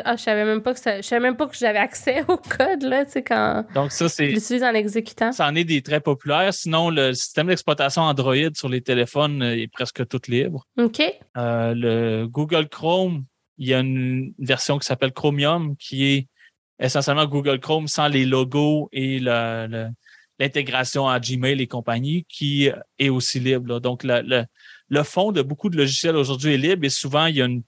Ah, 0.04 0.16
je 0.16 0.22
savais 0.22 0.44
même 0.44 0.60
pas 0.60 0.74
que 0.74 0.80
je 0.80 1.02
savais 1.02 1.22
même 1.22 1.36
pas 1.36 1.46
que 1.46 1.56
j'avais 1.56 1.78
accès 1.78 2.24
au 2.28 2.36
code 2.36 2.82
là, 2.82 3.04
tu 3.04 3.12
sais 3.12 3.22
quand. 3.22 3.64
Donc 3.74 3.92
ça 3.92 4.08
c'est. 4.08 4.30
Je 4.30 4.34
l'utilise 4.34 4.64
en 4.64 4.74
exécutant. 4.74 5.30
Ça 5.30 5.46
en 5.46 5.54
est 5.54 5.64
des 5.64 5.82
très 5.82 6.00
populaires. 6.00 6.52
Sinon, 6.52 6.90
le 6.90 7.14
système 7.14 7.46
d'exploitation 7.46 8.02
Android 8.02 8.34
sur 8.54 8.68
les 8.68 8.80
téléphones 8.80 9.40
est 9.42 9.68
presque 9.68 10.06
tout 10.08 10.20
libre. 10.28 10.66
Ok. 10.78 11.00
le 11.36 12.26
Google 12.26 12.68
Chrome, 12.68 13.24
il 13.58 13.68
y 13.68 13.74
a 13.74 13.78
une 13.78 14.34
version 14.40 14.78
qui 14.78 14.86
s'appelle 14.86 15.12
Chromium 15.12 15.76
qui 15.76 16.06
est 16.06 16.28
essentiellement 16.80 17.26
Google 17.26 17.60
Chrome 17.60 17.86
sans 17.86 18.08
les 18.08 18.26
logos 18.26 18.88
et 18.92 19.20
l'intégration 19.20 21.08
à 21.08 21.20
Gmail 21.20 21.62
et 21.62 21.68
compagnie 21.68 22.26
qui 22.28 22.68
est 22.98 23.08
aussi 23.08 23.38
libre. 23.38 23.78
Donc, 23.78 24.04
le, 24.88 25.02
fond 25.02 25.32
de 25.32 25.42
beaucoup 25.42 25.68
de 25.68 25.76
logiciels 25.76 26.16
aujourd'hui 26.16 26.54
est 26.54 26.58
libre 26.58 26.84
et 26.84 26.90
souvent, 26.90 27.26
il 27.26 27.36
y 27.36 27.42
a 27.42 27.46
une 27.46 27.62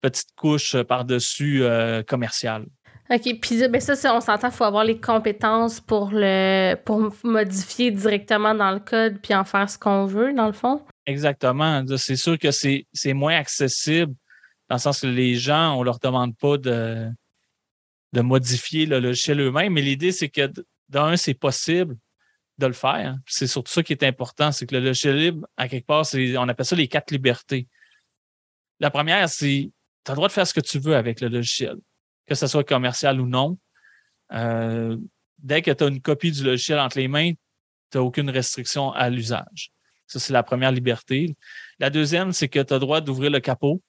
petite 0.00 0.28
couche 0.36 0.76
par-dessus 0.82 1.62
euh, 1.62 2.02
commerciale. 2.02 2.66
OK. 3.10 3.40
Puis 3.40 3.66
ben 3.68 3.80
ça, 3.80 4.14
on 4.14 4.20
s'entend, 4.20 4.48
il 4.48 4.54
faut 4.54 4.64
avoir 4.64 4.84
les 4.84 5.00
compétences 5.00 5.80
pour 5.80 6.10
le 6.12 6.74
pour 6.74 7.10
modifier 7.24 7.90
directement 7.90 8.54
dans 8.54 8.70
le 8.70 8.80
code 8.80 9.18
puis 9.22 9.34
en 9.34 9.44
faire 9.44 9.70
ce 9.70 9.78
qu'on 9.78 10.04
veut, 10.04 10.34
dans 10.34 10.46
le 10.46 10.52
fond. 10.52 10.82
Exactement. 11.06 11.82
C'est 11.96 12.16
sûr 12.16 12.38
que 12.38 12.50
c'est 12.50 13.14
moins 13.14 13.36
accessible 13.36 14.14
dans 14.68 14.76
le 14.76 14.80
sens 14.80 15.00
que 15.00 15.06
les 15.06 15.36
gens, 15.36 15.74
on 15.78 15.82
leur 15.82 15.98
demande 15.98 16.36
pas 16.36 16.58
de 16.58 17.08
de 18.12 18.20
modifier 18.20 18.86
le 18.86 19.00
logiciel 19.00 19.40
eux-mêmes. 19.40 19.72
Mais 19.72 19.82
l'idée, 19.82 20.12
c'est 20.12 20.28
que 20.28 20.50
d'un, 20.88 21.16
c'est 21.16 21.34
possible 21.34 21.96
de 22.58 22.66
le 22.66 22.72
faire. 22.72 23.16
C'est 23.26 23.46
surtout 23.46 23.72
ça 23.72 23.82
qui 23.82 23.92
est 23.92 24.02
important, 24.02 24.52
c'est 24.52 24.66
que 24.66 24.74
le 24.74 24.80
logiciel 24.80 25.16
libre, 25.16 25.46
à 25.56 25.68
quelque 25.68 25.86
part, 25.86 26.04
on 26.14 26.48
appelle 26.48 26.66
ça 26.66 26.76
les 26.76 26.88
quatre 26.88 27.10
libertés. 27.10 27.68
La 28.80 28.90
première, 28.90 29.28
c'est 29.28 29.70
tu 30.04 30.10
as 30.10 30.14
le 30.14 30.16
droit 30.16 30.28
de 30.28 30.32
faire 30.32 30.46
ce 30.46 30.54
que 30.54 30.60
tu 30.60 30.78
veux 30.78 30.96
avec 30.96 31.20
le 31.20 31.28
logiciel. 31.28 31.76
que 32.26 32.34
ce 32.34 32.46
soit 32.46 32.64
commercial 32.64 33.20
ou 33.20 33.26
non. 33.26 33.58
Euh, 34.32 34.96
dès 35.38 35.62
que 35.62 35.70
tu 35.70 35.84
as 35.84 35.86
une 35.86 36.02
copie 36.02 36.30
du 36.30 36.44
logiciel 36.44 36.78
entre 36.78 36.98
les 36.98 37.08
mains, 37.08 37.32
tu 37.90 37.98
n'as 37.98 38.00
aucune 38.00 38.28
restriction 38.28 38.92
à 38.92 39.08
l'usage. 39.08 39.70
Ça, 40.06 40.18
c'est 40.18 40.32
la 40.32 40.42
première 40.42 40.72
liberté. 40.72 41.36
La 41.78 41.90
deuxième, 41.90 42.32
c'est 42.32 42.48
que 42.48 42.60
tu 42.60 42.72
as 42.72 42.76
le 42.76 42.80
droit 42.80 43.00
d'ouvrir 43.00 43.30
le 43.30 43.40
capot 43.40 43.82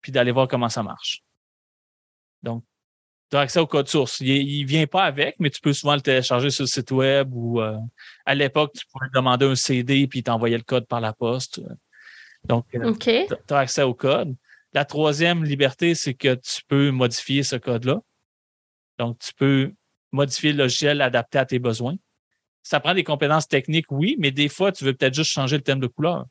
puis 0.00 0.12
d'aller 0.12 0.32
voir 0.32 0.48
comment 0.48 0.68
ça 0.68 0.82
marche. 0.82 1.22
Donc, 2.42 2.64
tu 3.34 3.38
as 3.38 3.40
accès 3.40 3.58
au 3.58 3.66
code 3.66 3.88
source. 3.88 4.20
Il 4.20 4.62
ne 4.62 4.68
vient 4.68 4.86
pas 4.86 5.02
avec, 5.02 5.34
mais 5.40 5.50
tu 5.50 5.60
peux 5.60 5.72
souvent 5.72 5.96
le 5.96 6.00
télécharger 6.00 6.50
sur 6.50 6.62
le 6.62 6.68
site 6.68 6.92
web 6.92 7.34
ou 7.34 7.60
euh, 7.60 7.76
à 8.24 8.32
l'époque, 8.36 8.74
tu 8.78 8.86
pouvais 8.86 9.08
demander 9.12 9.44
un 9.44 9.56
CD 9.56 10.06
puis 10.06 10.22
t'envoyer 10.22 10.56
le 10.56 10.62
code 10.62 10.86
par 10.86 11.00
la 11.00 11.12
poste. 11.12 11.60
Donc, 12.44 12.64
euh, 12.76 12.92
tu 12.94 13.54
as 13.54 13.58
accès 13.58 13.82
au 13.82 13.92
code. 13.92 14.36
La 14.72 14.84
troisième 14.84 15.42
liberté, 15.42 15.96
c'est 15.96 16.14
que 16.14 16.36
tu 16.36 16.62
peux 16.68 16.92
modifier 16.92 17.42
ce 17.42 17.56
code-là. 17.56 17.98
Donc, 19.00 19.18
tu 19.18 19.34
peux 19.34 19.72
modifier 20.12 20.52
le 20.52 20.58
logiciel 20.58 21.02
adapté 21.02 21.38
à 21.38 21.44
tes 21.44 21.58
besoins. 21.58 21.96
Ça 22.62 22.78
prend 22.78 22.94
des 22.94 23.02
compétences 23.02 23.48
techniques, 23.48 23.90
oui, 23.90 24.14
mais 24.20 24.30
des 24.30 24.48
fois, 24.48 24.70
tu 24.70 24.84
veux 24.84 24.94
peut-être 24.94 25.14
juste 25.14 25.32
changer 25.32 25.56
le 25.56 25.62
thème 25.64 25.80
de 25.80 25.88
couleur. 25.88 26.26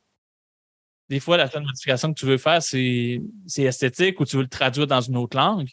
Des 1.09 1.19
fois, 1.19 1.35
la 1.35 1.49
seule 1.49 1.63
modification 1.63 2.13
que 2.13 2.19
tu 2.19 2.25
veux 2.25 2.37
faire, 2.37 2.63
c'est 2.63 3.19
esthétique 3.57 4.21
ou 4.21 4.25
tu 4.25 4.37
veux 4.37 4.43
le 4.43 4.47
traduire 4.47 4.87
dans 4.87 5.01
une 5.01 5.17
autre 5.17 5.35
langue. 5.35 5.67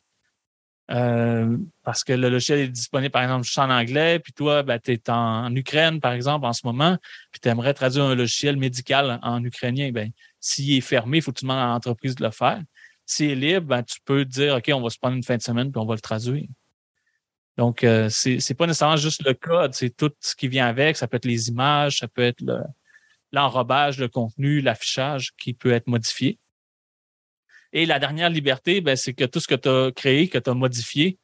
Euh, 0.90 1.56
parce 1.84 2.02
que 2.02 2.12
le 2.12 2.28
logiciel 2.28 2.58
est 2.58 2.68
disponible, 2.68 3.12
par 3.12 3.22
exemple, 3.22 3.44
juste 3.44 3.58
en 3.58 3.70
anglais, 3.70 4.18
puis 4.18 4.32
toi, 4.32 4.62
ben, 4.62 4.78
tu 4.80 4.92
es 4.92 5.10
en, 5.10 5.54
Ukraine, 5.54 6.00
par 6.00 6.12
exemple, 6.12 6.44
en 6.46 6.52
ce 6.52 6.66
moment, 6.66 6.96
puis 7.30 7.40
tu 7.40 7.48
aimerais 7.48 7.74
traduire 7.74 8.04
un 8.04 8.14
logiciel 8.14 8.56
médical 8.56 9.20
en 9.22 9.42
ukrainien. 9.44 9.92
Ben, 9.92 10.10
s'il 10.40 10.76
est 10.76 10.80
fermé, 10.80 11.18
il 11.18 11.22
faut 11.22 11.32
que 11.32 11.38
tu 11.38 11.44
demandes 11.44 11.60
à 11.60 11.66
l'entreprise 11.66 12.16
de 12.16 12.24
le 12.24 12.32
faire. 12.32 12.60
S'il 13.06 13.30
est 13.30 13.34
libre, 13.36 13.66
ben, 13.66 13.82
tu 13.84 13.98
peux 14.04 14.24
dire, 14.24 14.56
OK, 14.56 14.70
on 14.74 14.80
va 14.80 14.90
se 14.90 14.98
prendre 14.98 15.16
une 15.16 15.22
fin 15.22 15.36
de 15.36 15.42
semaine, 15.42 15.70
puis 15.70 15.80
on 15.80 15.86
va 15.86 15.94
le 15.94 16.00
traduire. 16.00 16.46
Donc, 17.56 17.84
euh, 17.84 18.08
ce 18.08 18.38
c'est 18.38 18.54
pas 18.54 18.66
nécessairement 18.66 18.96
juste 18.96 19.24
le 19.24 19.34
code, 19.34 19.74
c'est 19.74 19.94
tout 19.96 20.12
ce 20.20 20.34
qui 20.34 20.48
vient 20.48 20.66
avec. 20.66 20.96
Ça 20.96 21.06
peut 21.06 21.18
être 21.18 21.24
les 21.24 21.48
images, 21.50 21.98
ça 21.98 22.08
peut 22.08 22.22
être 22.22 22.42
l'enrobage, 23.32 23.98
le, 23.98 24.08
contenu, 24.08 24.60
l'affichage 24.60 25.32
qui 25.38 25.52
peut 25.52 25.72
être 25.72 25.86
modifié. 25.86 26.38
Et 27.72 27.86
la 27.86 27.98
dernière 27.98 28.30
liberté, 28.30 28.80
ben, 28.80 28.96
c'est 28.96 29.14
que 29.14 29.24
tout 29.24 29.40
ce 29.40 29.48
que 29.48 29.54
tu 29.54 29.68
as 29.68 29.92
créé, 29.92 30.28
que 30.28 30.38
tu 30.38 30.50
as 30.50 30.54
modifié, 30.54 31.18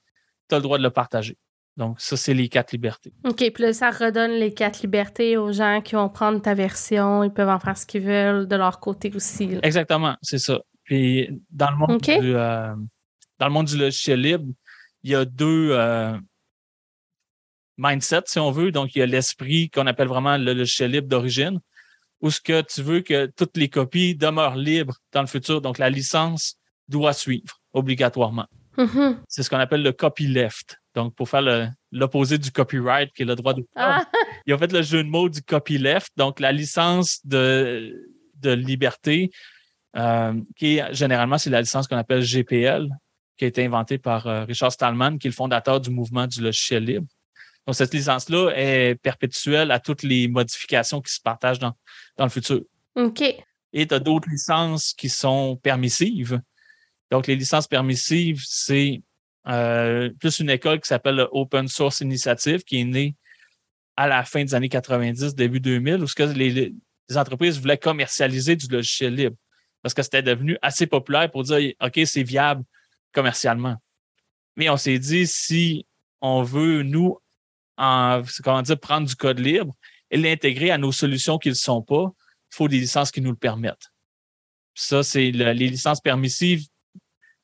tu 0.49 0.55
as 0.55 0.59
le 0.59 0.63
droit 0.63 0.79
de 0.79 0.83
le 0.83 0.91
partager. 0.91 1.37
Donc, 1.77 2.01
ça, 2.01 2.17
c'est 2.17 2.33
les 2.33 2.49
quatre 2.49 2.73
libertés. 2.73 3.13
OK, 3.25 3.51
puis 3.53 3.63
là, 3.63 3.73
ça 3.73 3.91
redonne 3.91 4.33
les 4.33 4.55
quatre 4.55 4.81
libertés 4.81 5.37
aux 5.37 5.53
gens 5.53 5.83
qui 5.83 5.95
vont 5.95 6.09
prendre 6.09 6.41
ta 6.41 6.55
version. 6.55 7.23
Ils 7.23 7.33
peuvent 7.33 7.51
en 7.51 7.59
faire 7.59 7.77
ce 7.77 7.85
qu'ils 7.85 8.03
veulent 8.03 8.49
de 8.49 8.57
leur 8.57 8.81
côté 8.81 9.13
aussi. 9.15 9.59
Exactement, 9.63 10.17
c'est 10.23 10.39
ça. 10.39 10.61
Puis, 10.85 11.29
dans 11.51 11.71
le 11.71 11.77
monde, 11.77 12.01
du, 12.01 12.35
euh, 12.35 12.75
dans 13.39 13.47
le 13.47 13.53
monde 13.53 13.67
du 13.67 13.77
logiciel 13.77 14.21
libre, 14.21 14.47
il 15.03 15.11
y 15.11 15.15
a 15.15 15.25
deux 15.25 15.71
euh, 15.73 16.17
mindsets, 17.77 18.23
si 18.27 18.39
on 18.39 18.51
veut. 18.51 18.73
Donc, 18.73 18.95
il 18.95 19.01
y 19.01 19.03
a 19.03 19.07
l'esprit 19.07 19.69
qu'on 19.69 19.87
appelle 19.87 20.09
vraiment 20.09 20.39
le 20.39 20.55
logiciel 20.55 20.93
libre 20.93 21.09
d'origine, 21.09 21.61
où 22.21 22.31
ce 22.31 22.41
que 22.41 22.63
tu 22.63 22.83
veux 22.83 23.01
que 23.01 23.27
toutes 23.27 23.57
les 23.57 23.69
copies 23.69 24.15
demeurent 24.15 24.57
libres 24.57 24.97
dans 25.13 25.21
le 25.21 25.27
futur. 25.27 25.61
Donc, 25.61 25.79
la 25.79 25.91
licence 25.91 26.57
doit 26.89 27.13
suivre 27.13 27.61
obligatoirement. 27.73 28.47
Mm-hmm. 28.79 29.19
C'est 29.29 29.43
ce 29.43 29.51
qu'on 29.51 29.59
appelle 29.59 29.83
le 29.83 29.93
copyleft. 29.93 30.79
Donc, 30.95 31.15
pour 31.15 31.29
faire 31.29 31.71
l'opposé 31.93 32.39
du 32.39 32.51
copyright, 32.51 33.13
qui 33.13 33.23
est 33.23 33.27
le 33.27 33.35
droit 33.35 33.53
d'auteur, 33.53 33.69
ah. 33.77 34.05
il 34.47 34.53
a 34.53 34.59
fait 34.59 34.73
le 34.73 34.83
jeu 34.83 35.05
de 35.05 35.09
mots 35.09 35.29
du 35.29 35.43
copyleft. 35.43 36.09
Donc, 36.17 36.41
la 36.41 36.53
licence 36.53 37.21
de, 37.25 38.11
de 38.37 38.53
liberté, 38.53 39.31
euh, 39.97 40.35
qui 40.57 40.77
est 40.77 40.95
généralement, 40.95 41.39
c'est 41.39 41.51
la 41.51 41.61
licence 41.61 41.87
qu'on 41.87 41.97
appelle 41.97 42.23
GPL, 42.23 42.89
qui 43.37 43.45
a 43.45 43.49
été 43.49 43.65
inventée 43.65 43.99
par 43.99 44.27
euh, 44.27 44.45
Richard 44.45 44.73
Stallman, 44.73 45.19
qui 45.19 45.27
est 45.27 45.31
le 45.31 45.35
fondateur 45.35 45.81
du 45.81 45.91
mouvement 45.91 46.27
du 46.27 46.41
logiciel 46.41 46.85
libre. 46.85 47.07
Donc, 47.67 47.75
cette 47.75 47.93
licence-là 47.93 48.53
est 48.55 48.95
perpétuelle 48.97 49.71
à 49.71 49.81
toutes 49.81 50.03
les 50.03 50.29
modifications 50.29 51.01
qui 51.01 51.13
se 51.13 51.21
partagent 51.21 51.59
dans, 51.59 51.75
dans 52.17 52.25
le 52.25 52.31
futur. 52.31 52.63
OK. 52.95 53.23
Et 53.73 53.87
tu 53.87 53.95
as 53.95 53.99
d'autres 53.99 54.29
licences 54.29 54.95
qui 54.95 55.09
sont 55.09 55.57
permissives. 55.57 56.41
Donc, 57.11 57.27
les 57.27 57.37
licences 57.37 57.67
permissives, 57.67 58.43
c'est 58.47 59.03
euh, 59.49 60.11
plus 60.21 60.39
une 60.39 60.51
école 60.51 60.81
qui 60.81 60.89
s'appelle 60.89 61.27
Open 61.33 61.69
Source 61.69 62.01
Initiative, 62.01 62.63
qui 62.63 62.81
est 62.81 62.85
née 62.85 63.15
à 63.97 64.07
la 64.07 64.25
fin 64.25 64.45
des 64.45 64.55
années 64.55 64.69
90, 64.69 65.35
début 65.35 65.61
2000, 65.61 66.03
où 66.03 66.07
ce 66.07 66.15
que 66.15 66.23
les, 66.23 66.73
les 67.09 67.17
entreprises 67.17 67.61
voulaient 67.61 67.79
commercialiser 67.79 68.57
du 68.57 68.67
logiciel 68.69 69.15
libre 69.15 69.37
parce 69.87 69.95
que 69.95 70.03
c'était 70.03 70.23
devenu 70.23 70.59
assez 70.63 70.89
populaire 70.89 71.31
pour 71.31 71.45
dire 71.45 71.73
OK, 71.81 72.01
c'est 72.07 72.25
viable 72.25 72.65
commercialement. 73.13 73.77
Mais 74.57 74.69
on 74.69 74.77
s'est 74.77 74.99
dit, 74.99 75.29
si 75.29 75.87
on 76.21 76.43
veut, 76.43 76.83
nous, 76.83 77.19
en, 77.77 78.23
comment 78.43 78.63
dire, 78.63 78.79
prendre 78.79 79.07
du 79.07 79.15
code 79.15 79.39
libre 79.39 79.75
et 80.11 80.17
l'intégrer 80.17 80.71
à 80.71 80.79
nos 80.79 80.93
solutions 80.93 81.39
qui 81.39 81.49
ne 81.49 81.53
le 81.53 81.59
sont 81.59 81.83
pas, 81.83 82.05
il 82.53 82.57
faut 82.57 82.69
des 82.69 82.79
licences 82.79 83.11
qui 83.11 83.21
nous 83.21 83.31
le 83.31 83.37
permettent. 83.37 83.91
Ça, 84.75 85.03
c'est 85.03 85.31
les 85.31 85.55
licences 85.55 86.01
permissives 86.01 86.67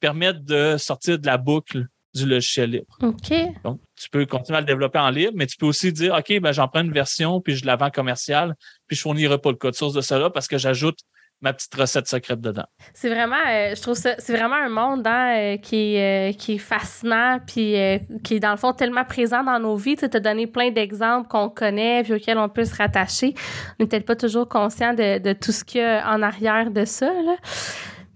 permettent 0.00 0.44
de 0.44 0.76
sortir 0.78 1.18
de 1.18 1.26
la 1.26 1.38
boucle 1.38 1.86
du 2.14 2.26
logiciel 2.26 2.70
libre. 2.70 2.98
OK. 3.02 3.32
Donc, 3.64 3.80
tu 3.96 4.10
peux 4.10 4.26
continuer 4.26 4.58
à 4.58 4.60
le 4.60 4.66
développer 4.66 4.98
en 4.98 5.10
libre, 5.10 5.32
mais 5.34 5.46
tu 5.46 5.56
peux 5.56 5.66
aussi 5.66 5.92
dire, 5.92 6.14
OK, 6.14 6.40
ben, 6.40 6.52
j'en 6.52 6.68
prends 6.68 6.82
une 6.82 6.92
version, 6.92 7.40
puis 7.40 7.56
je 7.56 7.64
la 7.64 7.76
vends 7.76 7.90
commerciale, 7.90 8.54
puis 8.86 8.96
je 8.96 9.02
fournirai 9.02 9.38
pas 9.38 9.50
le 9.50 9.56
code 9.56 9.74
source 9.74 9.94
de 9.94 10.00
cela 10.00 10.28
parce 10.28 10.48
que 10.48 10.58
j'ajoute 10.58 10.98
ma 11.42 11.52
petite 11.52 11.74
recette 11.74 12.06
secrète 12.06 12.40
dedans. 12.40 12.64
C'est 12.94 13.08
vraiment, 13.08 13.36
euh, 13.50 13.74
je 13.74 13.82
trouve 13.82 13.96
ça, 13.96 14.14
c'est 14.18 14.34
vraiment 14.34 14.54
un 14.54 14.68
monde 14.68 15.06
hein, 15.06 15.34
euh, 15.36 15.56
qui, 15.56 15.98
euh, 15.98 16.32
qui 16.32 16.54
est 16.54 16.58
fascinant, 16.58 17.40
puis 17.44 17.74
qui 18.22 18.34
est 18.36 18.40
dans 18.40 18.52
le 18.52 18.56
fond 18.56 18.72
tellement 18.72 19.04
présent 19.04 19.42
dans 19.42 19.58
nos 19.58 19.76
vies. 19.76 19.96
Tu 19.96 20.04
as 20.04 20.20
donné 20.20 20.46
plein 20.46 20.70
d'exemples 20.70 21.28
qu'on 21.28 21.48
connaît, 21.48 22.04
puis 22.04 22.14
auxquels 22.14 22.38
on 22.38 22.48
peut 22.48 22.64
se 22.64 22.76
rattacher. 22.76 23.34
On 23.78 23.82
n'est 23.82 23.88
peut-être 23.88 24.06
pas 24.06 24.16
toujours 24.16 24.48
conscient 24.48 24.94
de, 24.94 25.32
tout 25.32 25.52
ce 25.52 25.64
qu'il 25.64 25.80
y 25.80 25.84
a 25.84 26.08
en 26.08 26.22
arrière 26.22 26.70
de 26.70 26.84
ça. 26.84 27.06
Là. 27.06 27.34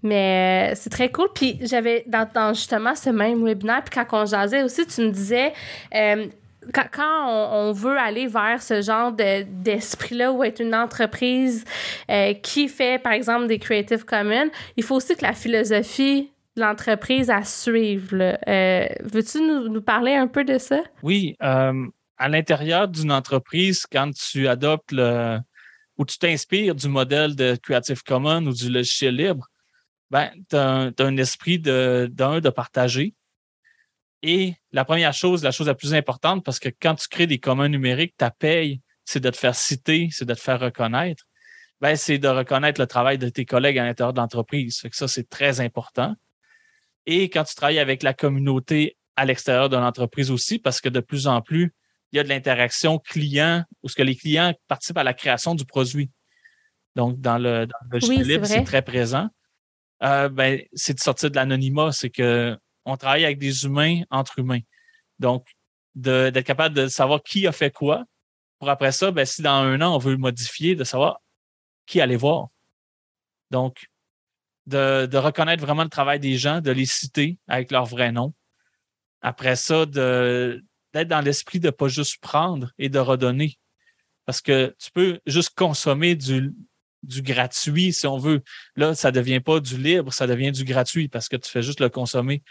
Mais 0.03 0.71
c'est 0.75 0.89
très 0.89 1.09
cool. 1.11 1.27
Puis 1.35 1.59
j'avais 1.61 2.05
dans, 2.07 2.53
justement 2.53 2.95
ce 2.95 3.09
même 3.09 3.43
webinaire, 3.43 3.83
puis 3.83 3.93
quand 3.93 4.21
on 4.21 4.25
jasait 4.25 4.63
aussi, 4.63 4.85
tu 4.87 5.01
me 5.01 5.09
disais 5.11 5.51
quand, 6.73 7.27
on, 7.27 7.71
veut 7.71 7.97
aller 7.97 8.27
vers 8.27 8.61
ce 8.61 8.81
genre 8.81 9.11
d'esprit-là 9.11 10.31
ou 10.31 10.43
être 10.43 10.61
une 10.61 10.75
entreprise 10.75 11.65
euh, 12.09 12.33
qui 12.33 12.67
fait, 12.67 13.01
par 13.01 13.13
exemple, 13.13 13.47
des 13.47 13.59
Creative 13.59 14.05
Commons, 14.05 14.49
il 14.75 14.83
faut 14.83 14.95
aussi 14.95 15.15
que 15.15 15.23
la 15.23 15.33
philosophie 15.33 16.31
de 16.55 16.61
l'entreprise 16.61 17.29
à 17.29 17.43
suivre. 17.43 18.37
Euh, 18.47 18.87
veux-tu 19.01 19.41
nous, 19.41 19.81
parler 19.81 20.15
un 20.15 20.27
peu 20.27 20.43
de 20.43 20.57
ça? 20.57 20.81
Oui. 21.03 21.35
Euh, 21.43 21.85
à 22.17 22.29
l'intérieur 22.29 22.87
d'une 22.87 23.11
entreprise, 23.11 23.85
quand 23.91 24.11
tu 24.13 24.47
adoptes 24.47 24.91
le 24.91 25.39
ou 25.97 26.05
tu 26.05 26.17
t'inspires 26.19 26.75
du 26.75 26.87
modèle 26.87 27.35
de 27.35 27.55
Creative 27.55 28.03
Commons 28.03 28.45
ou 28.45 28.53
du 28.53 28.69
logiciel 28.69 29.15
libre, 29.15 29.47
ben, 30.11 30.29
tu 30.49 30.55
as, 30.55 30.91
un 30.99 31.17
esprit 31.17 31.59
d'un, 31.59 32.07
de, 32.07 32.39
de 32.39 32.49
partager, 32.49 33.13
et 34.23 34.55
la 34.71 34.85
première 34.85 35.13
chose, 35.13 35.43
la 35.43 35.51
chose 35.51 35.67
la 35.67 35.75
plus 35.75 35.93
importante, 35.93 36.43
parce 36.43 36.59
que 36.59 36.69
quand 36.69 36.95
tu 36.95 37.07
crées 37.07 37.27
des 37.27 37.39
communs 37.39 37.69
numériques, 37.69 38.15
ta 38.17 38.31
paye, 38.31 38.81
c'est 39.05 39.19
de 39.19 39.29
te 39.29 39.37
faire 39.37 39.55
citer, 39.55 40.09
c'est 40.11 40.25
de 40.25 40.33
te 40.33 40.39
faire 40.39 40.59
reconnaître. 40.59 41.25
Ben, 41.79 41.95
c'est 41.95 42.17
de 42.17 42.27
reconnaître 42.27 42.81
le 42.81 42.87
travail 42.87 43.17
de 43.17 43.29
tes 43.29 43.45
collègues 43.45 43.77
à 43.77 43.85
l'intérieur 43.85 44.13
de 44.13 44.19
l'entreprise. 44.19 44.81
que 44.81 44.95
ça, 44.95 45.07
c'est 45.07 45.29
très 45.29 45.61
important. 45.61 46.15
Et 47.05 47.29
quand 47.29 47.43
tu 47.43 47.55
travailles 47.55 47.79
avec 47.79 48.01
la 48.01 48.13
communauté 48.13 48.97
à 49.15 49.25
l'extérieur 49.25 49.69
de 49.69 49.77
l'entreprise 49.77 50.31
aussi, 50.31 50.59
parce 50.59 50.81
que 50.81 50.89
de 50.89 50.99
plus 50.99 51.27
en 51.27 51.41
plus, 51.41 51.73
il 52.11 52.17
y 52.17 52.19
a 52.19 52.23
de 52.23 52.29
l'interaction 52.29 52.99
client, 52.99 53.63
où 53.83 53.89
ce 53.89 53.95
que 53.95 54.03
les 54.03 54.15
clients 54.15 54.53
participent 54.67 54.97
à 54.97 55.03
la 55.03 55.13
création 55.13 55.55
du 55.55 55.65
produit. 55.65 56.09
Donc, 56.95 57.21
dans 57.21 57.37
le, 57.37 57.67
dans 57.67 57.97
libre, 58.09 58.45
c'est 58.45 58.63
très 58.63 58.81
présent. 58.81 59.29
Euh, 60.03 60.29
ben, 60.29 60.61
c'est 60.73 60.95
de 60.95 60.99
sortir 60.99 61.29
de 61.29 61.35
l'anonymat. 61.35 61.91
C'est 61.91 62.09
que 62.09 62.57
on 62.87 62.97
travaille 62.97 63.25
avec 63.25 63.37
des 63.37 63.65
humains 63.65 64.01
entre 64.09 64.39
humains. 64.39 64.61
Donc, 65.19 65.45
d'être 65.93 66.41
capable 66.41 66.73
de 66.75 66.87
savoir 66.87 67.21
qui 67.21 67.45
a 67.47 67.51
fait 67.51 67.71
quoi, 67.71 68.05
pour 68.59 68.69
après 68.69 68.91
ça, 68.91 69.11
ben, 69.11 69.25
si 69.25 69.41
dans 69.41 69.51
un 69.51 69.81
an, 69.81 69.95
on 69.95 69.97
veut 69.97 70.13
le 70.13 70.17
modifier, 70.17 70.75
de 70.75 70.83
savoir 70.83 71.21
qui 71.85 72.01
aller 72.01 72.15
voir. 72.15 72.47
Donc, 73.51 73.87
de, 74.65 75.17
reconnaître 75.17 75.63
vraiment 75.63 75.83
le 75.83 75.89
travail 75.89 76.19
des 76.19 76.37
gens, 76.37 76.61
de 76.61 76.71
les 76.71 76.85
citer 76.85 77.37
avec 77.47 77.71
leur 77.71 77.85
vrai 77.85 78.11
nom. 78.11 78.33
Après 79.21 79.55
ça, 79.55 79.85
d'être 79.85 81.07
dans 81.07 81.21
l'esprit 81.21 81.59
de 81.59 81.69
pas 81.69 81.87
juste 81.87 82.19
prendre 82.21 82.71
et 82.77 82.89
de 82.89 82.99
redonner. 82.99 83.57
Parce 84.25 84.41
que 84.41 84.75
tu 84.79 84.91
peux 84.91 85.19
juste 85.25 85.55
consommer 85.55 86.15
du, 86.15 86.53
du 87.03 87.21
gratuit, 87.21 87.93
si 87.93 88.07
on 88.07 88.17
veut. 88.17 88.43
Là, 88.75 88.93
ça 88.95 89.11
devient 89.11 89.39
pas 89.39 89.59
du 89.59 89.77
libre, 89.77 90.11
ça 90.11 90.27
devient 90.27 90.51
du 90.51 90.63
gratuit 90.63 91.07
parce 91.07 91.29
que 91.29 91.37
tu 91.37 91.49
fais 91.49 91.61
juste 91.61 91.79
le 91.79 91.89
consommer 91.89 92.43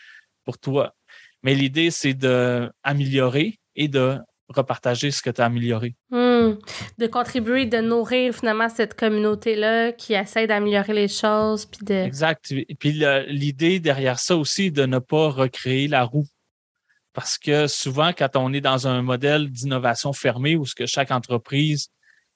pour 0.46 0.58
toi. 0.58 0.94
Mais 1.42 1.54
l'idée, 1.54 1.90
c'est 1.90 2.14
d'améliorer 2.14 3.58
et 3.74 3.88
de 3.88 4.18
repartager 4.48 5.10
ce 5.10 5.22
que 5.22 5.30
tu 5.30 5.40
as 5.40 5.44
amélioré. 5.44 5.94
Hmm. 6.10 6.54
De 6.98 7.06
contribuer, 7.08 7.66
de 7.66 7.78
nourrir 7.78 8.32
finalement 8.34 8.68
cette 8.68 8.94
communauté-là 8.94 9.92
qui 9.92 10.14
essaie 10.14 10.46
d'améliorer 10.46 10.94
les 10.94 11.08
choses. 11.08 11.66
Puis 11.66 11.84
de... 11.84 11.94
Exact. 11.94 12.52
Et 12.52 12.74
puis 12.78 13.02
l'idée 13.28 13.80
derrière 13.80 14.18
ça 14.18 14.36
aussi, 14.36 14.70
de 14.70 14.86
ne 14.86 14.98
pas 14.98 15.28
recréer 15.28 15.88
la 15.88 16.04
roue. 16.04 16.26
parce 17.12 17.38
que 17.38 17.66
souvent, 17.66 18.12
quand 18.12 18.36
on 18.36 18.52
est 18.52 18.60
dans 18.60 18.86
un 18.86 19.02
modèle 19.02 19.50
d'innovation 19.50 20.12
fermé 20.12 20.54
où 20.54 20.64
ce 20.64 20.74
que 20.74 20.86
chaque 20.86 21.10
entreprise 21.10 21.88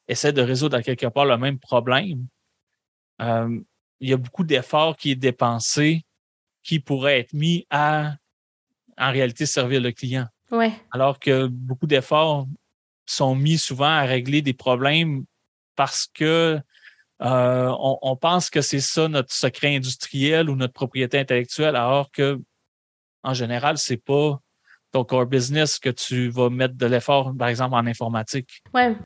essaie 0.09 0.33
de 0.33 0.43
résoudre 0.43 0.77
à 0.77 0.83
quelque 0.83 1.07
part 1.07 1.27
le 1.27 1.37
même 1.37 1.59
problème, 1.59 2.27
euh, 3.21 3.61
il 4.01 4.09
y 4.09 4.13
a 4.13 4.17
beaucoup 4.17 4.45
d'efforts 4.45 4.97
qui 4.97 5.11
est 5.13 5.17
dépensé 5.17 6.03
qui 6.71 6.79
pourraient 6.79 7.19
être 7.19 7.33
mis 7.33 7.67
à, 7.69 8.15
en 8.97 9.11
réalité, 9.11 9.45
servir 9.45 9.81
le 9.81 9.91
client. 9.91 10.29
Ouais. 10.53 10.73
Alors 10.93 11.19
que 11.19 11.49
beaucoup 11.49 11.89
d'efforts 11.89 12.47
sont 13.07 13.35
mis 13.35 13.59
souvent 13.59 13.89
à 13.89 14.03
régler 14.03 14.41
des 14.41 14.53
problèmes 14.53 15.25
parce 15.75 16.07
que 16.07 16.61
euh, 17.23 17.75
on, 17.77 17.99
on, 18.03 18.15
pense 18.15 18.51
que 18.51 18.61
c'est 18.61 18.79
ça 18.79 19.09
notre 19.09 19.33
secret 19.33 19.75
industriel 19.75 20.49
ou 20.49 20.55
notre 20.55 20.73
propriété 20.73 21.19
intellectuelle, 21.19 21.75
alors 21.75 22.13
que 22.13 22.41
en 23.25 23.35
général, 23.35 23.77
c'est 23.77 23.97
pas 23.97 24.41
ton 24.93 25.03
core 25.05 25.27
business 25.27 25.81
que 25.81 25.91
tu 25.91 26.29
vas 26.29 26.51
mettre 26.51 26.77
de 26.77 26.87
l'effort, 26.87 27.35
par 27.37 27.49
exemple, 27.49 27.75
en 27.75 27.85
informatique. 27.85 28.63
Ouais. 28.73 28.97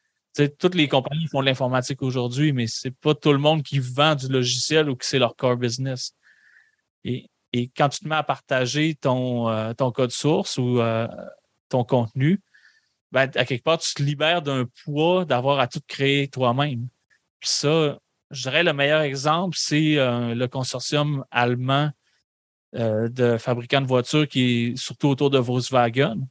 toutes 0.58 0.74
les 0.74 0.86
compagnies 0.86 1.28
font 1.28 1.40
de 1.40 1.46
l'informatique 1.46 2.02
aujourd'hui, 2.02 2.52
mais 2.52 2.66
c'est 2.66 2.94
pas 2.94 3.14
tout 3.14 3.32
le 3.32 3.38
monde 3.38 3.62
qui 3.62 3.78
vend 3.78 4.16
du 4.16 4.28
logiciel 4.28 4.90
ou 4.90 4.96
que 4.96 5.06
c'est 5.06 5.18
leur 5.18 5.34
core 5.34 5.56
business. 5.56 6.14
Et, 7.04 7.30
et, 7.54 7.70
quand 7.76 7.88
tu 7.88 8.00
te 8.00 8.08
mets 8.08 8.16
à 8.16 8.24
partager 8.24 8.96
ton, 8.96 9.48
euh, 9.48 9.72
code 9.74 10.10
source 10.10 10.58
ou 10.58 10.80
euh, 10.80 11.06
ton 11.68 11.84
contenu, 11.84 12.40
ben, 13.12 13.30
à 13.36 13.44
quelque 13.44 13.62
part, 13.62 13.78
tu 13.78 13.94
te 13.94 14.02
libères 14.02 14.42
d'un 14.42 14.66
poids 14.84 15.24
d'avoir 15.24 15.60
à 15.60 15.68
tout 15.68 15.80
créer 15.86 16.26
toi-même. 16.28 16.88
Puis 17.38 17.50
ça, 17.50 17.98
je 18.32 18.42
dirais 18.42 18.64
le 18.64 18.72
meilleur 18.72 19.02
exemple, 19.02 19.56
c'est 19.56 19.98
euh, 19.98 20.34
le 20.34 20.48
consortium 20.48 21.24
allemand 21.30 21.90
de 22.72 23.36
fabricants 23.38 23.82
de 23.82 23.86
voitures 23.86 24.26
qui 24.26 24.40
est 24.40 24.76
surtout 24.76 25.06
autour 25.06 25.30
de 25.30 25.38
Volkswagen. 25.38 26.26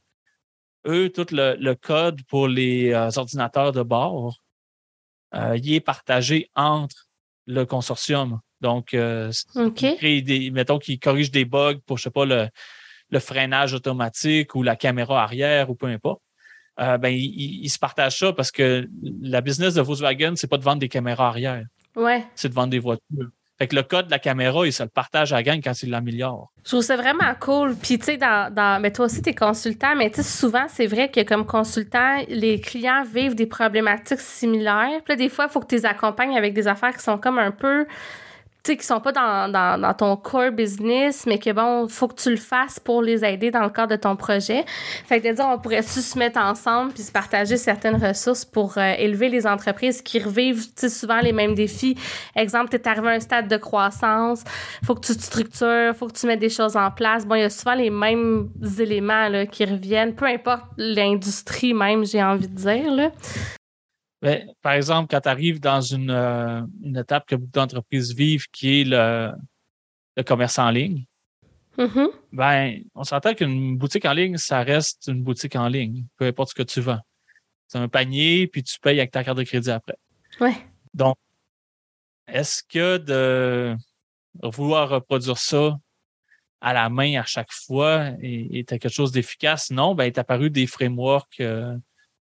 Eux, 0.86 1.08
tout 1.08 1.24
le, 1.30 1.56
le 1.58 1.74
code 1.74 2.22
pour 2.24 2.48
les 2.48 2.92
ordinateurs 3.16 3.72
de 3.72 3.82
bord, 3.82 4.42
il 5.32 5.72
est 5.72 5.80
partagé 5.80 6.50
entre 6.54 7.08
le 7.46 7.64
consortium. 7.64 8.40
Donc, 8.64 8.94
euh, 8.94 9.30
okay. 9.56 10.22
des, 10.22 10.50
mettons 10.50 10.78
qu'ils 10.78 10.98
corrigent 10.98 11.30
des 11.30 11.44
bugs 11.44 11.80
pour, 11.84 11.98
je 11.98 12.04
sais 12.04 12.10
pas, 12.10 12.24
le, 12.24 12.48
le, 13.10 13.18
freinage 13.18 13.74
automatique 13.74 14.54
ou 14.54 14.62
la 14.62 14.74
caméra 14.74 15.22
arrière 15.22 15.68
ou 15.68 15.74
peu 15.74 15.86
importe. 15.86 16.22
Euh, 16.80 16.96
ben, 16.96 17.10
ils, 17.10 17.68
se 17.68 17.78
partagent 17.78 18.18
ça 18.18 18.32
parce 18.32 18.50
que 18.50 18.88
la 19.20 19.42
business 19.42 19.74
de 19.74 19.82
Volkswagen, 19.82 20.32
c'est 20.36 20.46
pas 20.46 20.56
de 20.56 20.64
vendre 20.64 20.78
des 20.78 20.88
caméras 20.88 21.28
arrière. 21.28 21.66
Ouais. 21.94 22.24
C'est 22.36 22.48
de 22.48 22.54
vendre 22.54 22.70
des 22.70 22.78
voitures. 22.78 23.28
Fait 23.58 23.68
que 23.68 23.76
le 23.76 23.82
code 23.82 24.06
de 24.06 24.10
la 24.10 24.18
caméra, 24.18 24.66
il 24.66 24.72
se 24.72 24.82
le 24.82 24.88
partage 24.88 25.34
à 25.34 25.36
la 25.36 25.42
gang 25.42 25.60
quand 25.62 25.80
il 25.82 25.90
l'améliore. 25.90 26.50
Je 26.64 26.70
trouve 26.70 26.82
ça 26.82 26.96
vraiment 26.96 27.34
cool. 27.38 27.76
Puis, 27.76 27.98
tu 27.98 28.06
sais, 28.06 28.16
dans, 28.16 28.52
dans, 28.52 28.80
mais 28.80 28.92
toi 28.92 29.04
aussi, 29.04 29.20
tu 29.20 29.28
es 29.28 29.34
consultant, 29.34 29.94
mais 29.94 30.08
tu 30.08 30.16
sais, 30.16 30.22
souvent, 30.22 30.64
c'est 30.68 30.86
vrai 30.86 31.10
que 31.10 31.22
comme 31.22 31.44
consultant, 31.46 32.16
les 32.28 32.60
clients 32.60 33.04
vivent 33.04 33.34
des 33.34 33.46
problématiques 33.46 34.20
similaires. 34.20 35.02
Puis 35.04 35.12
là, 35.12 35.16
des 35.16 35.28
fois, 35.28 35.44
il 35.48 35.52
faut 35.52 35.60
que 35.60 35.66
tu 35.66 35.76
les 35.76 35.86
accompagnes 35.86 36.36
avec 36.36 36.54
des 36.54 36.66
affaires 36.66 36.96
qui 36.96 37.02
sont 37.02 37.18
comme 37.18 37.38
un 37.38 37.50
peu 37.50 37.86
tu 38.64 38.72
sais, 38.72 38.76
qui 38.78 38.86
sont 38.86 39.00
pas 39.00 39.12
dans, 39.12 39.52
dans, 39.52 39.78
dans, 39.78 39.92
ton 39.92 40.16
core 40.16 40.50
business, 40.50 41.26
mais 41.26 41.38
que 41.38 41.50
bon, 41.50 41.86
faut 41.86 42.08
que 42.08 42.14
tu 42.14 42.30
le 42.30 42.38
fasses 42.38 42.80
pour 42.80 43.02
les 43.02 43.22
aider 43.22 43.50
dans 43.50 43.62
le 43.62 43.68
cadre 43.68 43.90
de 43.90 44.00
ton 44.00 44.16
projet. 44.16 44.64
Fait 45.06 45.20
que 45.20 45.28
de 45.28 45.34
dire, 45.34 45.44
on 45.46 45.58
pourrait-tu 45.58 46.00
se 46.00 46.18
mettre 46.18 46.40
ensemble 46.40 46.92
puis 46.94 47.02
se 47.02 47.12
partager 47.12 47.58
certaines 47.58 48.02
ressources 48.02 48.46
pour 48.46 48.78
euh, 48.78 48.94
élever 48.96 49.28
les 49.28 49.46
entreprises 49.46 50.00
qui 50.00 50.18
revivent, 50.18 50.64
souvent 50.88 51.20
les 51.20 51.32
mêmes 51.32 51.54
défis. 51.54 51.98
Exemple, 52.34 52.70
tu 52.70 52.76
es 52.76 52.88
arrivé 52.88 53.08
à 53.08 53.10
un 53.12 53.20
stade 53.20 53.48
de 53.48 53.58
croissance, 53.58 54.44
faut 54.82 54.94
que 54.94 55.06
tu 55.06 55.14
te 55.14 55.22
structures, 55.22 55.94
faut 55.94 56.06
que 56.06 56.18
tu 56.18 56.26
mettes 56.26 56.40
des 56.40 56.48
choses 56.48 56.74
en 56.74 56.90
place. 56.90 57.26
Bon, 57.26 57.34
il 57.34 57.42
y 57.42 57.44
a 57.44 57.50
souvent 57.50 57.74
les 57.74 57.90
mêmes 57.90 58.48
éléments 58.78 59.28
là, 59.28 59.44
qui 59.44 59.66
reviennent, 59.66 60.14
peu 60.14 60.24
importe 60.24 60.64
l'industrie 60.78 61.74
même, 61.74 62.06
j'ai 62.06 62.22
envie 62.22 62.48
de 62.48 62.56
dire. 62.56 62.90
Là. 62.90 63.10
Ben, 64.24 64.50
par 64.62 64.72
exemple, 64.72 65.08
quand 65.10 65.20
tu 65.20 65.28
arrives 65.28 65.60
dans 65.60 65.82
une, 65.82 66.10
euh, 66.10 66.62
une, 66.82 66.96
étape 66.96 67.26
que 67.26 67.34
beaucoup 67.34 67.52
d'entreprises 67.52 68.14
vivent, 68.14 68.46
qui 68.50 68.80
est 68.80 68.84
le, 68.84 69.32
le 70.16 70.22
commerce 70.22 70.58
en 70.58 70.70
ligne, 70.70 71.04
mm 71.76 71.84
-hmm. 71.84 72.08
ben, 72.32 72.80
on 72.94 73.04
s'entend 73.04 73.34
qu'une 73.34 73.76
boutique 73.76 74.06
en 74.06 74.14
ligne, 74.14 74.38
ça 74.38 74.62
reste 74.62 75.08
une 75.08 75.22
boutique 75.22 75.56
en 75.56 75.68
ligne, 75.68 76.06
peu 76.16 76.24
importe 76.24 76.50
ce 76.52 76.54
que 76.54 76.62
tu 76.72 76.80
vends. 76.80 77.02
C'est 77.68 77.76
un 77.76 77.88
panier, 77.88 78.46
puis 78.46 78.62
tu 78.62 78.80
payes 78.80 78.98
avec 78.98 79.10
ta 79.10 79.22
carte 79.24 79.36
de 79.36 79.44
crédit 79.44 79.70
après. 79.70 79.98
Ouais. 80.40 80.56
Donc, 80.94 81.16
est-ce 82.26 82.62
que 82.62 82.96
de 82.96 83.76
vouloir 84.42 84.88
reproduire 84.88 85.36
ça 85.36 85.78
à 86.62 86.72
la 86.72 86.88
main 86.88 87.20
à 87.20 87.26
chaque 87.34 87.52
fois 87.52 87.94
est, 88.22 88.66
quelque 88.70 88.88
chose 88.88 89.12
d'efficace? 89.12 89.70
Non, 89.70 89.94
ben, 89.94 90.04
il 90.04 90.12
est 90.12 90.18
apparu 90.18 90.48
des 90.48 90.66
frameworks 90.66 91.40
euh, 91.40 91.76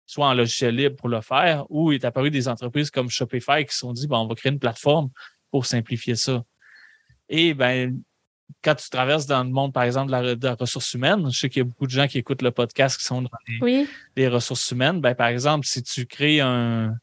soit 0.06 0.26
en 0.26 0.34
logiciel 0.34 0.76
libre 0.76 0.96
pour 0.96 1.08
le 1.08 1.20
faire, 1.20 1.64
ou 1.70 1.92
il 1.92 1.96
est 1.96 2.04
apparu 2.04 2.30
des 2.30 2.48
entreprises 2.48 2.90
comme 2.90 3.08
Shopify 3.08 3.64
qui 3.64 3.72
se 3.72 3.80
sont 3.80 3.92
dit, 3.92 4.06
bon, 4.06 4.18
on 4.18 4.26
va 4.26 4.34
créer 4.34 4.52
une 4.52 4.58
plateforme 4.58 5.10
pour 5.50 5.66
simplifier 5.66 6.16
ça. 6.16 6.42
Et 7.28 7.54
ben, 7.54 8.02
quand 8.62 8.74
tu 8.74 8.90
traverses 8.90 9.26
dans 9.26 9.42
le 9.44 9.50
monde, 9.50 9.72
par 9.72 9.84
exemple, 9.84 10.08
de 10.08 10.12
la, 10.12 10.34
de 10.34 10.46
la 10.46 10.54
ressource 10.54 10.92
humaine, 10.94 11.30
je 11.30 11.38
sais 11.38 11.48
qu'il 11.48 11.60
y 11.60 11.64
a 11.64 11.64
beaucoup 11.64 11.86
de 11.86 11.92
gens 11.92 12.06
qui 12.06 12.18
écoutent 12.18 12.42
le 12.42 12.50
podcast 12.50 12.98
qui 12.98 13.04
sont 13.04 13.22
dans 13.22 13.30
les, 13.48 13.58
oui. 13.60 13.88
les 14.16 14.28
ressources 14.28 14.70
humaines. 14.70 15.00
Ben, 15.00 15.14
par 15.14 15.28
exemple, 15.28 15.66
si 15.66 15.82
tu 15.82 16.06
crées 16.06 16.40
un, 16.40 16.94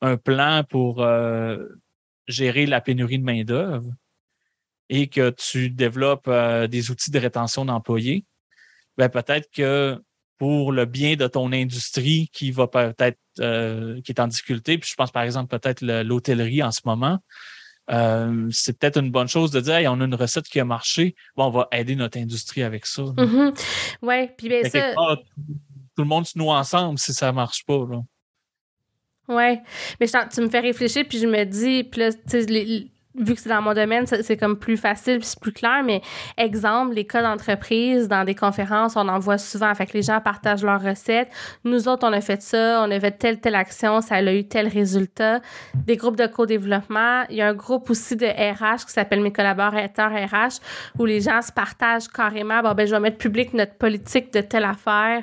un 0.00 0.16
plan 0.16 0.64
pour 0.68 1.02
euh, 1.02 1.64
gérer 2.28 2.66
la 2.66 2.80
pénurie 2.80 3.18
de 3.18 3.24
main-d'œuvre 3.24 3.90
et 4.88 5.08
que 5.08 5.30
tu 5.30 5.70
développes 5.70 6.28
euh, 6.28 6.66
des 6.66 6.90
outils 6.90 7.10
de 7.10 7.18
rétention 7.18 7.64
d'employés, 7.64 8.24
ben, 8.96 9.08
peut-être 9.08 9.50
que 9.50 10.00
pour 10.38 10.72
le 10.72 10.84
bien 10.84 11.16
de 11.16 11.26
ton 11.26 11.52
industrie 11.52 12.28
qui 12.32 12.50
va 12.50 12.66
peut-être 12.66 13.18
euh, 13.40 14.00
qui 14.02 14.12
est 14.12 14.20
en 14.20 14.26
difficulté. 14.26 14.78
Puis 14.78 14.90
je 14.90 14.94
pense 14.94 15.10
par 15.10 15.22
exemple 15.22 15.56
peut-être 15.58 15.82
l'hôtellerie 15.82 16.62
en 16.62 16.70
ce 16.70 16.80
moment. 16.84 17.18
Euh, 17.90 18.48
c'est 18.50 18.78
peut-être 18.78 18.98
une 18.98 19.10
bonne 19.10 19.28
chose 19.28 19.50
de 19.52 19.60
dire 19.60 19.76
hey, 19.76 19.88
on 19.88 20.00
a 20.00 20.04
une 20.04 20.14
recette 20.14 20.46
qui 20.48 20.58
a 20.58 20.64
marché, 20.64 21.14
bon, 21.36 21.44
on 21.46 21.50
va 21.50 21.68
aider 21.70 21.94
notre 21.94 22.18
industrie 22.18 22.62
avec 22.62 22.84
ça. 22.84 23.02
Mm 23.02 23.14
-hmm. 23.16 23.60
Oui, 24.02 24.28
puis 24.36 24.48
bien 24.48 24.64
ça. 24.64 24.92
Part, 24.94 25.18
tout 25.96 26.02
le 26.02 26.08
monde 26.08 26.26
se 26.26 26.38
noue 26.38 26.50
ensemble 26.50 26.98
si 26.98 27.12
ça 27.12 27.32
marche 27.32 27.64
pas. 27.64 27.86
Là. 27.90 28.00
Ouais, 29.28 29.62
mais 29.98 30.06
tu 30.06 30.40
me 30.40 30.48
fais 30.48 30.60
réfléchir, 30.60 31.04
puis 31.08 31.18
je 31.18 31.26
me 31.26 31.44
dis, 31.44 31.84
puis 31.84 32.00
là, 32.00 32.10
les, 32.48 32.90
vu 33.18 33.34
que 33.34 33.40
c'est 33.40 33.48
dans 33.48 33.62
mon 33.62 33.74
domaine, 33.74 34.06
c'est 34.06 34.36
comme 34.36 34.58
plus 34.58 34.76
facile, 34.76 35.22
c'est 35.22 35.38
plus 35.38 35.52
clair, 35.52 35.82
mais 35.84 36.02
exemple, 36.36 36.94
les 36.94 37.06
cas 37.06 37.22
d'entreprise, 37.22 38.08
dans 38.08 38.24
des 38.24 38.34
conférences, 38.34 38.96
on 38.96 39.08
en 39.08 39.18
voit 39.18 39.38
souvent. 39.38 39.74
Fait 39.74 39.86
que 39.86 39.92
les 39.94 40.02
gens 40.02 40.20
partagent 40.20 40.64
leurs 40.64 40.82
recettes. 40.82 41.28
Nous 41.64 41.88
autres, 41.88 42.06
on 42.06 42.12
a 42.12 42.20
fait 42.20 42.42
ça, 42.42 42.82
on 42.86 42.90
a 42.90 43.00
fait 43.00 43.12
telle, 43.12 43.40
telle 43.40 43.54
action, 43.54 44.00
ça 44.00 44.16
a 44.16 44.32
eu 44.32 44.44
tel 44.44 44.68
résultat. 44.68 45.40
Des 45.74 45.96
groupes 45.96 46.16
de 46.16 46.26
co-développement. 46.26 47.24
Il 47.30 47.36
y 47.36 47.42
a 47.42 47.48
un 47.48 47.54
groupe 47.54 47.90
aussi 47.90 48.16
de 48.16 48.26
RH 48.26 48.86
qui 48.86 48.92
s'appelle 48.92 49.20
Mes 49.20 49.32
collaborateurs 49.32 50.10
RH, 50.10 50.60
où 50.98 51.04
les 51.04 51.20
gens 51.20 51.42
se 51.42 51.52
partagent 51.52 52.08
carrément, 52.08 52.62
bon, 52.62 52.72
ben, 52.74 52.86
je 52.86 52.92
vais 52.92 53.00
mettre 53.00 53.18
public 53.18 53.54
notre 53.54 53.74
politique 53.74 54.32
de 54.32 54.40
telle 54.40 54.64
affaire. 54.64 55.22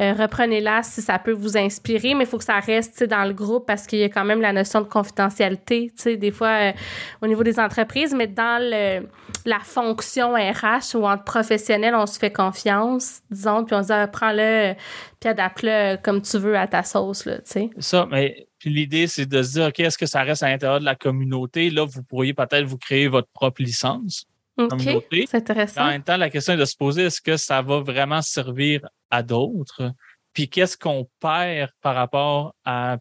Euh, 0.00 0.12
Reprenez-la 0.12 0.82
si 0.82 1.02
ça 1.02 1.18
peut 1.18 1.32
vous 1.32 1.56
inspirer, 1.56 2.14
mais 2.14 2.24
il 2.24 2.26
faut 2.26 2.38
que 2.38 2.44
ça 2.44 2.58
reste, 2.58 3.04
dans 3.04 3.24
le 3.24 3.32
groupe 3.32 3.66
parce 3.66 3.86
qu'il 3.86 3.98
y 3.98 4.04
a 4.04 4.08
quand 4.08 4.24
même 4.24 4.40
la 4.40 4.52
notion 4.52 4.80
de 4.80 4.86
confidentialité. 4.86 5.92
Tu 5.96 6.02
sais, 6.02 6.16
des 6.16 6.30
fois, 6.30 6.48
euh, 6.48 6.72
au 7.20 7.26
niveau 7.32 7.42
des 7.42 7.58
entreprises, 7.58 8.14
mais 8.14 8.26
dans 8.26 8.62
le, 8.62 9.08
la 9.44 9.58
fonction 9.60 10.34
RH 10.34 10.94
ou 10.94 11.06
entre 11.06 11.24
professionnels, 11.24 11.94
on 11.94 12.06
se 12.06 12.18
fait 12.18 12.32
confiance, 12.32 13.20
disons, 13.30 13.64
puis 13.64 13.74
on 13.74 13.82
se 13.82 13.88
dit, 13.88 13.92
ah, 13.92 14.06
prends-le, 14.06 14.74
puis 15.20 15.28
adapte-le 15.28 15.96
comme 15.96 16.22
tu 16.22 16.38
veux 16.38 16.56
à 16.56 16.66
ta 16.66 16.82
sauce, 16.82 17.24
là, 17.26 17.38
tu 17.38 17.42
sais. 17.44 17.70
Ça, 17.78 18.06
mais 18.10 18.46
l'idée, 18.64 19.06
c'est 19.06 19.26
de 19.26 19.42
se 19.42 19.52
dire, 19.52 19.66
OK, 19.66 19.80
est-ce 19.80 19.98
que 19.98 20.06
ça 20.06 20.22
reste 20.22 20.42
à 20.42 20.48
l'intérieur 20.48 20.80
de 20.80 20.84
la 20.84 20.94
communauté? 20.94 21.70
Là, 21.70 21.84
vous 21.84 22.02
pourriez 22.02 22.34
peut-être 22.34 22.64
vous 22.64 22.78
créer 22.78 23.08
votre 23.08 23.28
propre 23.32 23.62
licence. 23.62 24.26
OK, 24.58 24.82
c'est 25.28 25.34
intéressant. 25.34 25.82
En 25.82 25.88
même 25.88 26.02
temps, 26.02 26.16
la 26.16 26.30
question 26.30 26.54
est 26.54 26.58
de 26.58 26.64
se 26.64 26.76
poser, 26.76 27.04
est-ce 27.04 27.20
que 27.20 27.36
ça 27.36 27.62
va 27.62 27.80
vraiment 27.80 28.22
servir 28.22 28.86
à 29.10 29.22
d'autres? 29.22 29.92
Puis 30.32 30.48
qu'est-ce 30.48 30.76
qu'on 30.76 31.08
perd 31.20 31.70
par 31.80 31.94
rapport 31.94 32.54
à, 32.64 32.98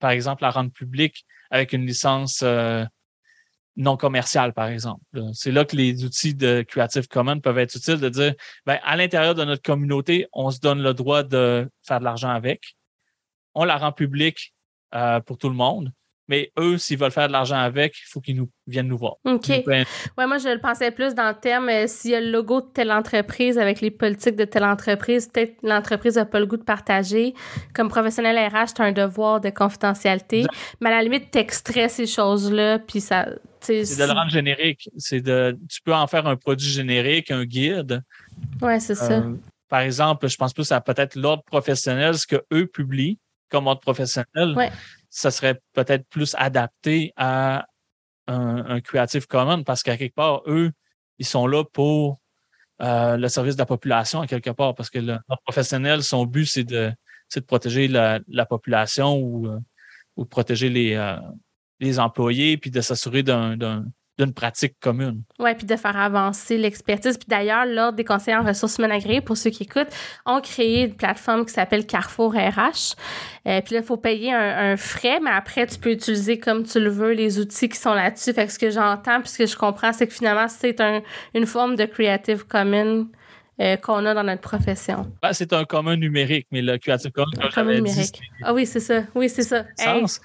par 0.00 0.10
exemple, 0.10 0.42
la 0.42 0.50
rendre 0.50 0.72
publique 0.72 1.24
avec 1.50 1.72
une 1.72 1.86
licence 1.86 2.40
euh, 2.42 2.84
non 3.78 3.96
commercial, 3.96 4.52
par 4.52 4.66
exemple. 4.66 5.04
C'est 5.32 5.52
là 5.52 5.64
que 5.64 5.76
les 5.76 6.04
outils 6.04 6.34
de 6.34 6.62
Creative 6.66 7.06
Commons 7.06 7.40
peuvent 7.40 7.58
être 7.58 7.76
utiles 7.76 8.00
de 8.00 8.08
dire, 8.08 8.34
ben, 8.66 8.78
à 8.82 8.96
l'intérieur 8.96 9.36
de 9.36 9.44
notre 9.44 9.62
communauté, 9.62 10.26
on 10.32 10.50
se 10.50 10.58
donne 10.58 10.82
le 10.82 10.94
droit 10.94 11.22
de 11.22 11.70
faire 11.86 12.00
de 12.00 12.04
l'argent 12.04 12.28
avec. 12.28 12.76
On 13.54 13.64
la 13.64 13.76
rend 13.78 13.92
publique 13.92 14.52
euh, 14.94 15.20
pour 15.20 15.38
tout 15.38 15.48
le 15.48 15.54
monde. 15.54 15.92
Mais 16.28 16.52
eux, 16.58 16.76
s'ils 16.76 16.98
veulent 16.98 17.10
faire 17.10 17.28
de 17.28 17.32
l'argent 17.32 17.56
avec, 17.56 17.94
il 17.98 18.10
faut 18.10 18.20
qu'ils 18.20 18.36
nous 18.36 18.50
viennent 18.66 18.88
nous 18.88 18.98
voir. 18.98 19.14
OK. 19.24 19.48
Nous 19.48 19.72
ouais, 19.72 19.84
moi, 20.18 20.36
je 20.38 20.52
le 20.52 20.60
pensais 20.60 20.90
plus 20.90 21.14
dans 21.14 21.28
le 21.28 21.34
terme, 21.34 21.68
euh, 21.70 21.86
s'il 21.86 22.10
y 22.10 22.14
a 22.14 22.20
le 22.20 22.30
logo 22.30 22.60
de 22.60 22.66
telle 22.66 22.92
entreprise 22.92 23.58
avec 23.58 23.80
les 23.80 23.90
politiques 23.90 24.36
de 24.36 24.44
telle 24.44 24.64
entreprise, 24.64 25.28
peut-être 25.28 25.56
l'entreprise 25.62 26.16
n'a 26.16 26.26
pas 26.26 26.38
le 26.38 26.46
goût 26.46 26.58
de 26.58 26.64
partager. 26.64 27.34
Comme 27.74 27.88
professionnel 27.88 28.36
RH, 28.36 28.74
tu 28.74 28.82
as 28.82 28.84
un 28.84 28.92
devoir 28.92 29.40
de 29.40 29.48
confidentialité. 29.48 30.40
Exact. 30.40 30.54
Mais 30.80 30.90
à 30.90 30.96
la 30.96 31.02
limite, 31.02 31.30
tu 31.30 31.38
extrais 31.38 31.88
ces 31.88 32.06
choses-là, 32.06 32.78
puis 32.78 33.00
ça. 33.00 33.28
C'est 33.60 33.82
de 33.98 34.04
le 34.04 34.12
rendre 34.12 34.30
générique. 34.30 34.88
C'est 34.98 35.20
de, 35.20 35.58
tu 35.68 35.80
peux 35.82 35.94
en 35.94 36.06
faire 36.06 36.26
un 36.26 36.36
produit 36.36 36.68
générique, 36.68 37.30
un 37.30 37.44
guide. 37.44 38.02
Ouais, 38.60 38.78
c'est 38.80 38.94
ça. 38.94 39.24
par 39.68 39.80
exemple, 39.80 40.28
je 40.28 40.36
pense 40.36 40.52
plus 40.52 40.70
à 40.72 40.80
peut-être 40.80 41.16
l'ordre 41.16 41.42
professionnel, 41.42 42.16
ce 42.16 42.26
que 42.26 42.36
eux 42.52 42.66
publient 42.66 43.18
comme 43.50 43.66
ordre 43.66 43.80
professionnel, 43.80 44.54
ça 45.10 45.30
serait 45.30 45.60
peut-être 45.72 46.06
plus 46.08 46.34
adapté 46.38 47.12
à 47.16 47.66
un, 48.26 48.80
Creative 48.80 49.26
Commons 49.26 49.64
parce 49.64 49.82
qu'à 49.82 49.96
quelque 49.96 50.14
part, 50.14 50.42
eux, 50.46 50.70
ils 51.18 51.26
sont 51.26 51.46
là 51.46 51.64
pour 51.64 52.20
euh, 52.82 53.16
le 53.16 53.28
service 53.28 53.56
de 53.56 53.60
la 53.60 53.66
population, 53.66 54.20
à 54.20 54.26
quelque 54.26 54.50
part, 54.50 54.74
parce 54.74 54.90
que 54.90 54.98
l'ordre 54.98 55.42
professionnel, 55.44 56.02
son 56.02 56.26
but, 56.26 56.46
c'est 56.46 56.64
de, 56.64 56.92
de 57.34 57.40
protéger 57.40 57.88
la, 57.88 58.46
population 58.46 59.16
ou, 59.16 59.48
euh, 59.48 59.58
ou 60.16 60.24
de 60.24 60.28
protéger 60.28 60.68
les, 60.68 60.94
euh, 60.94 61.16
les 61.80 61.98
employés, 61.98 62.56
puis 62.56 62.70
de 62.70 62.80
s'assurer 62.80 63.22
d'un 63.22 63.84
d'une 64.18 64.32
pratique 64.32 64.74
commune. 64.80 65.22
Oui, 65.38 65.54
puis 65.54 65.66
de 65.66 65.76
faire 65.76 65.96
avancer 65.96 66.58
l'expertise. 66.58 67.16
Puis 67.16 67.28
d'ailleurs, 67.28 67.66
l'Ordre 67.66 67.96
des 67.96 68.04
conseillers 68.04 68.36
en 68.36 68.42
ressources 68.42 68.78
humaines 68.78 68.92
agréées, 68.92 69.20
pour 69.20 69.36
ceux 69.36 69.50
qui 69.50 69.62
écoutent, 69.62 69.92
ont 70.26 70.40
créé 70.40 70.84
une 70.84 70.94
plateforme 70.94 71.46
qui 71.46 71.52
s'appelle 71.52 71.86
Carrefour 71.86 72.32
RH. 72.34 72.96
Euh, 73.46 73.60
puis 73.60 73.74
là, 73.74 73.80
il 73.80 73.82
faut 73.82 73.96
payer 73.96 74.32
un, 74.32 74.76
frais, 74.76 75.20
mais 75.20 75.30
après, 75.30 75.66
tu 75.66 75.78
peux 75.78 75.90
utiliser 75.90 76.38
comme 76.38 76.64
tu 76.64 76.80
le 76.80 76.90
veux 76.90 77.12
les 77.12 77.38
outils 77.38 77.68
qui 77.68 77.78
sont 77.78 77.94
là-dessus. 77.94 78.32
Fait 78.32 78.46
que 78.46 78.52
ce 78.52 78.58
que 78.58 78.70
j'entends, 78.70 79.20
puis 79.20 79.30
ce 79.30 79.38
que 79.38 79.46
je 79.46 79.56
comprends, 79.56 79.92
c'est 79.92 80.06
que 80.06 80.14
finalement, 80.14 80.48
c'est 80.48 80.80
un, 80.80 81.02
une 81.34 81.46
forme 81.46 81.76
de 81.76 81.84
Creative 81.84 82.44
Commons 82.46 83.08
euh, 83.60 83.76
qu'on 83.76 84.06
a 84.06 84.14
dans 84.14 84.22
notre 84.22 84.40
profession. 84.40 85.10
Ben, 85.20 85.32
c'est 85.32 85.52
un 85.52 85.64
commun 85.64 85.96
numérique, 85.96 86.46
mais 86.52 86.62
le 86.62 86.78
Creative 86.78 87.10
Commons, 87.10 87.30
comme 87.40 87.50
commun 87.50 87.74
numérique. 87.74 88.20
ah 88.44 88.54
oui, 88.54 88.66
c'est 88.66 88.80
ça. 88.80 89.02
Oui, 89.16 89.28
c'est 89.28 89.42
ça. 89.42 89.64
Sens. 89.76 90.20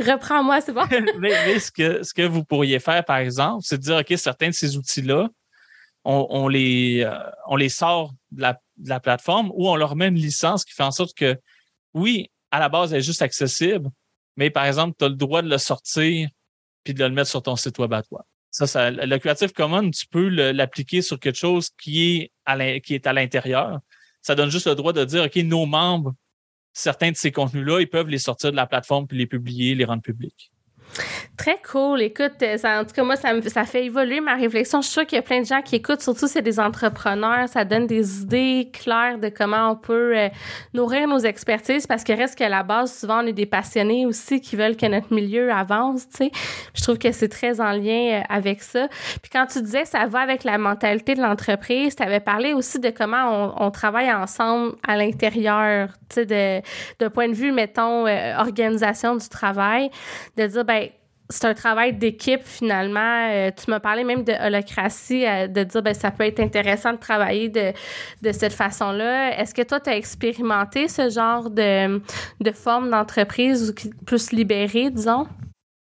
Reprends-moi, 0.00 0.60
c'est 0.60 0.72
bon. 0.72 0.86
mais, 1.18 1.58
ce, 1.58 1.70
que, 1.70 2.22
vous 2.22 2.44
pourriez 2.44 2.78
faire, 2.78 3.04
par 3.04 3.18
exemple, 3.18 3.62
c'est 3.64 3.78
de 3.78 3.82
dire, 3.82 3.96
OK, 3.96 4.12
certains 4.16 4.48
de 4.48 4.54
ces 4.54 4.76
outils-là, 4.76 5.28
on, 6.04 6.48
les, 6.48 7.04
euh, 7.04 7.56
les 7.56 7.68
sort 7.68 8.12
de 8.30 8.42
la, 8.42 9.00
plateforme 9.00 9.50
ou 9.54 9.68
on 9.68 9.76
leur 9.76 9.96
met 9.96 10.08
une 10.08 10.14
licence 10.14 10.64
qui 10.64 10.72
fait 10.72 10.82
en 10.82 10.90
sorte 10.90 11.14
que, 11.14 11.38
oui, 11.92 12.30
à 12.50 12.58
la 12.58 12.68
base, 12.68 12.92
elle 12.92 13.00
est 13.00 13.02
juste 13.02 13.22
accessible, 13.22 13.90
mais 14.36 14.48
par 14.50 14.64
exemple, 14.64 14.96
tu 14.98 15.04
as 15.04 15.08
le 15.08 15.14
droit 15.14 15.42
de 15.42 15.50
le 15.50 15.58
sortir 15.58 16.28
puis 16.82 16.94
de 16.94 17.04
le 17.04 17.10
mettre 17.10 17.28
sur 17.28 17.42
ton 17.42 17.56
site 17.56 17.78
web 17.78 17.92
à 17.92 18.02
toi. 18.02 18.24
Ça, 18.50 18.66
ça 18.66 18.90
le 18.90 19.18
Creative 19.18 19.52
Commons, 19.52 19.90
tu 19.90 20.06
peux 20.06 20.28
l'appliquer 20.28 21.02
sur 21.02 21.20
quelque 21.20 21.38
chose 21.38 21.68
qui 21.78 22.30
est 22.46 23.06
à 23.06 23.12
l'intérieur. 23.12 23.78
Ça 24.22 24.34
donne 24.34 24.50
juste 24.50 24.66
le 24.66 24.74
droit 24.74 24.92
de 24.92 25.04
dire, 25.04 25.24
OK, 25.24 25.36
nos 25.36 25.66
membres 25.66 26.14
certains 26.80 27.10
de 27.10 27.16
ces 27.16 27.30
contenus-là, 27.30 27.80
ils 27.80 27.88
peuvent 27.88 28.08
les 28.08 28.18
sortir 28.18 28.50
de 28.50 28.56
la 28.56 28.66
plateforme 28.66 29.06
puis 29.06 29.18
les 29.18 29.26
publier, 29.26 29.74
les 29.74 29.84
rendre 29.84 30.02
publics. 30.02 30.50
Très 31.36 31.58
cool. 31.70 32.02
Écoute, 32.02 32.34
euh, 32.42 32.58
ça, 32.58 32.80
en 32.80 32.84
tout 32.84 32.92
cas, 32.92 33.02
moi, 33.02 33.16
ça, 33.16 33.32
me, 33.32 33.40
ça 33.40 33.64
fait 33.64 33.86
évoluer 33.86 34.20
ma 34.20 34.34
réflexion. 34.34 34.82
Je 34.82 34.86
suis 34.86 34.92
sûre 34.92 35.06
qu'il 35.06 35.16
y 35.16 35.18
a 35.18 35.22
plein 35.22 35.40
de 35.40 35.46
gens 35.46 35.62
qui 35.62 35.76
écoutent, 35.76 36.02
surtout 36.02 36.26
c'est 36.26 36.42
des 36.42 36.60
entrepreneurs. 36.60 37.48
Ça 37.48 37.64
donne 37.64 37.86
des 37.86 38.22
idées 38.22 38.70
claires 38.72 39.18
de 39.18 39.30
comment 39.30 39.70
on 39.70 39.76
peut 39.76 40.16
euh, 40.16 40.28
nourrir 40.74 41.08
nos 41.08 41.18
expertises 41.18 41.86
parce 41.86 42.04
que 42.04 42.12
reste 42.12 42.36
qu'à 42.36 42.48
la 42.48 42.62
base, 42.62 42.94
souvent, 42.94 43.22
on 43.24 43.26
est 43.26 43.32
des 43.32 43.46
passionnés 43.46 44.04
aussi 44.04 44.40
qui 44.40 44.54
veulent 44.56 44.76
que 44.76 44.86
notre 44.86 45.14
milieu 45.14 45.50
avance, 45.50 46.08
tu 46.10 46.26
sais. 46.26 46.30
Je 46.74 46.82
trouve 46.82 46.98
que 46.98 47.10
c'est 47.10 47.28
très 47.28 47.60
en 47.60 47.72
lien 47.72 48.20
euh, 48.20 48.22
avec 48.28 48.62
ça. 48.62 48.88
Puis 49.22 49.30
quand 49.32 49.46
tu 49.46 49.62
disais 49.62 49.86
ça 49.86 50.06
va 50.06 50.20
avec 50.20 50.44
la 50.44 50.58
mentalité 50.58 51.14
de 51.14 51.22
l'entreprise, 51.22 51.96
tu 51.96 52.02
avais 52.02 52.20
parlé 52.20 52.52
aussi 52.52 52.80
de 52.80 52.90
comment 52.90 53.54
on, 53.58 53.70
travaille 53.70 54.12
ensemble 54.12 54.74
à 54.86 54.96
l'intérieur, 54.96 55.88
tu 56.10 56.16
sais, 56.16 56.26
de, 56.26 56.60
de 57.02 57.08
point 57.08 57.28
de 57.28 57.34
vue, 57.34 57.52
mettons, 57.52 58.06
organisation 58.38 59.16
du 59.16 59.28
travail, 59.28 59.90
de 60.36 60.46
dire, 60.46 60.64
ben 60.64 60.79
c'est 61.30 61.44
un 61.46 61.54
travail 61.54 61.96
d'équipe 61.96 62.42
finalement. 62.44 63.28
Euh, 63.30 63.50
tu 63.56 63.70
m'as 63.70 63.80
parlé 63.80 64.04
même 64.04 64.24
de 64.24 64.32
holocratie, 64.32 65.26
euh, 65.26 65.46
de 65.46 65.62
dire 65.62 65.82
ben 65.82 65.94
ça 65.94 66.10
peut 66.10 66.24
être 66.24 66.40
intéressant 66.40 66.92
de 66.92 66.98
travailler 66.98 67.48
de, 67.48 67.72
de 68.20 68.32
cette 68.32 68.52
façon-là. 68.52 69.38
Est-ce 69.38 69.54
que 69.54 69.62
toi, 69.62 69.80
tu 69.80 69.90
as 69.90 69.96
expérimenté 69.96 70.88
ce 70.88 71.08
genre 71.08 71.48
de, 71.48 72.02
de 72.40 72.50
forme 72.52 72.90
d'entreprise 72.90 73.74
plus 74.04 74.32
libérée, 74.32 74.90
disons? 74.90 75.26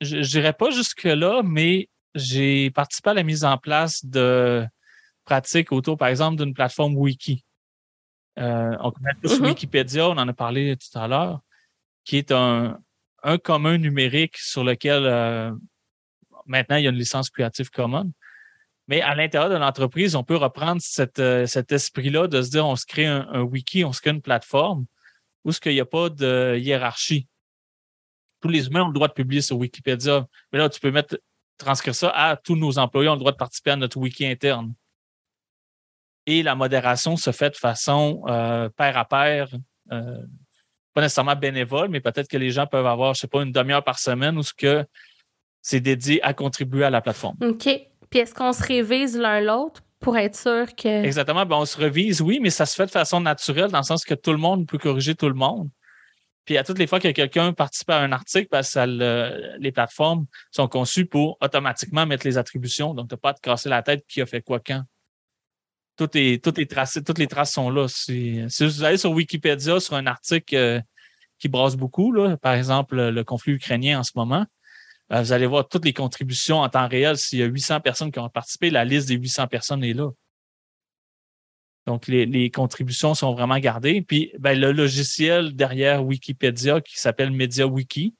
Je 0.01 0.21
dirais 0.21 0.53
pas 0.53 0.71
jusque-là, 0.71 1.43
mais 1.43 1.89
j'ai 2.15 2.71
participé 2.71 3.11
à 3.11 3.15
la 3.15 3.23
mise 3.23 3.45
en 3.45 3.57
place 3.57 4.05
de 4.05 4.65
pratiques 5.25 5.73
autour, 5.73 5.97
par 5.97 6.09
exemple, 6.09 6.43
d'une 6.43 6.55
plateforme 6.55 6.97
Wiki. 6.97 7.45
Euh, 8.39 8.77
on 8.81 8.93
connaît 8.93 9.15
tous 9.23 9.41
mm-hmm. 9.41 9.49
Wikipédia, 9.49 10.09
on 10.09 10.13
en 10.13 10.29
a 10.29 10.33
parlé 10.33 10.77
tout 10.77 10.97
à 10.97 11.09
l'heure, 11.09 11.41
qui 12.05 12.19
est 12.19 12.31
un, 12.31 12.79
un 13.23 13.39
commun 13.39 13.79
numérique 13.79 14.37
sur 14.37 14.65
lequel 14.65 15.05
euh, 15.05 15.53
maintenant 16.47 16.77
il 16.77 16.85
y 16.85 16.87
a 16.87 16.91
une 16.91 16.97
licence 16.97 17.31
Creative 17.31 17.71
Commons. 17.71 18.13
Mais 18.87 19.03
à 19.03 19.15
l'intérieur 19.15 19.51
de 19.51 19.57
l'entreprise, 19.57 20.17
on 20.17 20.25
peut 20.25 20.37
reprendre 20.37 20.81
euh, 21.19 21.47
cet 21.47 21.73
esprit-là 21.73 22.27
de 22.27 22.41
se 22.41 22.51
dire 22.51 22.67
on 22.67 22.77
se 22.77 22.87
crée 22.87 23.07
un, 23.07 23.43
wiki, 23.43 23.85
on 23.85 23.93
se 23.93 24.01
crée 24.01 24.11
une 24.11 24.23
plateforme 24.23 24.87
où 25.45 25.53
ce 25.53 25.61
qu'il 25.61 25.73
n'y 25.73 25.81
a 25.81 25.85
pas 25.85 26.09
de 26.09 26.57
hiérarchie. 26.59 27.29
Tous 28.41 28.49
les 28.49 28.67
humains 28.67 28.85
ont 28.85 28.89
le 28.89 28.95
droit 28.95 29.09
de 29.09 29.13
publier 29.13 29.43
sur 29.43 29.59
Wikipédia. 29.59 30.27
Mais 30.53 30.59
là, 30.59 30.69
tu 30.69 30.81
peux 30.81 30.91
mettre 30.91 31.19
transcrire 31.59 31.95
ça 31.95 32.11
à 32.11 32.37
tous 32.37 32.57
nos 32.57 32.79
employés 32.79 33.09
ont 33.09 33.15
le 33.15 33.19
droit 33.19 33.33
de 33.33 33.37
participer 33.37 33.73
à 33.73 33.77
notre 33.77 33.99
wiki 33.99 34.25
interne. 34.25 34.75
Et 36.25 36.43
la 36.43 36.55
modération 36.55 37.17
se 37.17 37.33
fait 37.33 37.51
de 37.51 37.57
façon 37.57 38.23
euh, 38.29 38.69
pair 38.71 38.97
à 38.97 39.05
pair, 39.05 39.49
pas 40.99 41.03
nécessairement 41.03 41.37
bénévole, 41.37 41.91
mais 41.91 42.01
peut-être 42.01 42.27
que 42.27 42.37
les 42.37 42.51
gens 42.51 42.67
peuvent 42.67 42.85
avoir, 42.85 43.15
je 43.15 43.21
sais 43.21 43.29
pas, 43.29 43.43
une 43.45 43.53
demi-heure 43.53 43.85
par 43.85 44.01
semaine 44.01 44.37
ou 44.37 44.43
ce 44.43 44.53
que 44.53 44.85
c'est 45.63 45.79
dédié 45.79 46.21
à 46.25 46.35
contribuer 46.35 46.83
à 46.83 46.91
la 46.91 47.01
plateforme. 47.01 47.37
OK. 47.41 47.69
Puis 48.11 48.19
est-ce 48.19 48.35
qu'on 48.35 48.53
se 48.53 48.65
révise 48.65 49.17
l'un 49.17 49.41
l'autre 49.41 49.81
pour 50.01 50.17
être 50.17 50.35
sûr 50.35 50.75
que. 50.75 51.05
Exactement. 51.05 51.47
Ben, 51.47 51.55
on 51.55 51.67
se 51.67 51.81
revise, 51.81 52.21
oui, 52.21 52.41
mais 52.43 52.51
ça 52.51 52.67
se 52.67 52.75
fait 52.75 52.87
de 52.87 52.91
façon 52.91 53.21
naturelle 53.21 53.71
dans 53.71 53.79
le 53.79 53.85
sens 53.85 54.05
que 54.05 54.15
tout 54.15 54.33
le 54.33 54.39
monde 54.39 54.67
peut 54.67 54.79
corriger 54.79 55.15
tout 55.15 55.29
le 55.29 55.37
monde. 55.37 55.69
Puis 56.45 56.59
à 56.59 56.65
toutes 56.65 56.81
les 56.81 56.89
fois 56.89 56.99
que 56.99 57.13
quelqu'un 57.13 57.53
participe 57.53 57.91
à 57.91 58.01
un 58.01 58.11
article, 58.11 58.49
que 58.49 59.59
les 59.61 59.71
plateformes 59.71 60.27
sont 60.51 60.67
conçues 60.67 61.07
pour 61.07 61.39
automatiquement 61.41 62.07
mettre 62.07 62.27
les 62.27 62.39
attributions. 62.39 62.93
Donc, 62.93 63.09
tu 63.09 63.15
n'as 63.15 63.19
pas 63.19 63.31
à 63.31 63.35
te 63.35 63.41
casser 63.41 63.69
la 63.69 63.83
tête 63.83 64.05
qui 64.09 64.21
a 64.21 64.27
fait 64.27 64.43
quoi 64.43 64.59
quand 64.59 64.83
toutes 65.99 66.15
les 66.15 66.39
traces 67.27 67.53
sont 67.53 67.71
là. 67.71 67.89
Si, 67.89 68.43
vous 68.61 68.85
allez 68.85 68.97
sur 68.97 69.11
Wikipédia 69.11 69.81
sur 69.81 69.95
un 69.95 70.07
article 70.07 70.57
euh, 70.57 70.81
qui 71.39 71.49
brasse 71.49 71.77
beaucoup, 71.77 72.13
là, 72.13 72.37
par 72.37 72.55
exemple 72.55 72.97
le 72.97 73.25
conflit 73.25 73.53
ukrainien 73.53 74.01
en 74.01 74.03
ce 74.03 74.13
moment, 74.15 74.47
euh, 75.13 75.23
vous 75.23 75.33
allez 75.33 75.47
voir 75.47 75.69
toutes 75.69 75.85
les 75.85 75.93
contributions 75.93 76.61
en 76.61 76.69
temps 76.69 76.89
réel. 76.89 77.17
S'il 77.17 77.39
y 77.39 77.43
a 77.43 77.47
800 77.47 77.81
personnes 77.81 78.13
qui 78.13 78.19
ont 78.19 78.29
participé, 78.29 78.71
la 78.71 78.85
liste 78.85 79.09
des 79.09 79.17
800 79.17 79.47
personnes 79.49 79.85
est 79.85 79.95
là. 79.95 80.11
Donc, 81.87 82.07
les, 82.07 82.51
contributions 82.51 83.15
sont 83.15 83.33
vraiment 83.33 83.59
gardées. 83.59 84.03
Puis, 84.03 84.31
ben, 84.39 84.59
le 84.59 84.73
logiciel 84.73 85.57
derrière 85.57 86.05
Wikipédia 86.05 86.83
qui 86.83 87.01
s'appelle 87.01 87.31
MediaWiki 87.31 88.15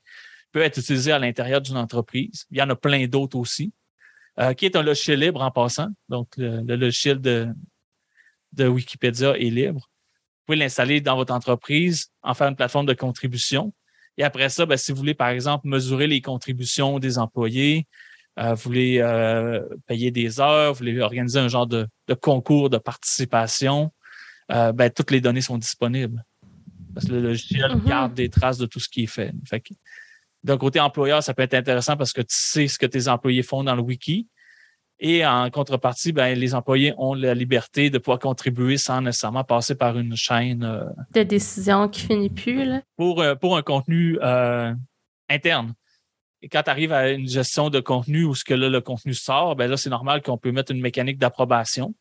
peut 0.53 0.63
être 0.63 0.79
utilisé 0.79 1.13
à 1.13 1.19
l'intérieur 1.19 1.61
d'une 1.61 1.77
entreprise. 1.77 2.47
Il 2.51 2.57
y 2.57 2.63
en 2.63 2.71
a 2.71 2.77
plein 2.77 3.07
d'autres 3.07 3.37
aussi. 3.37 3.73
Euh, 4.41 4.55
qui 4.55 4.67
est 4.67 4.77
un 4.77 4.83
logiciel 4.83 5.19
libre 5.19 5.43
en 5.43 5.51
passant. 5.51 5.89
Donc, 6.09 6.29
le, 6.37 6.77
logiciel 6.77 7.21
de, 7.21 7.49
de 8.53 8.69
Wikipédia 8.69 9.37
est 9.37 9.51
libre. 9.51 9.81
Vous 9.81 10.47
pouvez 10.47 10.59
l'installer 10.59 11.01
dans 11.01 11.17
votre 11.17 11.35
entreprise, 11.35 12.13
en 12.23 12.35
faire 12.35 12.47
une 12.47 12.55
plateforme 12.55 12.87
de 12.87 12.95
contribution. 12.95 13.73
Et 14.17 14.23
après 14.23 14.49
ça, 14.49 14.65
ben, 14.65 14.77
si 14.77 14.93
vous 14.93 14.99
voulez, 14.99 15.15
par 15.15 15.29
exemple, 15.29 15.67
mesurer 15.67 16.07
les 16.07 16.21
contributions 16.21 17.01
des 17.01 17.19
employés, 17.19 17.89
euh, 18.39 18.55
vous 18.55 18.63
voulez 18.63 18.99
euh, 19.01 19.61
payer 19.87 20.13
des 20.13 20.39
heures, 20.41 20.73
vous 20.73 20.79
voulez 20.79 21.01
organiser 21.01 21.41
un 21.41 21.49
genre 21.49 21.67
de, 21.67 21.89
concours 22.21 22.71
de 22.71 22.79
participation, 22.79 23.93
ben, 24.49 24.89
toutes 24.91 25.11
les 25.11 25.21
données 25.21 25.41
sont 25.41 25.59
disponibles. 25.59 26.25
Parce 26.95 27.07
que 27.07 27.13
le 27.13 27.23
logiciel 27.23 27.73
mm-hmm. 27.73 27.89
garde 27.89 28.15
des 28.15 28.29
traces 28.29 28.59
de 28.59 28.67
tout 28.67 28.79
ce 28.79 28.89
qui 28.89 29.03
est 29.03 29.07
fait. 29.07 29.33
fait 29.47 29.63
d'un 30.45 30.59
côté 30.59 30.81
employeur, 30.81 31.23
ça 31.23 31.35
peut 31.35 31.43
être 31.43 31.55
intéressant 31.55 31.97
parce 31.97 32.13
que 32.13 32.21
tu 32.21 32.35
sais 32.37 32.69
ce 32.69 32.79
que 32.79 32.87
tes 32.87 33.09
employés 33.09 33.43
font 33.43 33.65
dans 33.65 33.75
le 33.75 33.83
wiki. 33.83 34.29
Et 35.01 35.25
en 35.25 35.49
contrepartie, 35.51 36.13
ben, 36.13 36.37
les 36.37 36.55
employés 36.55 36.93
ont 36.99 37.15
la 37.15 37.33
liberté 37.35 37.89
de 37.89 37.99
pouvoir 37.99 38.19
contribuer 38.19 38.79
sans 38.79 39.01
nécessairement 39.01 39.45
passer 39.45 39.77
par 39.77 39.97
une 39.97 40.17
chaîne 40.17 40.65
euh, 40.65 40.85
de 41.15 41.23
décision 41.23 41.89
qui 41.89 42.01
finit 42.01 42.31
plus. 42.31 42.65
Là. 42.65 42.83
Pour, 42.97 43.21
euh, 43.23 43.37
pour 43.37 43.57
un 43.57 43.63
contenu 43.63 44.19
euh, 44.23 44.75
interne. 45.29 45.75
Et 46.43 46.49
quand 46.49 46.65
tu 46.65 46.71
arrives 46.71 46.93
à 46.93 47.11
une 47.11 47.29
gestion 47.29 47.71
de 47.71 47.79
contenu 47.79 48.25
où 48.25 48.35
ce 48.35 48.45
que 48.45 48.55
là, 48.55 48.69
le 48.69 48.81
contenu 48.81 49.15
sort, 49.15 49.55
ben 49.55 49.71
là, 49.71 49.77
c'est 49.77 49.91
normal 49.91 50.21
qu'on 50.21 50.39
peut 50.39 50.51
mettre 50.51 50.73
une 50.73 50.81
mécanique 50.81 51.19
d'approbation. 51.19 51.95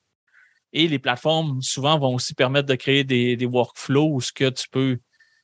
Et 0.74 0.88
les 0.88 1.00
plateformes, 1.00 1.62
souvent, 1.62 2.00
vont 2.00 2.16
aussi 2.16 2.34
permettre 2.34 2.68
de 2.68 2.76
créer 2.76 3.04
des, 3.04 3.36
des 3.36 3.46
workflows 3.46 4.16
où 4.16 4.22
ce 4.22 4.34
que 4.34 4.50
tu 4.50 4.68
peux 4.70 5.00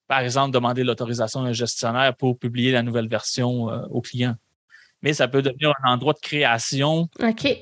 par 0.07 0.19
exemple, 0.19 0.51
demander 0.51 0.83
l'autorisation 0.83 1.43
d'un 1.43 1.53
gestionnaire 1.53 2.15
pour 2.15 2.37
publier 2.37 2.71
la 2.71 2.83
nouvelle 2.83 3.07
version 3.07 3.69
euh, 3.69 3.81
au 3.89 4.01
client. 4.01 4.35
Mais 5.01 5.11
ça 5.11 5.27
peut 5.27 5.41
devenir 5.41 5.73
un 5.83 5.91
endroit 5.91 6.13
de 6.13 6.19
création 6.19 7.09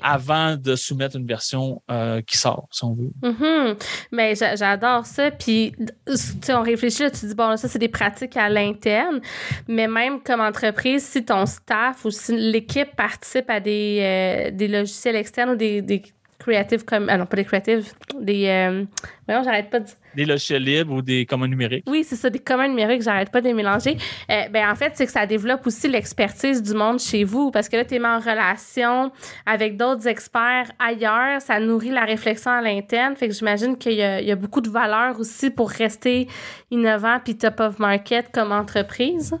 avant 0.00 0.56
de 0.56 0.76
soumettre 0.76 1.16
une 1.16 1.26
version 1.26 1.82
euh, 1.90 2.22
qui 2.22 2.36
sort, 2.36 2.68
si 2.70 2.84
on 2.84 2.94
veut. 2.94 3.10
Mm-hmm. 3.20 3.82
Mais 4.12 4.34
j'adore 4.36 5.04
ça. 5.06 5.32
Puis, 5.32 5.74
tu 6.06 6.52
on 6.52 6.62
réfléchit, 6.62 7.10
tu 7.10 7.26
dis, 7.26 7.34
bon, 7.34 7.56
ça, 7.56 7.66
c'est 7.66 7.80
des 7.80 7.88
pratiques 7.88 8.36
à 8.36 8.48
l'interne. 8.48 9.20
Mais 9.66 9.88
même 9.88 10.22
comme 10.22 10.40
entreprise, 10.40 11.04
si 11.04 11.24
ton 11.24 11.44
staff 11.46 12.04
ou 12.04 12.10
si 12.12 12.36
l'équipe 12.36 12.94
participe 12.94 13.50
à 13.50 13.58
des, 13.58 13.98
euh, 14.00 14.50
des 14.52 14.68
logiciels 14.68 15.16
externes 15.16 15.50
ou 15.50 15.56
des 15.56 16.02
Creative 16.38 16.84
comme 16.84 17.08
ah 17.08 17.16
non 17.16 17.26
pas 17.26 17.36
des 17.36 17.44
Creative 17.44 17.92
des 18.18 18.84
voyons 19.28 19.44
j'arrête 19.44 19.70
pas 19.70 19.78
de 19.78 19.86
des 20.14 20.24
logiciels 20.24 20.62
libres 20.62 20.94
ou 20.94 21.02
des 21.02 21.26
communs 21.26 21.48
numériques. 21.48 21.84
Oui, 21.88 22.04
c'est 22.04 22.16
ça, 22.16 22.30
des 22.30 22.38
communs 22.38 22.68
numériques, 22.68 23.02
j'arrête 23.02 23.30
pas 23.30 23.40
de 23.40 23.46
les 23.46 23.54
mélanger. 23.54 23.96
Euh, 24.30 24.48
ben, 24.48 24.70
en 24.70 24.74
fait, 24.74 24.92
c'est 24.94 25.06
que 25.06 25.12
ça 25.12 25.26
développe 25.26 25.66
aussi 25.66 25.88
l'expertise 25.88 26.62
du 26.62 26.74
monde 26.74 26.98
chez 26.98 27.24
vous 27.24 27.50
parce 27.50 27.68
que 27.68 27.76
là, 27.76 27.84
tu 27.84 27.94
es 27.94 27.98
mis 27.98 28.06
en 28.06 28.20
relation 28.20 29.12
avec 29.46 29.76
d'autres 29.76 30.06
experts 30.06 30.70
ailleurs. 30.78 31.40
Ça 31.40 31.60
nourrit 31.60 31.90
la 31.90 32.04
réflexion 32.04 32.50
à 32.50 32.60
l'interne. 32.60 33.16
Fait 33.16 33.28
que 33.28 33.34
j'imagine 33.34 33.76
qu'il 33.76 33.94
y, 33.94 34.02
a 34.02 34.36
beaucoup 34.36 34.60
de 34.60 34.70
valeur 34.70 35.18
aussi 35.18 35.50
pour 35.50 35.70
rester 35.70 36.28
innovant 36.70 37.18
puis 37.22 37.36
top 37.36 37.60
of 37.60 37.78
market 37.78 38.30
comme 38.32 38.52
entreprise. 38.52 39.34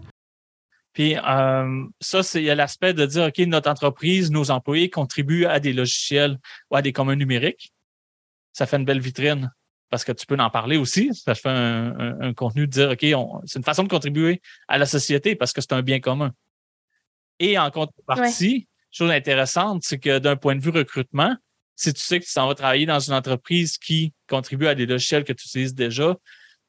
Puis 0.92 1.16
euh, 1.16 1.84
ça, 2.00 2.22
c'est 2.22 2.42
il 2.42 2.44
y 2.44 2.50
a 2.50 2.54
l'aspect 2.54 2.92
de 2.92 3.06
dire, 3.06 3.24
OK, 3.24 3.38
notre 3.46 3.70
entreprise, 3.70 4.30
nos 4.30 4.50
employés 4.50 4.90
contribuent 4.90 5.46
à 5.46 5.58
des 5.58 5.72
logiciels 5.72 6.38
ou 6.70 6.76
à 6.76 6.82
des 6.82 6.92
communs 6.92 7.16
numériques. 7.16 7.72
Ça 8.52 8.66
fait 8.66 8.76
une 8.76 8.84
belle 8.84 9.00
vitrine 9.00 9.50
parce 9.92 10.04
que 10.04 10.12
tu 10.12 10.24
peux 10.24 10.38
en 10.38 10.48
parler 10.48 10.78
aussi. 10.78 11.10
Ça 11.14 11.34
fait 11.34 11.50
un, 11.50 12.32
contenu 12.32 12.66
de 12.66 12.72
dire, 12.72 12.90
OK, 12.92 13.00
c'est 13.44 13.58
une 13.58 13.64
façon 13.64 13.82
de 13.82 13.88
contribuer 13.88 14.40
à 14.66 14.78
la 14.78 14.86
société 14.86 15.36
parce 15.36 15.52
que 15.52 15.60
c'est 15.60 15.74
un 15.74 15.82
bien 15.82 16.00
commun. 16.00 16.32
Et 17.38 17.58
en 17.58 17.70
contrepartie, 17.70 18.68
chose 18.90 19.10
intéressante, 19.10 19.82
c'est 19.84 19.98
que 19.98 20.18
d'un 20.18 20.36
point 20.36 20.56
de 20.56 20.62
vue 20.62 20.70
recrutement, 20.70 21.36
si 21.76 21.92
tu 21.92 22.00
sais 22.00 22.20
que 22.20 22.24
tu 22.24 22.30
s'en 22.30 22.48
vas 22.48 22.54
travailler 22.54 22.86
dans 22.86 23.00
une 23.00 23.12
entreprise 23.12 23.76
qui 23.76 24.14
contribue 24.30 24.66
à 24.66 24.74
des 24.74 24.86
logiciels 24.86 25.24
que 25.24 25.34
tu 25.34 25.46
utilises 25.46 25.74
déjà, 25.74 26.16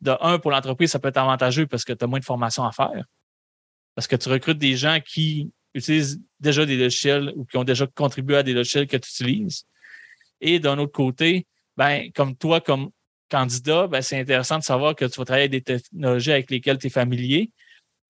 de 0.02 0.12
un, 0.20 0.38
pour 0.38 0.52
l'entreprise, 0.52 0.92
ça 0.92 1.00
peut 1.00 1.08
être 1.08 1.16
avantageux 1.16 1.66
parce 1.66 1.86
que 1.86 1.94
tu 1.94 2.04
as 2.04 2.08
moins 2.08 2.20
de 2.20 2.26
formation 2.26 2.66
à 2.66 2.74
faire. 2.74 3.06
Parce 3.96 4.06
que 4.06 4.18
tu 4.18 4.28
recrutes 4.28 4.58
des 4.58 4.76
gens 4.76 5.00
qui 5.00 5.50
utilisent 5.74 6.20
déjà 6.42 6.66
des 6.66 6.76
logiciels 6.76 7.32
ou 7.38 7.46
qui 7.46 7.56
ont 7.56 7.64
déjà 7.64 7.88
contribué 7.88 8.36
à 8.36 8.44
des 8.44 8.52
logiciels 8.52 8.86
que 8.86 8.98
tu 8.98 9.10
utilises. 9.10 9.64
Et 10.42 10.60
d'un 10.60 10.78
autre 10.78 10.92
côté, 10.92 11.48
ben, 11.78 12.12
comme 12.14 12.36
toi, 12.36 12.60
comme 12.60 12.90
candidat, 13.30 13.88
ben, 13.88 14.02
c'est 14.02 14.20
intéressant 14.20 14.60
de 14.60 14.64
savoir 14.64 14.96
que 14.96 15.06
tu 15.06 15.20
vas 15.20 15.26
travailler 15.26 15.48
avec 15.48 15.52
des 15.52 15.62
technologies 15.62 16.32
avec 16.32 16.52
lesquelles 16.52 16.78
tu 16.78 16.88
es 16.88 16.90
familier 16.90 17.52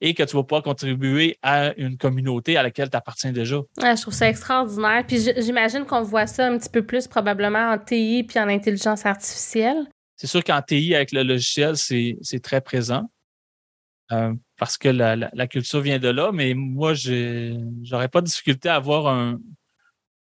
et 0.01 0.13
que 0.13 0.23
tu 0.23 0.35
vas 0.35 0.43
pouvoir 0.43 0.63
contribuer 0.63 1.37
à 1.41 1.73
une 1.77 1.97
communauté 1.97 2.57
à 2.57 2.63
laquelle 2.63 2.89
tu 2.89 2.97
appartiens 2.97 3.31
déjà. 3.31 3.61
je 3.77 4.01
trouve 4.01 4.13
ça 4.13 4.27
extraordinaire. 4.27 5.05
Puis 5.07 5.29
j'imagine 5.37 5.85
qu'on 5.85 6.01
voit 6.01 6.27
ça 6.27 6.47
un 6.47 6.57
petit 6.57 6.69
peu 6.69 6.85
plus 6.85 7.07
probablement 7.07 7.71
en 7.71 7.77
TI 7.77 8.23
puis 8.23 8.37
en 8.37 8.49
intelligence 8.49 9.05
artificielle. 9.05 9.87
C'est 10.17 10.27
sûr 10.27 10.43
qu'en 10.43 10.61
TI, 10.61 10.93
avec 10.93 11.13
le 11.13 11.23
logiciel, 11.23 11.77
c'est 11.77 12.39
très 12.43 12.59
présent 12.59 13.09
euh, 14.11 14.33
parce 14.57 14.77
que 14.77 14.89
la, 14.89 15.47
culture 15.47 15.79
vient 15.79 15.99
de 15.99 16.09
là, 16.09 16.31
mais 16.33 16.53
moi, 16.53 16.93
j'aurais 16.93 18.09
pas 18.09 18.21
de 18.21 18.25
difficulté 18.25 18.67
à 18.67 18.75
avoir 18.75 19.07
un, 19.07 19.39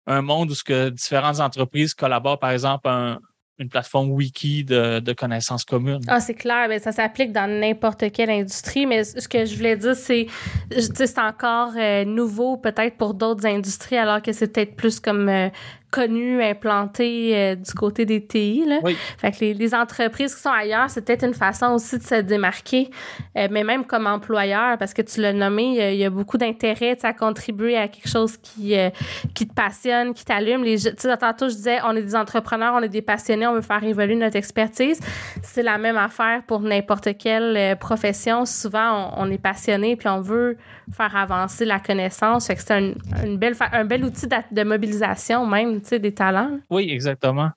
un 0.06 0.22
monde 0.22 0.52
où 0.52 0.56
ce 0.56 0.64
que 0.64 0.90
différentes 0.90 1.40
entreprises 1.40 1.94
collaborent, 1.94 2.40
par 2.40 2.52
exemple, 2.52 2.88
un, 2.88 3.20
une 3.62 3.70
plateforme 3.70 4.12
wiki 4.12 4.64
de, 4.64 5.14
connaissances 5.14 5.64
communes. 5.64 6.02
Ah, 6.08 6.20
c'est 6.20 6.34
clair, 6.34 6.66
mais 6.68 6.80
ça 6.80 6.92
s'applique 6.92 7.32
dans 7.32 7.50
n'importe 7.50 8.12
quelle 8.12 8.32
industrie. 8.32 8.86
Mais 8.86 9.04
ce 9.04 9.28
que 9.28 9.46
je 9.46 9.56
voulais 9.56 9.78
dire, 9.78 9.96
c'est 9.96 10.28
c'est 10.72 11.20
encore 11.20 11.74
euh, 11.78 12.04
nouveau 12.04 12.58
peut-être 12.58 12.98
pour 12.98 13.14
d'autres 13.14 13.46
industries, 13.46 13.98
alors 13.98 14.22
que 14.22 14.32
c'est 14.32 14.52
peut-être 14.52 14.76
plus 14.76 15.00
comme 15.00 15.30
euh, 15.30 15.50
connu, 15.92 16.42
implanté 16.42 17.34
euh, 17.36 17.56
du 17.56 17.74
côté 17.74 18.06
des 18.06 18.26
TI. 18.26 18.64
Là. 18.66 18.80
Fait 19.18 19.32
que 19.32 19.40
les, 19.42 19.54
les, 19.54 19.76
entreprises 19.76 20.34
qui 20.34 20.42
sont 20.42 20.50
ailleurs, 20.50 20.90
c'est 20.90 21.06
peut-être 21.06 21.26
une 21.26 21.34
façon 21.34 21.74
aussi 21.74 21.98
de 21.98 22.04
se 22.04 22.16
démarquer, 22.16 22.90
euh, 23.38 23.48
mais 23.52 23.64
même 23.64 23.86
comme 23.86 24.08
employeur, 24.08 24.78
parce 24.78 24.94
que 24.94 25.02
tu 25.02 25.22
l'as 25.22 25.34
nommé, 25.34 25.92
il 25.94 26.00
y, 26.00 26.06
a 26.06 26.10
beaucoup 26.10 26.38
d'intérêt 26.38 26.98
à 27.04 27.14
contribuer 27.14 27.78
à 27.78 27.88
quelque 27.90 28.08
chose 28.08 28.38
qui, 28.38 28.78
euh, 28.78 28.90
qui 29.34 29.48
te 29.48 29.54
passionne, 29.54 30.14
qui 30.14 30.24
t'allume. 30.24 30.64
Les, 30.64 30.78
tantôt, 31.20 31.50
je 31.50 31.56
disais, 31.56 31.80
on 31.84 31.96
est 31.96 32.02
des 32.02 32.16
entrepreneurs, 32.16 32.74
on 32.76 32.82
est 32.82 32.90
des 32.90 33.02
passionnés, 33.02 33.46
on 33.48 33.54
veut 33.54 33.62
faire 33.62 33.84
évoluer 33.84 34.16
notre 34.16 34.38
expertise. 34.38 35.00
C'est 35.44 35.64
la 35.64 35.78
même 35.78 35.98
affaire 35.98 36.44
pour 36.44 36.62
n'importe 36.62 37.18
quelle 37.18 37.78
profession. 37.78 38.46
Souvent, 38.46 39.14
on, 39.18 39.30
est 39.30 39.38
passionné, 39.38 39.98
puis 39.98 40.08
on 40.08 40.22
veut 40.22 40.58
faire 40.94 41.16
avancer 41.16 41.66
la 41.66 41.80
connaissance. 41.80 42.48
Fait 42.48 42.56
que 42.56 42.62
c'est 42.62 42.74
un, 42.74 42.94
une 43.26 43.38
belle, 43.38 43.56
un 43.74 43.86
bel 43.86 44.06
outil 44.06 44.28
de 44.28 44.64
mobilisation 44.64 45.46
même 45.46 45.81
des 45.90 46.14
talents. 46.14 46.60
Oui, 46.70 46.90
exactement. 46.90 47.52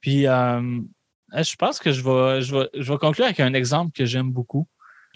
Puis, 0.00 0.26
euh, 0.26 0.80
je 1.32 1.56
pense 1.56 1.78
que 1.78 1.92
je 1.92 2.02
vais, 2.02 2.42
je, 2.42 2.92
vais, 2.92 2.98
conclure 2.98 3.24
avec 3.24 3.40
un 3.40 3.54
exemple 3.54 3.92
que 3.92 4.04
j'aime 4.04 4.30
beaucoup. 4.30 4.68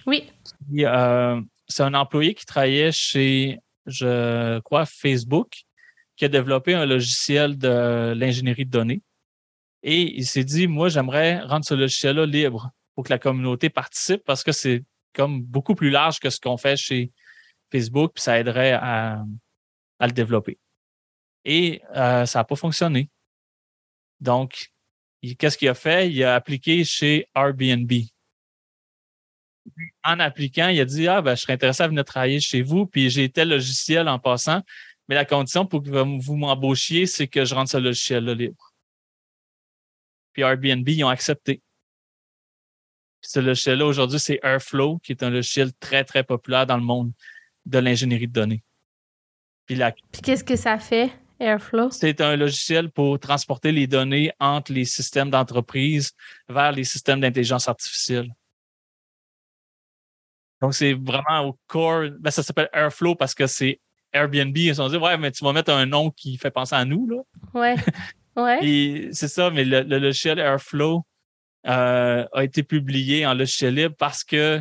Oui. 0.06 0.30
Euh, 0.78 1.40
c'est 1.68 1.82
un 1.82 1.94
employé 1.94 2.34
qui 2.34 2.46
travaillait 2.46 2.92
chez, 2.92 3.58
je 3.86 4.60
crois, 4.60 4.86
Facebook, 4.86 5.64
qui 6.16 6.24
a 6.24 6.28
développé 6.28 6.74
un 6.74 6.86
logiciel 6.86 7.58
de 7.58 8.14
l'ingénierie 8.16 8.64
de 8.64 8.70
données. 8.70 9.02
Et 9.82 10.16
il 10.16 10.26
s'est 10.26 10.44
dit, 10.44 10.66
moi, 10.66 10.88
j'aimerais 10.88 11.40
rendre 11.40 11.64
ce 11.64 11.74
logiciel-là 11.74 12.26
libre 12.26 12.70
pour 12.94 13.04
que 13.04 13.10
la 13.10 13.18
communauté 13.18 13.68
participe 13.68 14.22
parce 14.24 14.42
que 14.42 14.52
c'est 14.52 14.84
comme 15.14 15.42
beaucoup 15.42 15.74
plus 15.74 15.90
large 15.90 16.18
que 16.18 16.30
ce 16.30 16.40
qu'on 16.40 16.56
fait 16.56 16.76
chez 16.76 17.12
Facebook, 17.70 18.12
puis 18.14 18.22
ça 18.22 18.38
aiderait 18.38 18.72
à 18.72 19.24
le 20.00 20.12
développer. 20.12 20.58
Et 21.48 21.80
euh, 21.94 22.26
ça 22.26 22.40
n'a 22.40 22.44
pas 22.44 22.56
fonctionné. 22.56 23.08
Donc, 24.20 24.72
qu'est-ce 25.38 25.56
qu'il 25.56 25.68
a 25.68 25.74
fait? 25.74 26.10
Il 26.10 26.22
a 26.24 26.34
appliqué 26.34 26.84
chez 26.84 27.28
Airbnb. 27.36 27.92
En 30.02 30.18
appliquant, 30.18 30.68
il 30.68 30.80
a 30.80 30.84
dit 30.84 31.06
Ah, 31.06 31.22
ben, 31.22 31.36
je 31.36 31.42
serais 31.42 31.52
intéressé 31.52 31.84
à 31.84 31.88
venir 31.88 32.04
travailler 32.04 32.40
chez 32.40 32.62
vous, 32.62 32.84
puis 32.86 33.10
j'ai 33.10 33.28
tel 33.28 33.48
logiciel 33.48 34.08
en 34.08 34.18
passant, 34.18 34.62
mais 35.08 35.14
la 35.14 35.24
condition 35.24 35.64
pour 35.64 35.84
que 35.84 35.88
vous 35.88 36.36
m'embauchiez, 36.36 37.06
c'est 37.06 37.28
que 37.28 37.44
je 37.44 37.54
rende 37.54 37.68
ce 37.68 37.76
logiciel-là 37.76 38.34
libre. 38.34 38.74
Puis 40.32 40.42
Airbnb, 40.42 40.88
ils 40.88 41.04
ont 41.04 41.08
accepté. 41.08 41.62
ce 43.20 43.38
logiciel-là, 43.38 43.86
aujourd'hui, 43.86 44.18
c'est 44.18 44.40
Airflow, 44.42 44.98
qui 44.98 45.12
est 45.12 45.22
un 45.22 45.30
logiciel 45.30 45.72
très, 45.74 46.02
très 46.02 46.24
populaire 46.24 46.66
dans 46.66 46.76
le 46.76 46.82
monde 46.82 47.12
de 47.66 47.78
l'ingénierie 47.78 48.26
de 48.26 48.32
données. 48.32 48.62
Puis, 49.66 49.76
puis 50.12 50.22
qu'est-ce 50.22 50.44
que 50.44 50.56
ça 50.56 50.78
fait? 50.78 51.12
Airflow. 51.38 51.90
C'est 51.90 52.20
un 52.20 52.36
logiciel 52.36 52.90
pour 52.90 53.18
transporter 53.18 53.72
les 53.72 53.86
données 53.86 54.32
entre 54.40 54.72
les 54.72 54.84
systèmes 54.84 55.30
d'entreprise 55.30 56.12
vers 56.48 56.72
les 56.72 56.84
systèmes 56.84 57.20
d'intelligence 57.20 57.68
artificielle. 57.68 58.34
Donc, 60.62 60.74
c'est 60.74 60.94
vraiment 60.94 61.48
au 61.48 61.58
core. 61.66 62.10
Ben, 62.18 62.30
ça 62.30 62.42
s'appelle 62.42 62.70
Airflow 62.72 63.14
parce 63.14 63.34
que 63.34 63.46
c'est 63.46 63.80
Airbnb. 64.12 64.56
Ils 64.56 64.68
se 64.70 64.74
sont 64.74 64.88
dit, 64.88 64.96
ouais, 64.96 65.18
mais 65.18 65.30
tu 65.30 65.44
vas 65.44 65.52
mettre 65.52 65.70
un 65.72 65.84
nom 65.84 66.10
qui 66.10 66.38
fait 66.38 66.50
penser 66.50 66.74
à 66.74 66.84
nous, 66.84 67.08
là. 67.08 67.22
Ouais. 67.54 67.76
Ouais. 68.36 68.58
Et 68.62 69.08
c'est 69.12 69.28
ça, 69.28 69.50
mais 69.50 69.64
le, 69.64 69.80
logiciel 69.80 70.38
Airflow 70.38 71.06
euh, 71.66 72.26
a 72.30 72.44
été 72.44 72.62
publié 72.62 73.26
en 73.26 73.32
logiciel 73.32 73.74
libre 73.74 73.94
parce 73.98 74.24
que 74.24 74.60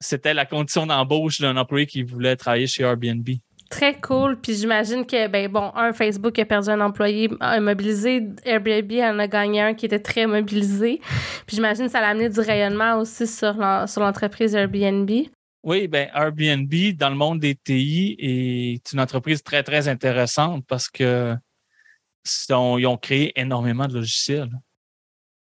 c'était 0.00 0.34
la 0.34 0.44
condition 0.44 0.84
d'embauche 0.84 1.40
d'un 1.40 1.56
employé 1.56 1.86
qui 1.86 2.02
voulait 2.02 2.34
travailler 2.34 2.66
chez 2.66 2.82
Airbnb. 2.82 3.28
Très 3.70 3.98
cool. 4.00 4.38
Puis 4.40 4.54
j'imagine 4.54 5.04
que, 5.06 5.26
ben 5.28 5.50
bon, 5.50 5.72
un, 5.74 5.92
Facebook 5.92 6.38
a 6.38 6.44
perdu 6.44 6.68
un 6.68 6.80
employé 6.80 7.28
mobilisé. 7.60 8.22
Airbnb 8.44 8.92
en 8.92 9.18
a 9.18 9.26
gagné 9.26 9.60
un 9.60 9.74
qui 9.74 9.86
était 9.86 9.98
très 9.98 10.26
mobilisé. 10.26 11.00
Puis 11.46 11.56
j'imagine 11.56 11.86
que 11.86 11.92
ça 11.92 12.00
a 12.00 12.08
amené 12.08 12.28
du 12.28 12.40
rayonnement 12.40 12.98
aussi 12.98 13.26
sur 13.26 13.54
l'entreprise 13.54 14.54
Airbnb. 14.54 15.10
Oui, 15.64 15.88
ben 15.88 16.10
Airbnb, 16.14 16.72
dans 16.96 17.08
le 17.08 17.16
monde 17.16 17.40
des 17.40 17.54
TI, 17.54 18.16
est 18.18 18.92
une 18.92 19.00
entreprise 19.00 19.42
très, 19.42 19.62
très 19.62 19.88
intéressante 19.88 20.64
parce 20.68 20.88
que 20.90 21.34
ils 22.48 22.86
ont 22.86 22.96
créé 22.96 23.38
énormément 23.38 23.86
de 23.86 23.94
logiciels. 23.94 24.50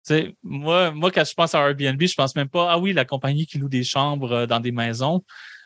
sais, 0.04 0.36
moi, 0.44 0.92
moi, 0.92 1.12
quand 1.12 1.24
je 1.24 1.34
pense 1.34 1.56
à 1.56 1.60
Airbnb, 1.68 2.02
je 2.02 2.14
pense 2.14 2.36
même 2.36 2.50
pas, 2.50 2.72
ah 2.72 2.78
oui, 2.78 2.94
la 2.94 3.06
compagnie 3.06 3.46
qui 3.46 3.58
loue 3.58 3.70
des 3.70 3.84
chambres 3.84 4.32
euh, 4.32 4.46
dans 4.46 4.60
des 4.60 4.72
maisons. 4.72 5.24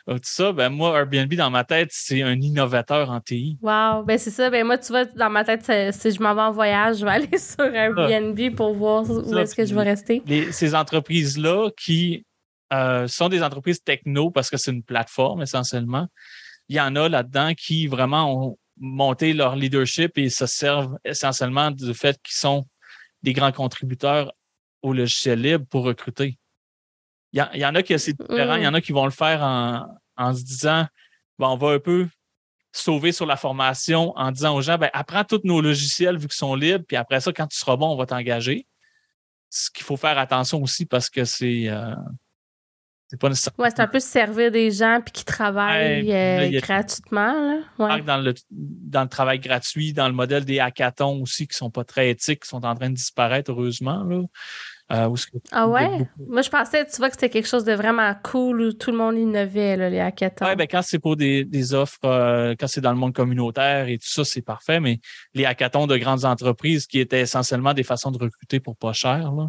Tout 0.08 0.18
ça, 0.22 0.52
ben 0.52 0.70
moi, 0.70 0.98
Airbnb, 0.98 1.32
dans 1.34 1.50
ma 1.50 1.64
tête, 1.64 1.90
c'est 1.92 2.22
un 2.22 2.40
innovateur 2.40 3.10
en 3.10 3.20
TI. 3.20 3.58
Wow, 3.60 4.04
ben 4.04 4.16
c'est 4.16 4.30
ça. 4.30 4.48
Ben 4.48 4.66
moi, 4.66 4.78
tu 4.78 4.88
vois, 4.88 5.04
dans 5.04 5.28
ma 5.28 5.44
tête, 5.44 5.64
si 5.94 6.10
je 6.10 6.22
m'en 6.22 6.34
vais 6.34 6.40
en 6.40 6.52
voyage, 6.52 6.98
je 6.98 7.04
vais 7.04 7.10
aller 7.12 7.38
sur 7.38 7.64
Airbnb 7.64 8.54
pour 8.56 8.74
voir 8.74 9.08
où 9.08 9.36
est-ce 9.36 9.54
que 9.54 9.66
je 9.66 9.74
vais 9.74 9.82
rester. 9.82 10.22
ces 10.50 10.74
entreprises-là 10.74 11.70
qui 11.76 12.24
euh, 12.72 13.06
sont 13.06 13.28
des 13.28 13.42
entreprises 13.42 13.82
techno 13.82 14.30
parce 14.30 14.50
que 14.50 14.56
c'est 14.56 14.70
une 14.70 14.82
plateforme 14.82 15.42
essentiellement, 15.42 16.06
il 16.68 16.76
y 16.76 16.80
en 16.80 16.96
a 16.96 17.08
là-dedans 17.08 17.52
qui 17.54 17.86
vraiment 17.86 18.32
ont 18.32 18.58
monté 18.78 19.32
leur 19.32 19.56
leadership 19.56 20.16
et 20.18 20.28
se 20.28 20.46
servent 20.46 20.98
essentiellement 21.04 21.70
du 21.70 21.94
fait 21.94 22.18
qu'ils 22.22 22.36
sont 22.36 22.66
des 23.22 23.32
grands 23.32 23.52
contributeurs 23.52 24.32
au 24.82 24.92
logiciel 24.92 25.40
libre 25.40 25.66
pour 25.68 25.84
recruter. 25.84 26.38
Il 27.32 27.46
y, 27.54 27.64
en 27.64 27.74
a 27.74 27.82
qui 27.82 27.98
c'est 27.98 28.14
différent. 28.18 28.56
Il 28.56 28.62
y 28.62 28.66
en 28.66 28.74
a 28.74 28.80
qui 28.80 28.92
vont 28.92 29.04
le 29.04 29.10
faire 29.10 29.42
en, 29.42 30.34
se 30.34 30.42
disant 30.42 30.86
bon, 31.38 31.48
on 31.48 31.56
va 31.56 31.72
un 31.72 31.78
peu 31.78 32.08
sauver 32.72 33.12
sur 33.12 33.26
la 33.26 33.36
formation 33.36 34.12
en 34.16 34.30
disant 34.30 34.54
aux 34.54 34.62
gens 34.62 34.78
ben, 34.78 34.90
apprends 34.92 35.24
tous 35.24 35.40
nos 35.44 35.60
logiciels 35.60 36.16
vu 36.16 36.28
qu'ils 36.28 36.36
sont 36.36 36.54
libres, 36.54 36.84
puis 36.86 36.96
après 36.96 37.20
ça, 37.20 37.32
quand 37.32 37.46
tu 37.46 37.58
seras 37.58 37.76
bon, 37.76 37.92
on 37.92 37.96
va 37.96 38.06
t'engager. 38.06 38.66
Ce 39.50 39.70
qu'il 39.70 39.84
faut 39.84 39.96
faire 39.96 40.18
attention 40.18 40.62
aussi 40.62 40.84
parce 40.84 41.08
que 41.08 41.24
c'est 41.24 41.68
euh, 41.68 41.94
C'est 43.08 43.18
pas 43.18 43.30
nécessairement. 43.30 43.64
Ouais, 43.64 43.70
c'est 43.70 43.80
un 43.80 43.88
peu 43.88 44.00
servir 44.00 44.50
des 44.50 44.70
gens 44.70 45.00
puis 45.02 45.12
qui 45.12 45.24
travaillent 45.24 46.06
Ouais, 46.06 46.50
là, 46.50 46.56
euh, 46.56 46.60
gratuitement. 46.60 47.32
Là. 47.32 47.60
Ouais. 47.78 48.02
Dans 48.02 48.18
le, 48.18 48.34
dans 48.50 49.02
le 49.02 49.08
travail 49.08 49.38
gratuit, 49.38 49.94
dans 49.94 50.06
le 50.06 50.14
modèle 50.14 50.44
des 50.44 50.60
hackathons 50.60 51.22
aussi, 51.22 51.48
qui 51.48 51.56
sont 51.56 51.70
pas 51.70 51.84
très 51.84 52.10
éthiques, 52.10 52.42
qui 52.42 52.48
sont 52.48 52.64
en 52.64 52.74
train 52.74 52.90
de 52.90 52.94
disparaître, 52.94 53.50
heureusement. 53.50 54.04
Là. 54.04 54.22
Euh, 54.90 55.14
Ah 55.52 55.68
ouais? 55.68 55.98
beaucoup- 55.98 56.32
Moi, 56.32 56.40
je 56.42 56.48
pensais, 56.48 56.86
tu 56.86 56.96
vois, 56.96 57.08
que 57.08 57.14
c'était 57.16 57.28
quelque 57.28 57.46
chose 57.48 57.64
de 57.64 57.72
vraiment 57.74 58.14
cool 58.22 58.60
où 58.62 58.72
tout 58.72 58.90
le 58.90 58.96
monde 58.96 59.18
innovait, 59.18 59.76
là, 59.76 59.90
les 59.90 60.00
hackathons. 60.00 60.46
Ouais, 60.46 60.56
ben, 60.56 60.66
quand 60.66 60.80
c'est 60.82 60.98
pour 60.98 61.16
des, 61.16 61.44
des 61.44 61.74
offres, 61.74 61.98
euh, 62.04 62.54
quand 62.58 62.66
c'est 62.68 62.80
dans 62.80 62.92
le 62.92 62.98
monde 62.98 63.12
communautaire 63.12 63.88
et 63.88 63.98
tout 63.98 64.08
ça, 64.08 64.24
c'est 64.24 64.40
parfait, 64.40 64.80
mais 64.80 64.98
les 65.34 65.44
hackathons 65.44 65.86
de 65.86 65.96
grandes 65.98 66.24
entreprises 66.24 66.86
qui 66.86 67.00
étaient 67.00 67.20
essentiellement 67.20 67.74
des 67.74 67.82
façons 67.82 68.10
de 68.10 68.18
recruter 68.18 68.60
pour 68.60 68.76
pas 68.76 68.94
cher, 68.94 69.30
là, 69.32 69.48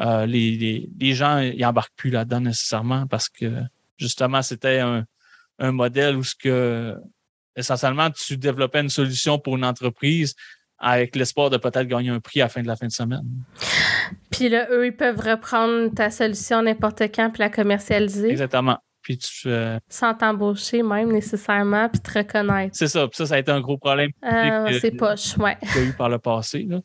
euh, 0.00 0.24
les, 0.24 0.52
les, 0.56 0.88
les 0.98 1.14
gens 1.14 1.38
ils 1.40 1.62
embarquent 1.66 1.94
plus 1.94 2.08
là-dedans 2.08 2.40
nécessairement 2.40 3.06
parce 3.06 3.28
que 3.28 3.52
justement, 3.98 4.40
c'était 4.40 4.78
un, 4.78 5.04
un 5.58 5.72
modèle 5.72 6.16
où 6.16 6.24
ce 6.24 6.34
que 6.34 6.96
essentiellement 7.54 8.10
tu 8.10 8.38
développais 8.38 8.80
une 8.80 8.88
solution 8.88 9.38
pour 9.38 9.56
une 9.58 9.64
entreprise 9.66 10.34
avec 10.80 11.14
l'espoir 11.14 11.50
de 11.50 11.58
peut-être 11.58 11.86
gagner 11.86 12.08
un 12.08 12.20
prix 12.20 12.40
à 12.40 12.44
la 12.44 12.48
fin 12.48 12.62
de 12.62 12.66
la 12.66 12.74
fin 12.74 12.86
de 12.86 12.92
semaine. 12.92 13.24
Puis 14.30 14.48
là, 14.48 14.66
eux, 14.70 14.86
ils 14.86 14.96
peuvent 14.96 15.20
reprendre 15.20 15.94
ta 15.94 16.10
solution 16.10 16.62
n'importe 16.62 17.02
quand 17.14 17.30
puis 17.30 17.40
la 17.40 17.50
commercialiser 17.50 18.30
Exactement. 18.30 18.78
Puis 19.02 19.18
tu, 19.18 19.48
euh, 19.48 19.78
sans 19.88 20.14
t'embaucher 20.14 20.82
même 20.82 21.12
nécessairement 21.12 21.88
puis 21.88 22.00
te 22.00 22.18
reconnaître. 22.18 22.74
c'est 22.76 22.88
ça. 22.88 23.06
Puis 23.08 23.16
ça, 23.16 23.26
ça 23.26 23.34
a 23.34 23.38
été 23.38 23.50
un 23.50 23.60
gros 23.60 23.78
problème 23.78 24.10
Ah, 24.22 24.66
c'est 24.80 24.90
poche, 24.90 25.36
ouais. 25.38 25.56
qu'il 25.72 25.82
y 25.82 25.84
a 25.84 25.88
eu 25.88 25.92
par 25.92 26.08
le 26.08 26.18
passé. 26.18 26.66
Là. 26.68 26.80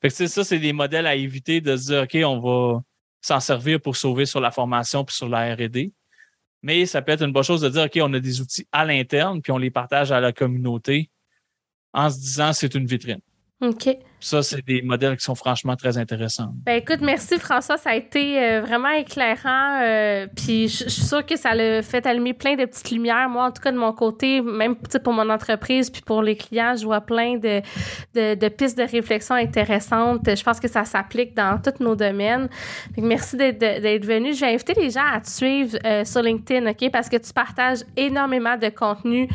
Fait 0.00 0.08
que, 0.08 0.26
ça, 0.26 0.44
c'est 0.44 0.58
des 0.58 0.72
modèles 0.74 1.06
à 1.06 1.14
éviter 1.14 1.60
de 1.60 1.76
se 1.76 1.86
dire, 1.86 2.02
OK, 2.02 2.16
on 2.26 2.38
va 2.38 2.82
s'en 3.22 3.40
servir 3.40 3.80
pour 3.80 3.96
sauver 3.96 4.26
sur 4.26 4.40
la 4.40 4.50
formation 4.50 5.04
puis 5.04 5.16
sur 5.16 5.28
la 5.28 5.54
R&D. 5.54 5.92
Mais 6.62 6.84
ça 6.84 7.00
peut 7.00 7.12
être 7.12 7.24
une 7.24 7.32
bonne 7.32 7.42
chose 7.42 7.62
de 7.62 7.70
dire, 7.70 7.84
OK, 7.84 7.98
on 8.02 8.12
a 8.12 8.20
des 8.20 8.40
outils 8.40 8.66
à 8.72 8.84
l'interne 8.84 9.40
puis 9.40 9.52
on 9.52 9.58
les 9.58 9.70
partage 9.70 10.12
à 10.12 10.20
la 10.20 10.32
communauté 10.32 11.10
en 11.94 12.10
se 12.10 12.18
disant, 12.18 12.52
c'est 12.52 12.74
une 12.74 12.86
vitrine. 12.86 13.20
OK. 13.60 14.02
Ça, 14.26 14.42
c'est 14.42 14.64
des 14.64 14.80
modèles 14.80 15.18
qui 15.18 15.24
sont 15.24 15.34
franchement 15.34 15.76
très 15.76 15.98
intéressants. 15.98 16.48
Ben 16.64 16.76
écoute, 16.76 17.00
merci 17.02 17.38
François, 17.38 17.76
ça 17.76 17.90
a 17.90 17.94
été 17.94 18.42
euh, 18.42 18.62
vraiment 18.62 18.88
éclairant. 18.88 19.80
euh, 19.82 20.26
puis 20.34 20.66
je 20.68 20.88
suis 20.88 21.02
sûre 21.02 21.26
que 21.26 21.36
ça 21.36 21.54
l'a 21.54 21.82
fait 21.82 22.06
allumer 22.06 22.32
plein 22.32 22.54
de 22.56 22.64
petites 22.64 22.90
lumières. 22.90 23.28
Moi, 23.28 23.44
en 23.44 23.50
tout 23.50 23.60
cas, 23.60 23.70
de 23.70 23.76
mon 23.76 23.92
côté, 23.92 24.40
même 24.40 24.76
pour 24.76 25.12
mon 25.12 25.28
entreprise, 25.28 25.90
puis 25.90 26.00
pour 26.00 26.22
les 26.22 26.36
clients, 26.36 26.74
je 26.74 26.84
vois 26.86 27.02
plein 27.02 27.36
de, 27.36 27.60
de, 28.14 28.48
pistes 28.48 28.78
de 28.78 28.84
réflexion 28.84 29.34
intéressantes. 29.34 30.22
Je 30.26 30.42
pense 30.42 30.58
que 30.58 30.68
ça 30.68 30.84
s'applique 30.86 31.34
dans 31.36 31.60
tous 31.60 31.82
nos 31.84 31.94
domaines. 31.94 32.48
Merci 32.96 33.36
d'être 33.36 34.06
venu. 34.06 34.32
Je 34.32 34.40
vais 34.40 34.54
inviter 34.54 34.72
les 34.74 34.88
gens 34.88 35.04
à 35.12 35.20
te 35.20 35.28
suivre 35.28 35.76
euh, 35.84 36.02
sur 36.06 36.22
LinkedIn, 36.22 36.70
OK? 36.70 36.90
Parce 36.90 37.10
que 37.10 37.18
tu 37.18 37.30
partages 37.34 37.80
énormément 37.94 38.56
de 38.56 38.70
contenu 38.70 39.28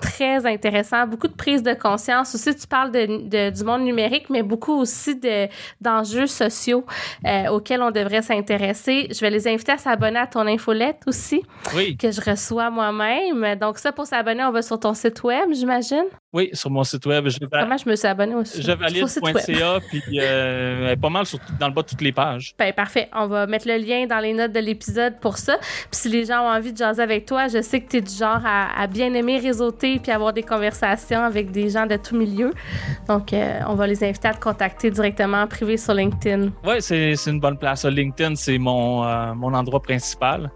très 0.00 0.44
intéressant, 0.46 1.06
beaucoup 1.06 1.26
de 1.28 1.32
prise 1.34 1.62
de 1.62 1.72
conscience. 1.72 2.34
Aussi, 2.34 2.54
tu 2.54 2.66
parles 2.66 2.92
de- 2.92 3.50
du 3.50 3.64
monde 3.64 3.82
numérique, 3.82 4.28
mais 4.30 4.35
beaucoup 4.42 4.78
aussi 4.80 5.16
de, 5.16 5.48
d'enjeux 5.80 6.26
sociaux 6.26 6.84
euh, 7.26 7.48
auxquels 7.48 7.82
on 7.82 7.90
devrait 7.90 8.22
s'intéresser. 8.22 9.08
Je 9.12 9.20
vais 9.20 9.30
les 9.30 9.46
inviter 9.48 9.72
à 9.72 9.78
s'abonner 9.78 10.18
à 10.18 10.26
ton 10.26 10.46
infolette 10.46 11.00
aussi, 11.06 11.42
Oui, 11.74 11.96
que 11.96 12.10
je 12.10 12.20
reçois 12.20 12.70
moi-même. 12.70 13.56
Donc 13.56 13.78
ça, 13.78 13.92
pour 13.92 14.06
s'abonner, 14.06 14.44
on 14.44 14.52
va 14.52 14.62
sur 14.62 14.78
ton 14.78 14.94
site 14.94 15.22
web, 15.22 15.50
j'imagine? 15.52 16.04
oui, 16.32 16.50
sur 16.52 16.68
mon 16.70 16.84
site 16.84 17.06
web, 17.06 17.28
je, 17.28 17.38
Comment 17.50 17.78
je 17.78 17.88
me 17.88 17.96
suis 17.96 18.06
abonnée 18.06 18.34
aussi? 18.34 18.58
Web. 18.58 18.78
jevalide.ca, 18.78 19.78
puis 19.88 20.02
euh, 20.20 20.94
pas 20.96 21.08
mal 21.08 21.24
sur, 21.24 21.38
dans 21.58 21.68
le 21.68 21.72
bas 21.72 21.80
de 21.80 21.86
toutes 21.88 22.02
les 22.02 22.12
pages. 22.12 22.54
Ben, 22.58 22.74
parfait. 22.74 23.08
On 23.14 23.26
va 23.26 23.46
mettre 23.46 23.66
le 23.66 23.78
lien 23.78 24.06
dans 24.06 24.18
les 24.18 24.34
notes 24.34 24.52
de 24.52 24.60
l'épisode 24.60 25.14
pour 25.18 25.38
ça. 25.38 25.56
Puis 25.58 25.88
si 25.92 26.08
les 26.10 26.26
gens 26.26 26.42
ont 26.42 26.50
envie 26.50 26.72
de 26.74 26.76
jaser 26.76 27.00
avec 27.02 27.24
toi, 27.24 27.48
je 27.48 27.62
sais 27.62 27.80
que 27.80 27.88
tu 27.88 27.96
es 27.96 28.00
du 28.02 28.14
genre 28.14 28.42
à, 28.44 28.78
à 28.78 28.86
bien 28.86 29.14
aimer 29.14 29.38
réseauter 29.38 29.98
puis 29.98 30.12
avoir 30.12 30.34
des 30.34 30.42
conversations 30.42 31.20
avec 31.22 31.50
des 31.52 31.70
gens 31.70 31.86
de 31.86 31.96
tout 31.96 32.14
milieu. 32.16 32.52
Donc, 33.08 33.32
euh, 33.32 33.60
on 33.68 33.74
va 33.74 33.86
les 33.86 34.04
inviter 34.04 34.25
à 34.26 34.34
te 34.34 34.40
contacter 34.40 34.90
directement 34.90 35.42
en 35.42 35.46
privé 35.46 35.76
sur 35.76 35.94
LinkedIn? 35.94 36.50
Oui, 36.64 36.74
c'est 36.80 37.14
une 37.26 37.40
bonne 37.40 37.58
place. 37.58 37.84
LinkedIn, 37.84 38.34
c'est 38.34 38.58
mon, 38.58 39.04
euh, 39.04 39.34
mon 39.34 39.54
endroit 39.54 39.80
principal 39.80 40.50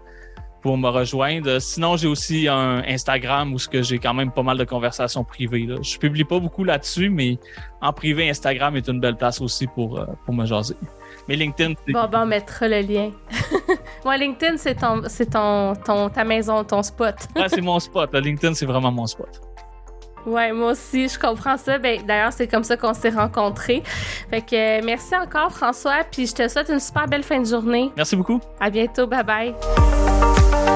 pour 0.61 0.77
me 0.77 0.87
rejoindre. 0.89 1.59
Sinon, 1.59 1.97
j'ai 1.97 2.07
aussi 2.07 2.47
un 2.47 2.83
Instagram 2.87 3.53
où 3.53 3.57
j'ai 3.57 3.97
quand 3.97 4.13
même 4.13 4.31
pas 4.31 4.43
mal 4.43 4.57
de 4.57 4.63
conversations 4.63 5.23
privées. 5.23 5.65
Là. 5.65 5.77
Je 5.81 5.97
publie 5.97 6.23
pas 6.23 6.39
beaucoup 6.39 6.63
là-dessus, 6.63 7.09
mais 7.09 7.39
en 7.81 7.91
privé, 7.93 8.29
Instagram 8.29 8.75
est 8.75 8.87
une 8.87 8.99
belle 8.99 9.15
place 9.15 9.41
aussi 9.41 9.67
pour, 9.67 9.99
euh, 9.99 10.05
pour 10.25 10.33
me 10.33 10.45
jaser. 10.45 10.75
Mais 11.27 11.35
LinkedIn, 11.35 11.73
c'est 11.85 11.93
Bon, 11.93 12.07
ben, 12.07 12.23
on 12.23 12.25
mettra 12.25 12.67
le 12.67 12.81
lien. 12.81 13.11
Moi, 14.05 14.17
LinkedIn, 14.17 14.57
c'est 14.57 14.75
ton, 14.75 15.01
ton, 15.31 15.75
ton, 15.75 16.09
ta 16.09 16.23
maison, 16.23 16.63
ton 16.63 16.83
spot. 16.83 17.15
ouais, 17.35 17.47
c'est 17.47 17.61
mon 17.61 17.79
spot. 17.79 18.13
LinkedIn, 18.13 18.53
c'est 18.53 18.65
vraiment 18.65 18.91
mon 18.91 19.07
spot. 19.07 19.41
Ouais, 20.25 20.51
moi 20.51 20.71
aussi, 20.71 21.07
je 21.07 21.19
comprends 21.19 21.57
ça. 21.57 21.77
Ben, 21.77 22.01
d'ailleurs, 22.05 22.33
c'est 22.33 22.47
comme 22.47 22.63
ça 22.63 22.77
qu'on 22.77 22.93
s'est 22.93 23.09
rencontrés. 23.09 23.83
Fait 24.29 24.41
que 24.41 24.79
euh, 24.79 24.81
merci 24.83 25.15
encore, 25.15 25.51
François. 25.51 26.03
Puis 26.09 26.27
je 26.27 26.33
te 26.33 26.47
souhaite 26.47 26.69
une 26.69 26.79
super 26.79 27.07
belle 27.07 27.23
fin 27.23 27.39
de 27.39 27.45
journée. 27.45 27.91
Merci 27.95 28.15
beaucoup. 28.15 28.39
À 28.59 28.69
bientôt. 28.69 29.07
Bye 29.07 29.23
bye. 29.23 30.70